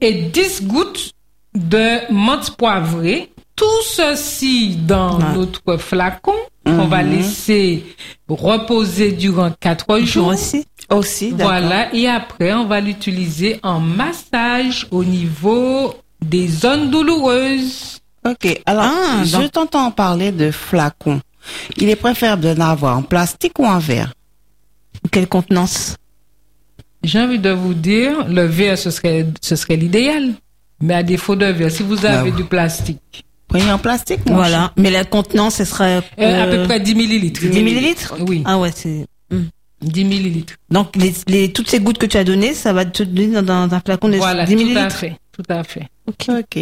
et 0.00 0.12
10 0.12 0.64
gouttes 0.64 1.12
de 1.56 2.12
menthe 2.12 2.56
poivrée. 2.56 3.32
Tout 3.54 3.64
ceci 3.84 4.76
dans 4.76 5.18
Ah. 5.18 5.32
notre 5.34 5.78
flacon 5.78 6.34
qu'on 6.66 6.86
va 6.88 7.02
laisser 7.02 7.84
reposer 8.28 9.12
durant 9.12 9.50
4 9.50 9.98
Jour 10.00 10.06
jours. 10.06 10.26
aussi? 10.90 11.30
Voilà, 11.32 11.94
et 11.94 12.06
après, 12.06 12.52
on 12.52 12.66
va 12.66 12.80
l'utiliser 12.80 13.58
en 13.62 13.80
massage 13.80 14.86
au 14.90 15.04
niveau 15.04 15.94
des 16.22 16.48
zones 16.48 16.90
douloureuses. 16.90 17.98
Ok. 18.28 18.60
Alors, 18.66 18.84
Ah, 18.84 19.24
je 19.24 19.32
donc- 19.38 19.52
t'entends 19.52 19.90
parler 19.90 20.32
de 20.32 20.50
flacons. 20.50 21.20
Il 21.78 21.88
est 21.88 21.96
préférable 21.96 22.42
d'en 22.54 22.64
avoir 22.68 22.98
en 22.98 23.02
plastique 23.02 23.58
ou 23.58 23.64
en 23.64 23.78
verre? 23.78 24.12
Quelle 25.10 25.28
contenance? 25.28 25.96
J'ai 27.02 27.20
envie 27.20 27.38
de 27.38 27.50
vous 27.50 27.72
dire, 27.74 28.26
le 28.28 28.42
verre, 28.44 28.76
ce 28.76 28.90
serait, 28.90 29.26
ce 29.40 29.54
serait 29.56 29.76
l'idéal. 29.76 30.34
Mais 30.80 30.94
à 30.94 31.02
défaut 31.02 31.36
de 31.36 31.46
verre, 31.46 31.70
si 31.70 31.82
vous 31.82 32.04
avez 32.04 32.30
ouais. 32.30 32.36
du 32.36 32.44
plastique, 32.44 33.24
Prenez 33.48 33.70
en 33.70 33.78
plastique, 33.78 34.20
mon 34.26 34.34
Voilà. 34.34 34.72
Mais 34.76 34.90
la 34.90 35.04
contenance, 35.04 35.56
ce 35.56 35.64
serait... 35.64 35.98
euh, 35.98 36.42
à 36.42 36.46
euh, 36.46 36.56
peu 36.62 36.64
près 36.66 36.80
10 36.80 36.94
millilitres. 36.96 37.42
10 37.46 37.62
millilitres? 37.62 38.14
Oui, 38.26 38.42
Ah 38.44 38.58
ouais, 38.58 38.72
c'est... 38.74 39.06
Hmm. 39.30 39.44
10 39.82 40.04
millilitres. 40.04 40.54
Donc, 40.70 40.96
les, 40.96 41.14
les, 41.28 41.52
toutes 41.52 41.68
ces 41.68 41.78
gouttes 41.78 41.98
que 41.98 42.06
tu 42.06 42.16
as 42.16 42.24
données, 42.24 42.54
ça 42.54 42.72
va 42.72 42.84
te 42.84 43.02
donner 43.04 43.40
dans, 43.42 43.68
dans 43.68 43.74
un 43.74 43.80
flacon 43.80 44.08
de 44.08 44.16
Voilà, 44.16 44.44
10 44.46 44.52
tout 44.54 44.60
à 44.60 44.64
millilitres? 44.64 44.96
fait. 44.96 45.16
Tout 45.32 45.42
à 45.48 45.62
fait. 45.62 45.88
Ok. 46.08 46.58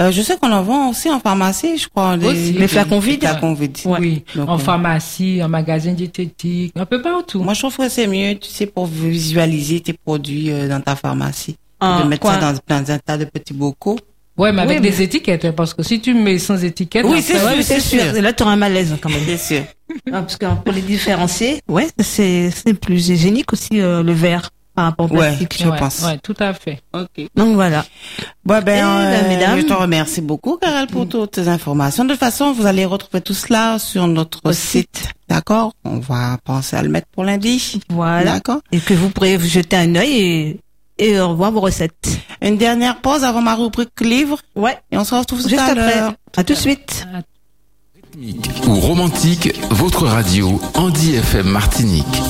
Euh, 0.00 0.10
je 0.10 0.22
sais 0.22 0.36
qu'on 0.38 0.50
en 0.50 0.62
vend 0.62 0.90
aussi 0.90 1.08
en 1.08 1.20
pharmacie, 1.20 1.78
je 1.78 1.88
crois. 1.88 2.16
Les, 2.16 2.26
Aussi. 2.26 2.52
Les 2.52 2.66
flacons 2.68 2.98
vides. 2.98 3.22
Les 3.22 3.28
flacons 3.28 3.54
vides. 3.54 3.78
Oui, 3.84 4.24
Donc, 4.34 4.48
en 4.48 4.54
euh, 4.56 4.58
pharmacie, 4.58 5.40
en 5.42 5.48
magasin 5.48 5.92
diététique, 5.92 6.72
un 6.74 6.84
peu 6.86 7.00
partout. 7.00 7.42
Moi, 7.42 7.54
je 7.54 7.60
trouve 7.60 7.76
que 7.76 7.88
c'est 7.88 8.06
mieux, 8.08 8.34
tu 8.36 8.48
sais, 8.50 8.66
pour 8.66 8.86
visualiser 8.86 9.80
tes 9.80 9.92
produits 9.92 10.50
euh, 10.50 10.68
dans 10.68 10.80
ta 10.80 10.96
pharmacie. 10.96 11.56
De 12.02 12.08
mettre 12.08 12.22
quoi? 12.22 12.34
ça 12.40 12.52
dans, 12.52 12.58
dans 12.80 12.90
un 12.90 12.98
tas 12.98 13.16
de 13.18 13.24
petits 13.24 13.54
bocaux. 13.54 13.98
ouais, 14.36 14.52
mais 14.52 14.62
avec 14.62 14.80
Oui, 14.80 14.88
des 14.90 15.02
étiquettes, 15.02 15.44
hein, 15.44 15.52
parce 15.56 15.74
que 15.74 15.82
si 15.82 16.00
tu 16.00 16.14
mets 16.14 16.38
sans 16.38 16.62
étiquette, 16.64 17.04
Oui, 17.06 17.22
c'est 17.22 17.38
sûr, 17.38 17.50
c'est 17.62 17.80
sûr. 17.80 18.22
Là, 18.22 18.32
tu 18.32 18.42
auras 18.42 18.52
un 18.52 18.56
malaise 18.56 18.94
quand 19.00 19.10
même. 19.10 19.24
Bien 19.24 19.36
sûr. 19.38 19.62
Ah, 20.12 20.22
parce 20.22 20.36
que 20.36 20.46
pour 20.64 20.72
les 20.72 20.80
différencier, 20.82 21.60
ouais, 21.68 21.88
c'est 22.00 22.50
c'est 22.50 22.74
plus 22.74 23.08
hygiénique 23.10 23.52
aussi 23.52 23.80
euh, 23.80 24.02
le 24.02 24.12
verre 24.12 24.50
par 24.74 24.86
rapport 24.86 25.06
au 25.12 25.14
Ouais, 25.14 25.28
plastique. 25.28 25.56
je 25.62 25.68
ouais, 25.68 25.78
pense. 25.78 26.02
ouais, 26.04 26.18
tout 26.20 26.34
à 26.40 26.52
fait. 26.52 26.80
Ok. 26.92 27.28
Donc 27.36 27.54
voilà. 27.54 27.84
Bon, 28.44 28.60
ben, 28.60 28.60
Eh 28.60 28.64
ben, 28.64 28.86
euh, 29.24 29.28
mesdames. 29.28 29.60
je 29.60 29.66
te 29.66 29.72
remercie 29.72 30.20
beaucoup, 30.20 30.56
Carole, 30.56 30.88
pour 30.88 31.08
toutes 31.08 31.36
ces 31.36 31.46
informations. 31.48 32.04
De 32.04 32.10
toute 32.10 32.18
façon, 32.18 32.52
vous 32.52 32.66
allez 32.66 32.84
retrouver 32.84 33.20
tout 33.20 33.34
cela 33.34 33.78
sur 33.78 34.08
notre 34.08 34.50
site. 34.52 35.10
D'accord? 35.28 35.72
On 35.84 35.98
va 36.00 36.38
penser 36.44 36.74
à 36.76 36.82
le 36.82 36.88
mettre 36.88 37.06
pour 37.12 37.22
lundi. 37.24 37.80
Voilà. 37.88 38.32
D'accord? 38.32 38.60
Et 38.72 38.80
que 38.80 38.94
vous 38.94 39.10
pourrez 39.10 39.36
vous 39.36 39.46
jeter 39.46 39.76
un 39.76 39.94
œil 39.94 40.12
et, 40.20 40.60
et 40.98 41.18
revoir 41.20 41.52
vos 41.52 41.60
recettes. 41.60 42.18
Une 42.42 42.56
dernière 42.56 43.00
pause 43.00 43.24
avant 43.24 43.40
ma 43.42 43.54
rubrique 43.54 44.00
livre. 44.00 44.38
Ouais. 44.54 44.76
Et 44.90 44.98
on 44.98 45.04
se 45.04 45.14
retrouve 45.14 45.42
tout 45.42 45.48
Juste 45.48 45.60
à 45.60 45.66
après. 45.66 45.74
l'heure. 45.96 46.14
À 46.36 46.44
tout 46.44 46.52
de 46.54 46.58
suite. 46.58 47.06
Ou 48.68 48.74
romantique, 48.74 49.52
votre 49.70 50.06
radio 50.06 50.60
Andy 50.74 51.14
FM 51.16 51.48
Martinique. 51.48 52.22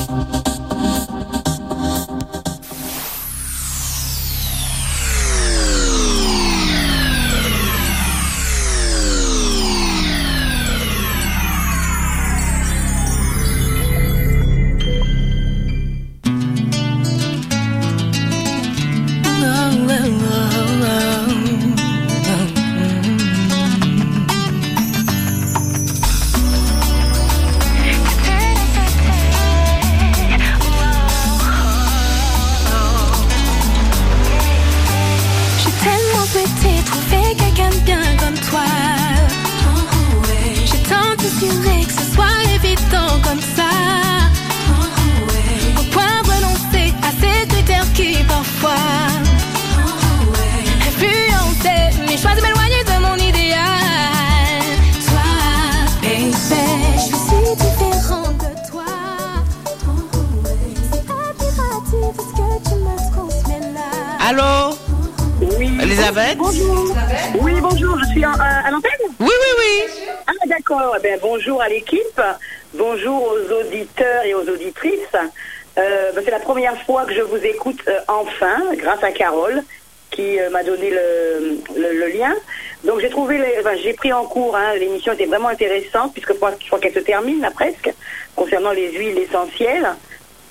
Hein, 84.55 84.75
l'émission 84.75 85.13
était 85.13 85.25
vraiment 85.25 85.49
intéressante 85.49 86.13
puisque 86.13 86.33
je 86.33 86.37
crois, 86.37 86.79
qu'elle 86.79 86.93
se 86.93 86.99
termine 86.99 87.41
là 87.41 87.51
presque 87.51 87.93
concernant 88.35 88.71
les 88.71 88.91
huiles 88.91 89.17
essentielles. 89.17 89.87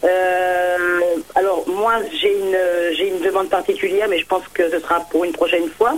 Euh, 0.05 1.01
alors 1.35 1.64
moi 1.68 1.95
j'ai 2.20 2.32
une 2.39 2.59
j'ai 2.97 3.09
une 3.09 3.20
demande 3.20 3.49
particulière, 3.49 4.07
mais 4.09 4.18
je 4.18 4.26
pense 4.26 4.47
que 4.53 4.70
ce 4.70 4.78
sera 4.80 5.01
pour 5.01 5.24
une 5.24 5.32
prochaine 5.32 5.68
fois. 5.70 5.95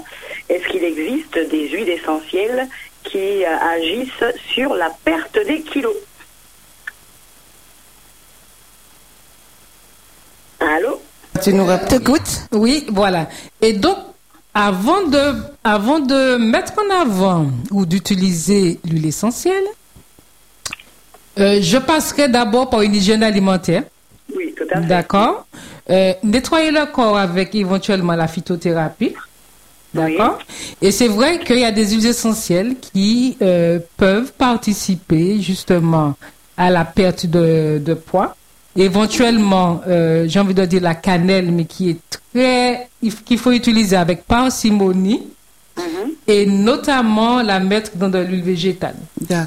Est-ce 0.49 0.66
qu'il 0.68 0.84
existe 0.84 1.39
des 1.51 1.68
huiles 1.68 1.89
essentielles 1.89 2.68
qui 3.05 3.45
euh, 3.45 3.49
agissent 3.76 4.37
sur 4.53 4.74
la 4.74 4.91
perte 5.05 5.39
des 5.47 5.61
kilos? 5.62 5.97
Allô? 10.61 11.01
Tu 11.43 11.53
nous 11.53 11.66
réponds. 11.66 11.99
Oui, 12.53 12.87
voilà. 12.89 13.28
Et 13.61 13.72
donc, 13.72 13.99
avant 14.59 15.07
de, 15.07 15.34
avant 15.62 15.98
de 15.98 16.38
mettre 16.38 16.72
en 16.78 17.02
avant 17.02 17.46
ou 17.70 17.84
d'utiliser 17.84 18.80
l'huile 18.86 19.04
essentielle, 19.04 19.66
euh, 21.38 21.59
je 21.61 21.76
passerai 21.76 22.30
d'abord 22.30 22.70
par 22.70 22.80
une 22.80 22.94
hygiène 22.94 23.22
alimentaire. 23.22 23.82
Oui, 24.34 24.54
tout 24.57 24.64
à 24.72 24.80
fait. 24.80 24.86
D'accord. 24.86 25.46
Euh, 25.90 26.14
nettoyer 26.22 26.70
le 26.70 26.90
corps 26.90 27.18
avec 27.18 27.54
éventuellement 27.54 28.14
la 28.14 28.28
phytothérapie. 28.28 29.12
D'accord. 29.92 30.38
Et 30.80 30.90
c'est 30.90 31.09
vrai 31.09 31.38
qu'il 31.40 31.59
y 31.59 31.64
a 31.64 31.70
des 31.70 31.90
huiles 31.90 32.07
essentielles 32.07 32.76
qui 32.80 33.36
euh, 33.42 33.78
peuvent 33.98 34.32
participer 34.32 35.38
justement 35.42 36.14
à 36.57 36.70
la 36.70 36.86
perte 36.86 37.26
de, 37.26 37.78
de 37.84 37.92
poids. 37.92 38.34
Éventuellement, 38.74 39.80
j'ai 39.86 40.38
envie 40.38 40.52
de 40.52 40.66
dire 40.66 40.82
la 40.82 40.94
cannelle, 40.94 41.50
mais 41.50 41.64
qui 41.64 41.88
est 41.88 41.98
très, 42.34 42.88
qu'il 43.11 43.38
faut 43.38 43.52
utiliser 43.52 43.96
avec 43.96 44.24
parcimonie. 44.24 45.28
Et 46.26 46.46
notamment 46.46 47.42
la 47.42 47.61
mettre 47.61 47.90
dans 47.96 48.09
de 48.09 48.18
l'huile 48.18 48.42
végétale. 48.42 48.94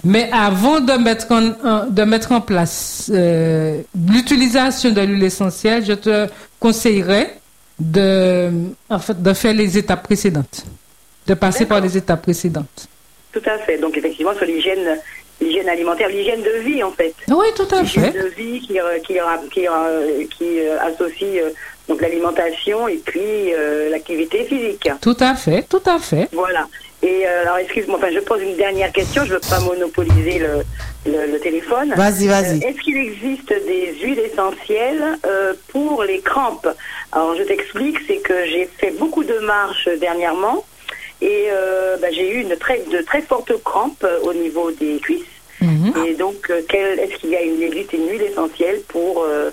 Mais 0.03 0.29
avant 0.31 0.79
de 0.79 0.93
mettre 0.93 1.25
en, 1.31 1.87
de 1.89 2.03
mettre 2.03 2.31
en 2.31 2.39
place 2.39 3.09
euh, 3.11 3.81
l'utilisation 4.07 4.91
de 4.91 5.01
l'huile 5.01 5.23
essentielle, 5.23 5.83
je 5.83 5.93
te 5.93 6.27
conseillerais 6.59 7.39
de, 7.79 8.51
en 8.89 8.99
fait, 8.99 9.19
de 9.21 9.33
faire 9.33 9.53
les 9.55 9.75
étapes 9.77 10.03
précédentes, 10.03 10.65
de 11.25 11.33
passer 11.33 11.65
par 11.65 11.81
les 11.81 11.97
étapes 11.97 12.21
précédentes. 12.21 12.87
Tout 13.33 13.41
à 13.45 13.57
fait. 13.59 13.77
Donc 13.79 13.97
effectivement 13.97 14.35
sur 14.35 14.45
l'hygiène 14.45 14.99
l'hygiène 15.41 15.69
alimentaire, 15.69 16.09
l'hygiène 16.09 16.41
de 16.43 16.59
vie 16.69 16.83
en 16.83 16.91
fait. 16.91 17.13
Oui, 17.29 17.47
tout 17.55 17.73
à 17.73 17.81
L'hygiène 17.81 18.11
fait. 18.11 18.21
de 18.23 18.27
vie 18.27 18.59
qui 18.59 18.79
euh, 18.79 18.99
qui 18.99 19.19
ra- 19.19 19.39
qui, 19.51 19.67
euh, 19.67 20.25
qui 20.37 20.59
associe 20.81 21.41
donc 21.89 21.99
l'alimentation 22.01 22.87
et 22.87 23.01
puis 23.09 23.53
euh, 23.53 23.89
l'activité 23.89 24.45
physique. 24.45 24.87
Tout 25.01 25.17
à 25.19 25.35
fait, 25.35 25.63
tout 25.63 25.81
à 25.85 25.99
fait. 25.99 26.29
Voilà. 26.31 26.67
Et 27.01 27.25
euh, 27.25 27.41
alors 27.43 27.57
excuse-moi, 27.57 27.97
enfin 27.97 28.11
je 28.13 28.19
pose 28.19 28.41
une 28.41 28.55
dernière 28.55 28.91
question, 28.91 29.25
je 29.25 29.33
veux 29.33 29.39
pas 29.39 29.59
monopoliser 29.61 30.39
le, 30.39 30.63
le, 31.11 31.31
le 31.33 31.39
téléphone. 31.39 31.93
Vas-y, 31.95 32.27
vas-y. 32.27 32.63
Euh, 32.63 32.67
Est-ce 32.67 32.79
qu'il 32.83 32.97
existe 32.97 33.49
des 33.49 33.95
huiles 34.01 34.19
essentielles 34.19 35.17
euh, 35.25 35.53
pour 35.69 36.03
les 36.03 36.19
crampes? 36.19 36.69
Alors 37.11 37.35
je 37.35 37.43
t'explique, 37.43 37.97
c'est 38.07 38.17
que 38.17 38.45
j'ai 38.45 38.69
fait 38.77 38.91
beaucoup 38.91 39.23
de 39.23 39.39
marches 39.39 39.89
dernièrement 39.99 40.65
et 41.21 41.47
euh, 41.49 41.97
bah, 42.01 42.11
j'ai 42.11 42.29
eu 42.33 42.41
une 42.41 42.55
très, 42.57 42.79
de 42.91 43.01
très 43.01 43.21
fortes 43.21 43.53
crampes 43.63 44.03
euh, 44.03 44.19
au 44.29 44.33
niveau 44.33 44.71
des 44.71 44.99
cuisses. 44.99 45.23
Et 46.07 46.13
donc, 46.13 46.49
est-ce 46.49 47.15
qu'il 47.19 47.31
y 47.31 47.35
a 47.35 47.41
une, 47.41 47.61
existe 47.61 47.91
une 47.91 48.07
huile 48.09 48.21
essentielle 48.21 48.79
pour 48.87 49.23
euh, 49.23 49.49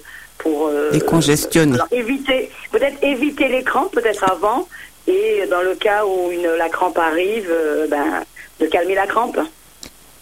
pour 0.46 0.68
euh, 0.68 0.90
Décongestionner. 0.92 1.74
alors, 1.74 1.88
éviter 1.92 2.50
peut-être 2.72 2.98
éviter 3.02 3.48
les 3.48 3.62
crampes 3.64 3.92
peut-être 3.92 4.24
avant 4.30 4.68
et 5.06 5.44
dans 5.50 5.62
le 5.62 5.74
cas 5.74 6.04
où 6.04 6.30
une 6.30 6.48
la 6.58 6.68
crampe 6.68 6.98
arrive, 6.98 7.48
euh, 7.50 7.86
ben 7.88 8.22
de 8.60 8.66
calmer 8.66 8.94
la 8.94 9.06
crampe. 9.06 9.38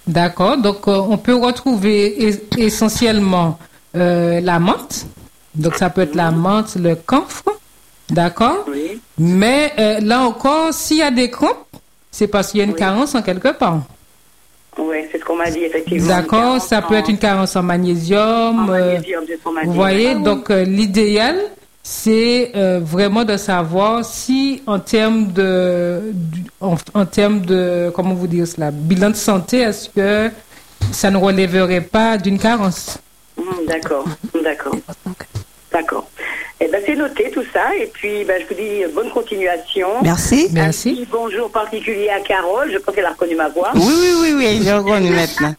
D'accord. 0.06 0.56
Donc, 0.58 0.86
euh, 0.88 0.98
on 1.14 1.16
peut 1.16 1.34
retrouver 1.34 2.26
es- 2.28 2.42
essentiellement 2.58 3.58
euh, 3.96 4.40
la 4.40 4.58
menthe. 4.58 5.06
Donc, 5.54 5.74
ça 5.76 5.88
peut 5.88 6.02
être 6.02 6.14
la 6.14 6.30
menthe, 6.30 6.76
le 6.76 6.94
camphre. 6.96 7.44
D'accord? 8.10 8.66
Mais 9.18 9.72
euh, 9.78 10.00
là 10.00 10.20
encore, 10.22 10.74
s'il 10.74 10.98
y 10.98 11.02
a 11.02 11.10
des 11.10 11.30
crampes, 11.30 11.66
c'est 12.10 12.26
parce 12.28 12.50
qu'il 12.50 12.58
y 12.58 12.62
a 12.62 12.66
une 12.66 12.74
carence 12.74 13.14
en 13.14 13.22
quelque 13.22 13.52
part. 13.56 13.80
Oui, 14.78 14.96
c'est 15.10 15.18
ce 15.18 15.24
qu'on 15.24 15.36
m'a 15.36 15.50
dit 15.50 15.60
effectivement. 15.64 16.08
D'accord. 16.08 16.60
Ça 16.60 16.82
peut 16.82 16.94
être 16.94 17.08
une 17.08 17.18
carence 17.18 17.54
en 17.56 17.62
magnésium. 17.62 18.68
euh, 18.70 18.94
magnésium, 18.94 19.24
c'est 19.26 19.36
ce 19.36 19.42
qu'on 19.42 19.52
m'a 19.52 19.60
dit. 19.62 19.66
vous 19.68 19.72
voyez, 19.72 20.10
Ah 20.12 20.16
oui. 20.16 20.22
donc 20.24 20.50
euh, 20.50 20.64
l'idéal, 20.64 21.36
c'est 21.82 22.50
euh, 22.56 22.80
vraiment 22.82 23.24
de 23.24 23.36
savoir 23.36 24.04
si 24.04 24.62
en 24.66 24.78
termes 24.80 25.32
de, 25.32 26.12
en, 26.60 26.76
en 26.94 27.06
termes 27.06 27.40
de, 27.42 27.90
comment 27.94 28.14
vous 28.14 28.26
dire 28.26 28.46
cela, 28.48 28.70
bilan 28.70 29.10
de 29.10 29.14
santé, 29.16 29.58
est-ce 29.60 29.88
que 29.90 30.30
ça 30.92 31.10
ne 31.10 31.16
relèverait 31.18 31.80
pas 31.82 32.16
d'une 32.18 32.38
carence? 32.38 32.98
Hum, 33.38 33.44
D'accord, 33.66 34.04
d'accord. 34.42 34.74
D'accord. 35.72 36.03
Ben, 36.74 36.82
c'est 36.84 36.96
noté 36.96 37.30
tout 37.30 37.44
ça. 37.52 37.72
Et 37.80 37.86
puis, 37.86 38.24
ben, 38.24 38.42
je 38.42 38.46
vous 38.52 38.60
dis 38.60 38.82
euh, 38.82 38.88
bonne 38.92 39.08
continuation. 39.10 39.86
Merci. 40.02 40.48
Un 40.56 40.70
petit 40.70 41.06
bonjour 41.08 41.48
particulier 41.48 42.08
à 42.10 42.18
Carole. 42.18 42.68
Je 42.72 42.78
pense 42.78 42.92
qu'elle 42.96 43.04
a 43.04 43.10
reconnu 43.10 43.36
ma 43.36 43.48
voix. 43.48 43.70
Oui, 43.76 43.80
oui, 43.86 44.12
oui, 44.22 44.34
oui, 44.36 44.60
j'ai 44.64 44.72
reconnu 44.72 45.10
maintenant. 45.10 45.54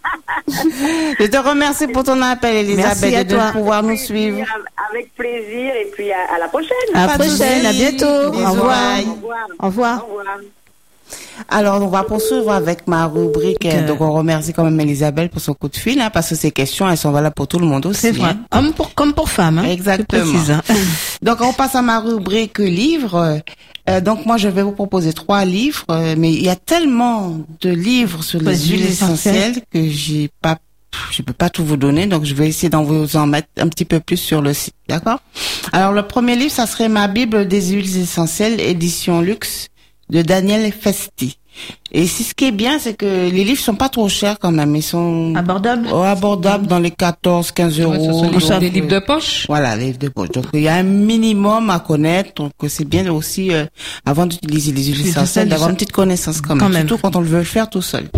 Je 0.47 1.25
te 1.27 1.37
remercie 1.37 1.87
pour 1.87 2.03
ton 2.03 2.21
appel, 2.21 2.57
Elisabeth, 2.57 2.85
Merci 3.01 3.15
à 3.15 3.21
et 3.21 3.23
de 3.23 3.33
toi. 3.33 3.49
pouvoir 3.53 3.81
nous 3.81 3.95
suivre. 3.95 4.45
Avec 4.91 5.15
plaisir. 5.15 5.73
Et 5.75 5.85
puis, 5.93 6.11
à, 6.11 6.17
à 6.35 6.37
la 6.37 6.49
prochaine. 6.49 6.69
À 6.93 7.07
la 7.07 7.13
prochaine, 7.13 7.65
à 7.65 7.71
bientôt. 7.71 8.31
Bisous, 8.31 8.43
Au 8.45 8.51
revoir. 8.51 8.67
bye. 8.95 9.07
Au 9.61 9.65
revoir. 9.67 10.05
Alors, 11.49 11.81
on 11.81 11.87
va 11.87 12.03
poursuivre 12.03 12.51
avec 12.51 12.87
ma 12.87 13.07
rubrique. 13.07 13.67
Donc, 13.87 14.01
on 14.01 14.11
remercie 14.13 14.53
quand 14.53 14.63
même 14.63 14.79
Elisabeth 14.79 15.31
pour 15.31 15.41
son 15.41 15.53
coup 15.53 15.67
de 15.69 15.75
fil, 15.75 15.99
hein, 16.01 16.09
parce 16.13 16.29
que 16.29 16.35
ces 16.35 16.51
questions, 16.51 16.89
elles 16.89 16.97
sont 16.97 17.11
valables 17.11 17.35
pour 17.35 17.47
tout 17.47 17.59
le 17.59 17.65
monde 17.65 17.85
aussi. 17.85 18.01
C'est 18.01 18.11
vrai. 18.11 18.29
hein. 18.31 18.39
Homme 18.51 18.73
pour, 18.73 18.93
comme 18.93 19.13
pour 19.13 19.29
femme. 19.29 19.59
Hein. 19.59 19.65
Exactement. 19.65 20.21
Précise, 20.23 20.51
hein. 20.51 20.61
Donc, 21.21 21.41
on 21.41 21.53
passe 21.53 21.75
à 21.75 21.81
ma 21.81 21.99
rubrique 21.99 22.59
livres. 22.59 23.39
Euh, 23.87 24.01
donc, 24.01 24.25
moi, 24.25 24.37
je 24.37 24.47
vais 24.47 24.63
vous 24.63 24.71
proposer 24.71 25.13
trois 25.13 25.45
livres, 25.45 25.83
euh, 25.91 26.15
mais 26.17 26.33
il 26.33 26.41
y 26.43 26.49
a 26.49 26.55
tellement 26.55 27.37
de 27.61 27.69
livres 27.69 28.23
sur 28.23 28.39
les 28.41 28.51
Les 28.51 28.57
huiles 28.57 28.79
huiles 28.79 28.85
essentielles. 28.91 29.35
essentielles 29.35 29.63
que 29.71 29.87
j'ai 29.87 30.31
pas, 30.41 30.57
je 31.11 31.21
peux 31.21 31.33
pas 31.33 31.49
tout 31.51 31.63
vous 31.63 31.77
donner. 31.77 32.07
Donc, 32.07 32.25
je 32.25 32.33
vais 32.33 32.47
essayer 32.47 32.69
d'en 32.69 32.81
vous 32.83 33.15
en 33.15 33.27
mettre 33.27 33.47
un 33.59 33.67
petit 33.67 33.85
peu 33.85 33.99
plus 33.99 34.17
sur 34.17 34.41
le 34.41 34.53
site. 34.55 34.73
D'accord? 34.89 35.19
Alors, 35.71 35.91
le 35.91 36.01
premier 36.01 36.35
livre, 36.35 36.51
ça 36.51 36.65
serait 36.65 36.89
ma 36.89 37.07
Bible 37.07 37.47
des 37.47 37.61
huiles 37.73 37.97
essentielles, 38.01 38.59
édition 38.59 39.21
luxe, 39.21 39.67
de 40.09 40.21
Daniel 40.21 40.71
Festi. 40.71 41.37
Et 41.93 42.03
ici, 42.03 42.23
ce 42.23 42.33
qui 42.33 42.45
est 42.45 42.51
bien, 42.51 42.79
c'est 42.79 42.95
que 42.95 43.05
les 43.05 43.45
livres 43.45 43.61
sont 43.61 43.75
pas 43.75 43.87
trop 43.87 44.09
chers 44.09 44.37
quand 44.39 44.51
même. 44.51 44.75
Ils 44.75 44.83
sont 44.83 45.33
abordables. 45.37 45.87
Oh, 45.89 46.01
abordables 46.01 46.67
dans 46.67 46.79
les 46.79 46.91
14, 46.91 47.51
15 47.53 47.79
euros. 47.79 47.93
Ouais, 47.93 47.99
ce 47.99 48.11
sont 48.11 48.29
des- 48.29 48.37
Donc, 48.39 48.59
des 48.59 48.69
livres 48.69 48.87
de 48.89 48.99
poche. 48.99 49.45
Voilà, 49.47 49.77
les 49.77 49.85
livres 49.85 49.99
de 49.99 50.09
poche. 50.09 50.31
Donc, 50.31 50.47
il 50.53 50.59
y 50.63 50.67
a 50.67 50.75
un 50.75 50.83
minimum 50.83 51.69
à 51.69 51.79
connaître. 51.79 52.33
Donc, 52.35 52.51
c'est 52.67 52.83
bien 52.83 53.09
aussi, 53.09 53.53
euh, 53.53 53.65
avant 54.05 54.25
d'utiliser 54.25 54.73
les 54.73 54.83
huiles 54.83 55.13
d'avoir 55.47 55.69
une 55.69 55.75
petite 55.75 55.93
connaissance 55.93 56.41
quand 56.41 56.55
même. 56.55 56.59
Quand 56.59 56.69
même. 56.73 56.87
Surtout 56.89 57.01
quand 57.01 57.15
on 57.15 57.21
le 57.21 57.27
veut 57.27 57.37
le 57.37 57.43
faire 57.45 57.69
tout 57.69 57.81
seul. 57.81 58.09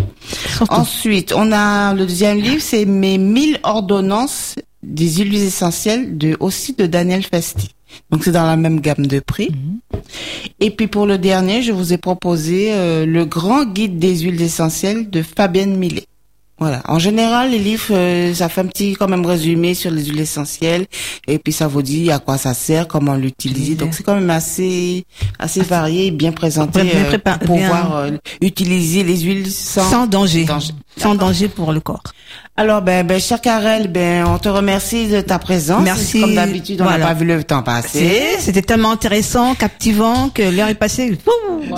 Ensuite, 0.70 1.32
on 1.36 1.52
a 1.52 1.94
le 1.94 2.06
deuxième 2.08 2.40
livre, 2.40 2.62
c'est 2.62 2.86
mes 2.86 3.20
1000 3.20 3.60
ordonnances 3.64 4.56
des 4.82 5.10
huiles 5.10 5.36
essentielles 5.36 6.18
de, 6.18 6.36
aussi 6.40 6.74
de 6.74 6.88
Daniel 6.88 7.24
Festi. 7.24 7.70
Donc, 8.12 8.24
c'est 8.24 8.32
dans 8.32 8.46
la 8.46 8.58
même 8.58 8.80
gamme 8.80 9.06
de 9.06 9.20
prix. 9.20 9.50
Et 10.60 10.72
puis, 10.72 10.88
pour 10.88 11.06
le 11.06 11.18
dernier, 11.18 11.62
je 11.62 11.72
vous 11.72 11.94
ai 11.94 11.98
proposé 11.98 12.74
euh, 12.74 13.06
le 13.06 13.26
grand 13.26 13.66
guide 13.66 14.00
des 14.00 14.20
huiles 14.20 14.42
essentielles 14.42 15.10
de 15.10 15.22
Fabienne 15.22 15.76
Millet. 15.76 16.06
Voilà. 16.60 16.82
En 16.88 16.98
général, 16.98 17.52
les 17.52 17.60
livres, 17.60 17.92
euh, 17.92 18.34
ça 18.34 18.50
fait 18.50 18.62
un 18.62 18.66
petit 18.66 18.94
quand 18.94 19.08
même 19.08 19.26
résumé 19.26 19.76
sur 19.76 19.92
les 19.92 20.06
huiles 20.06 20.20
essentielles, 20.22 20.88
et 21.28 21.38
puis 21.38 21.54
ça 21.54 21.68
vous 21.68 21.84
dit 21.84 22.12
à 22.12 22.18
quoi 22.20 22.38
ça 22.38 22.54
sert, 22.56 22.88
comment 22.88 23.14
l'utiliser. 23.16 23.76
Donc 23.76 23.94
c'est 23.94 24.02
quand 24.04 24.16
même 24.16 24.30
assez 24.32 25.06
assez 25.38 25.62
varié, 25.62 26.08
et 26.08 26.12
bien 26.12 26.32
présenté 26.32 26.82
Bien 26.84 27.06
euh, 27.14 27.18
pour 27.20 27.38
pouvoir 27.56 27.98
euh, 27.98 28.12
utiliser 28.42 29.04
les 29.04 29.20
huiles 29.20 29.52
sans, 29.52 29.88
Sans 29.90 30.08
danger. 30.08 30.46
Sans 30.98 31.14
danger 31.16 31.48
pour 31.48 31.72
le 31.74 31.80
corps. 31.80 32.02
Alors 32.60 32.82
ben, 32.82 33.06
ben 33.06 33.20
cher 33.20 33.40
Karel, 33.40 33.88
ben 33.88 34.26
on 34.26 34.40
te 34.40 34.50
remercie 34.50 35.08
de 35.08 35.22
ta 35.22 35.38
présence. 35.38 35.84
Merci. 35.84 36.22
Comme 36.22 36.34
d'habitude, 36.34 36.82
on 36.82 36.86
n'a 36.86 36.90
Voilà. 36.92 37.06
pas 37.08 37.14
vu 37.14 37.26
le 37.26 37.44
temps 37.44 37.62
passer. 37.62 38.22
C'était 38.40 38.64
tellement 38.64 38.92
intéressant, 38.92 39.54
captivant 39.54 40.30
que 40.30 40.42
l'heure 40.42 40.70
est 40.70 40.74
passée. 40.76 41.16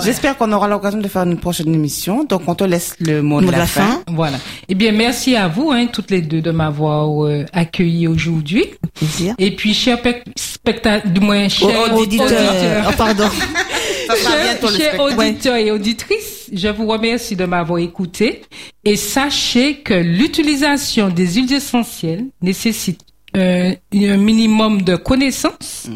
J'espère 0.04 0.36
qu'on 0.36 0.52
aura 0.52 0.68
l'occasion 0.68 0.98
de 0.98 1.08
faire 1.08 1.22
une 1.22 1.38
prochaine 1.38 1.74
émission. 1.74 2.24
Donc 2.24 2.42
on 2.46 2.54
te 2.54 2.64
laisse 2.64 2.94
le 3.00 3.22
mot, 3.22 3.40
de, 3.40 3.50
la, 3.50 3.66
fin. 3.66 4.02
Voilà. 4.08 4.38
Eh 4.68 4.74
bien, 4.74 4.92
merci 4.92 5.36
à 5.36 5.48
vous, 5.48 5.70
hein, 5.70 5.86
toutes 5.86 6.10
les 6.10 6.22
deux, 6.22 6.40
de 6.40 6.50
m'avoir 6.50 7.24
euh, 7.24 7.44
accueilli 7.52 8.06
aujourd'hui. 8.06 8.66
Plaisir. 8.94 9.34
Et 9.38 9.54
puis, 9.54 9.74
chers 9.74 9.98
spectateurs, 10.36 11.10
du 11.10 11.20
moins, 11.20 11.48
chers 11.48 11.94
auditeurs. 11.94 12.26
auditeurs. 12.26 12.86
Oh, 12.88 12.92
pardon. 12.96 13.28
Chers, 14.16 15.00
auditeurs 15.00 15.56
et 15.56 15.70
auditrices, 15.70 16.50
je 16.52 16.68
vous 16.68 16.86
remercie 16.86 17.36
de 17.36 17.44
m'avoir 17.44 17.78
écouté 17.78 18.42
et 18.84 18.96
sachez 18.96 19.76
que 19.76 19.94
l'utilisation 19.94 21.08
des 21.08 21.34
huiles 21.34 21.52
essentielles 21.52 22.26
nécessite 22.42 23.02
euh, 23.36 23.74
un 23.94 24.16
minimum 24.16 24.82
de 24.82 24.96
connaissances, 24.96 25.88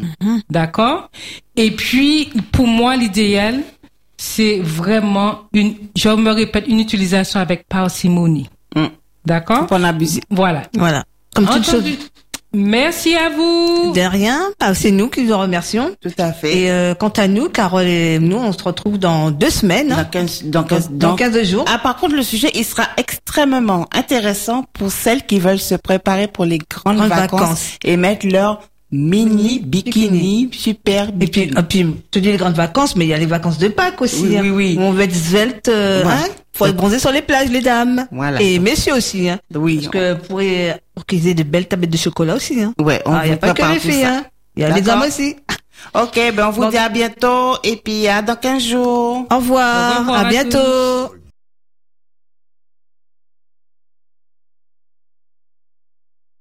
d'accord? 0.49 1.09
Et 1.57 1.71
puis, 1.71 2.29
pour 2.53 2.67
moi, 2.67 2.95
l'idéal, 2.95 3.61
c'est 4.17 4.59
vraiment 4.61 5.41
une, 5.53 5.75
je 5.95 6.09
me 6.09 6.31
répète, 6.31 6.65
une 6.67 6.79
utilisation 6.79 7.39
avec 7.39 7.67
parcimonie. 7.67 8.49
Mm. 8.75 8.85
D'accord? 9.25 9.67
En 9.71 9.83
abuser. 9.83 10.21
Voilà. 10.29 10.63
Voilà. 10.75 11.03
Comme 11.35 11.47
toute 11.47 11.65
chose. 11.65 11.83
Merci 12.53 13.13
à 13.15 13.29
vous. 13.29 13.91
De 13.91 13.99
rien. 13.99 14.39
Ah, 14.61 14.73
C'est 14.73 14.91
nous 14.91 15.09
qui 15.09 15.25
vous 15.25 15.37
remercions. 15.37 15.93
Tout 16.01 16.11
à 16.17 16.31
fait. 16.31 16.57
Et 16.57 16.71
euh, 16.71 16.93
quant 16.95 17.09
à 17.09 17.27
nous, 17.27 17.49
Carole 17.49 17.83
et 17.85 18.17
nous, 18.19 18.37
on 18.37 18.53
se 18.53 18.63
retrouve 18.63 18.97
dans 18.97 19.29
deux 19.31 19.49
semaines. 19.49 19.89
Dans 19.89 19.97
hein, 19.97 20.05
15, 20.09 20.43
dans 20.45 20.63
15, 20.63 20.89
dans 20.91 21.09
dans- 21.09 21.15
15 21.17 21.43
jours. 21.43 21.65
Ah, 21.67 21.79
par 21.79 21.97
contre, 21.97 22.15
le 22.15 22.23
sujet, 22.23 22.51
il 22.55 22.63
sera 22.63 22.83
extrêmement 22.95 23.87
intéressant 23.91 24.63
pour 24.71 24.89
celles 24.89 25.25
qui 25.25 25.39
veulent 25.39 25.59
se 25.59 25.75
préparer 25.75 26.27
pour 26.27 26.45
les 26.45 26.59
grandes 26.59 26.95
Grandes 26.95 27.09
vacances, 27.09 27.39
vacances. 27.41 27.77
et 27.83 27.97
mettre 27.97 28.25
leur 28.27 28.61
mini 28.91 29.59
bikini, 29.59 30.49
super 30.53 31.09
Et 31.09 31.11
puis, 31.11 31.47
bikini. 31.47 31.53
et 31.59 31.63
puis, 31.63 31.79
je 31.81 31.85
te 32.11 32.19
dis 32.19 32.31
les 32.31 32.37
grandes 32.37 32.55
vacances, 32.55 32.95
mais 32.95 33.05
il 33.05 33.09
y 33.09 33.13
a 33.13 33.17
les 33.17 33.25
vacances 33.25 33.57
de 33.57 33.67
Pâques 33.67 34.01
aussi. 34.01 34.23
Oui, 34.27 34.37
hein, 34.37 34.41
oui, 34.43 34.49
oui. 34.51 34.75
où 34.79 34.81
on 34.83 34.91
va 34.91 35.03
être 35.03 35.15
svelte, 35.15 35.67
euh, 35.69 36.03
Ouais. 36.03 36.11
hein. 36.11 36.23
Faut 36.53 36.65
être 36.67 36.75
bronzé 36.77 36.99
sur 36.99 37.11
les 37.11 37.21
plages, 37.21 37.49
les 37.49 37.59
dames. 37.61 38.07
Voilà. 38.11 38.41
Et 38.41 38.59
messieurs 38.59 38.93
aussi, 38.93 39.27
hein. 39.29 39.39
oui, 39.53 39.75
Parce 39.79 39.89
que 39.89 40.13
pour, 40.13 40.39
pour 40.95 41.05
qu'ils 41.05 41.27
aient 41.27 41.33
de 41.33 41.43
belles 41.43 41.67
tablettes 41.67 41.89
de 41.89 41.97
chocolat 41.97 42.35
aussi, 42.35 42.61
hein. 42.61 42.73
ouais, 42.79 43.01
on 43.05 43.11
Ah, 43.13 43.25
il 43.25 43.29
n'y 43.29 43.33
a 43.33 43.37
pas 43.37 43.53
que 43.53 43.73
les 43.73 43.79
filles, 43.79 44.05
hein. 44.05 44.23
Il 44.55 44.61
y 44.61 44.65
a 44.65 44.69
les 44.69 44.87
hommes 44.89 45.01
aussi. 45.01 45.35
Ok, 45.93 46.15
ben 46.33 46.47
on 46.47 46.51
vous 46.51 46.69
dit 46.71 46.77
à 46.77 46.87
bientôt 46.89 47.57
et 47.63 47.75
puis 47.75 48.07
à 48.07 48.21
dans 48.21 48.37
15 48.37 48.63
jours. 48.63 49.27
Au 49.29 49.35
revoir. 49.35 49.97
Au 49.97 49.99
revoir 49.99 50.17
à 50.17 50.25
à 50.25 50.29
bientôt. 50.29 51.13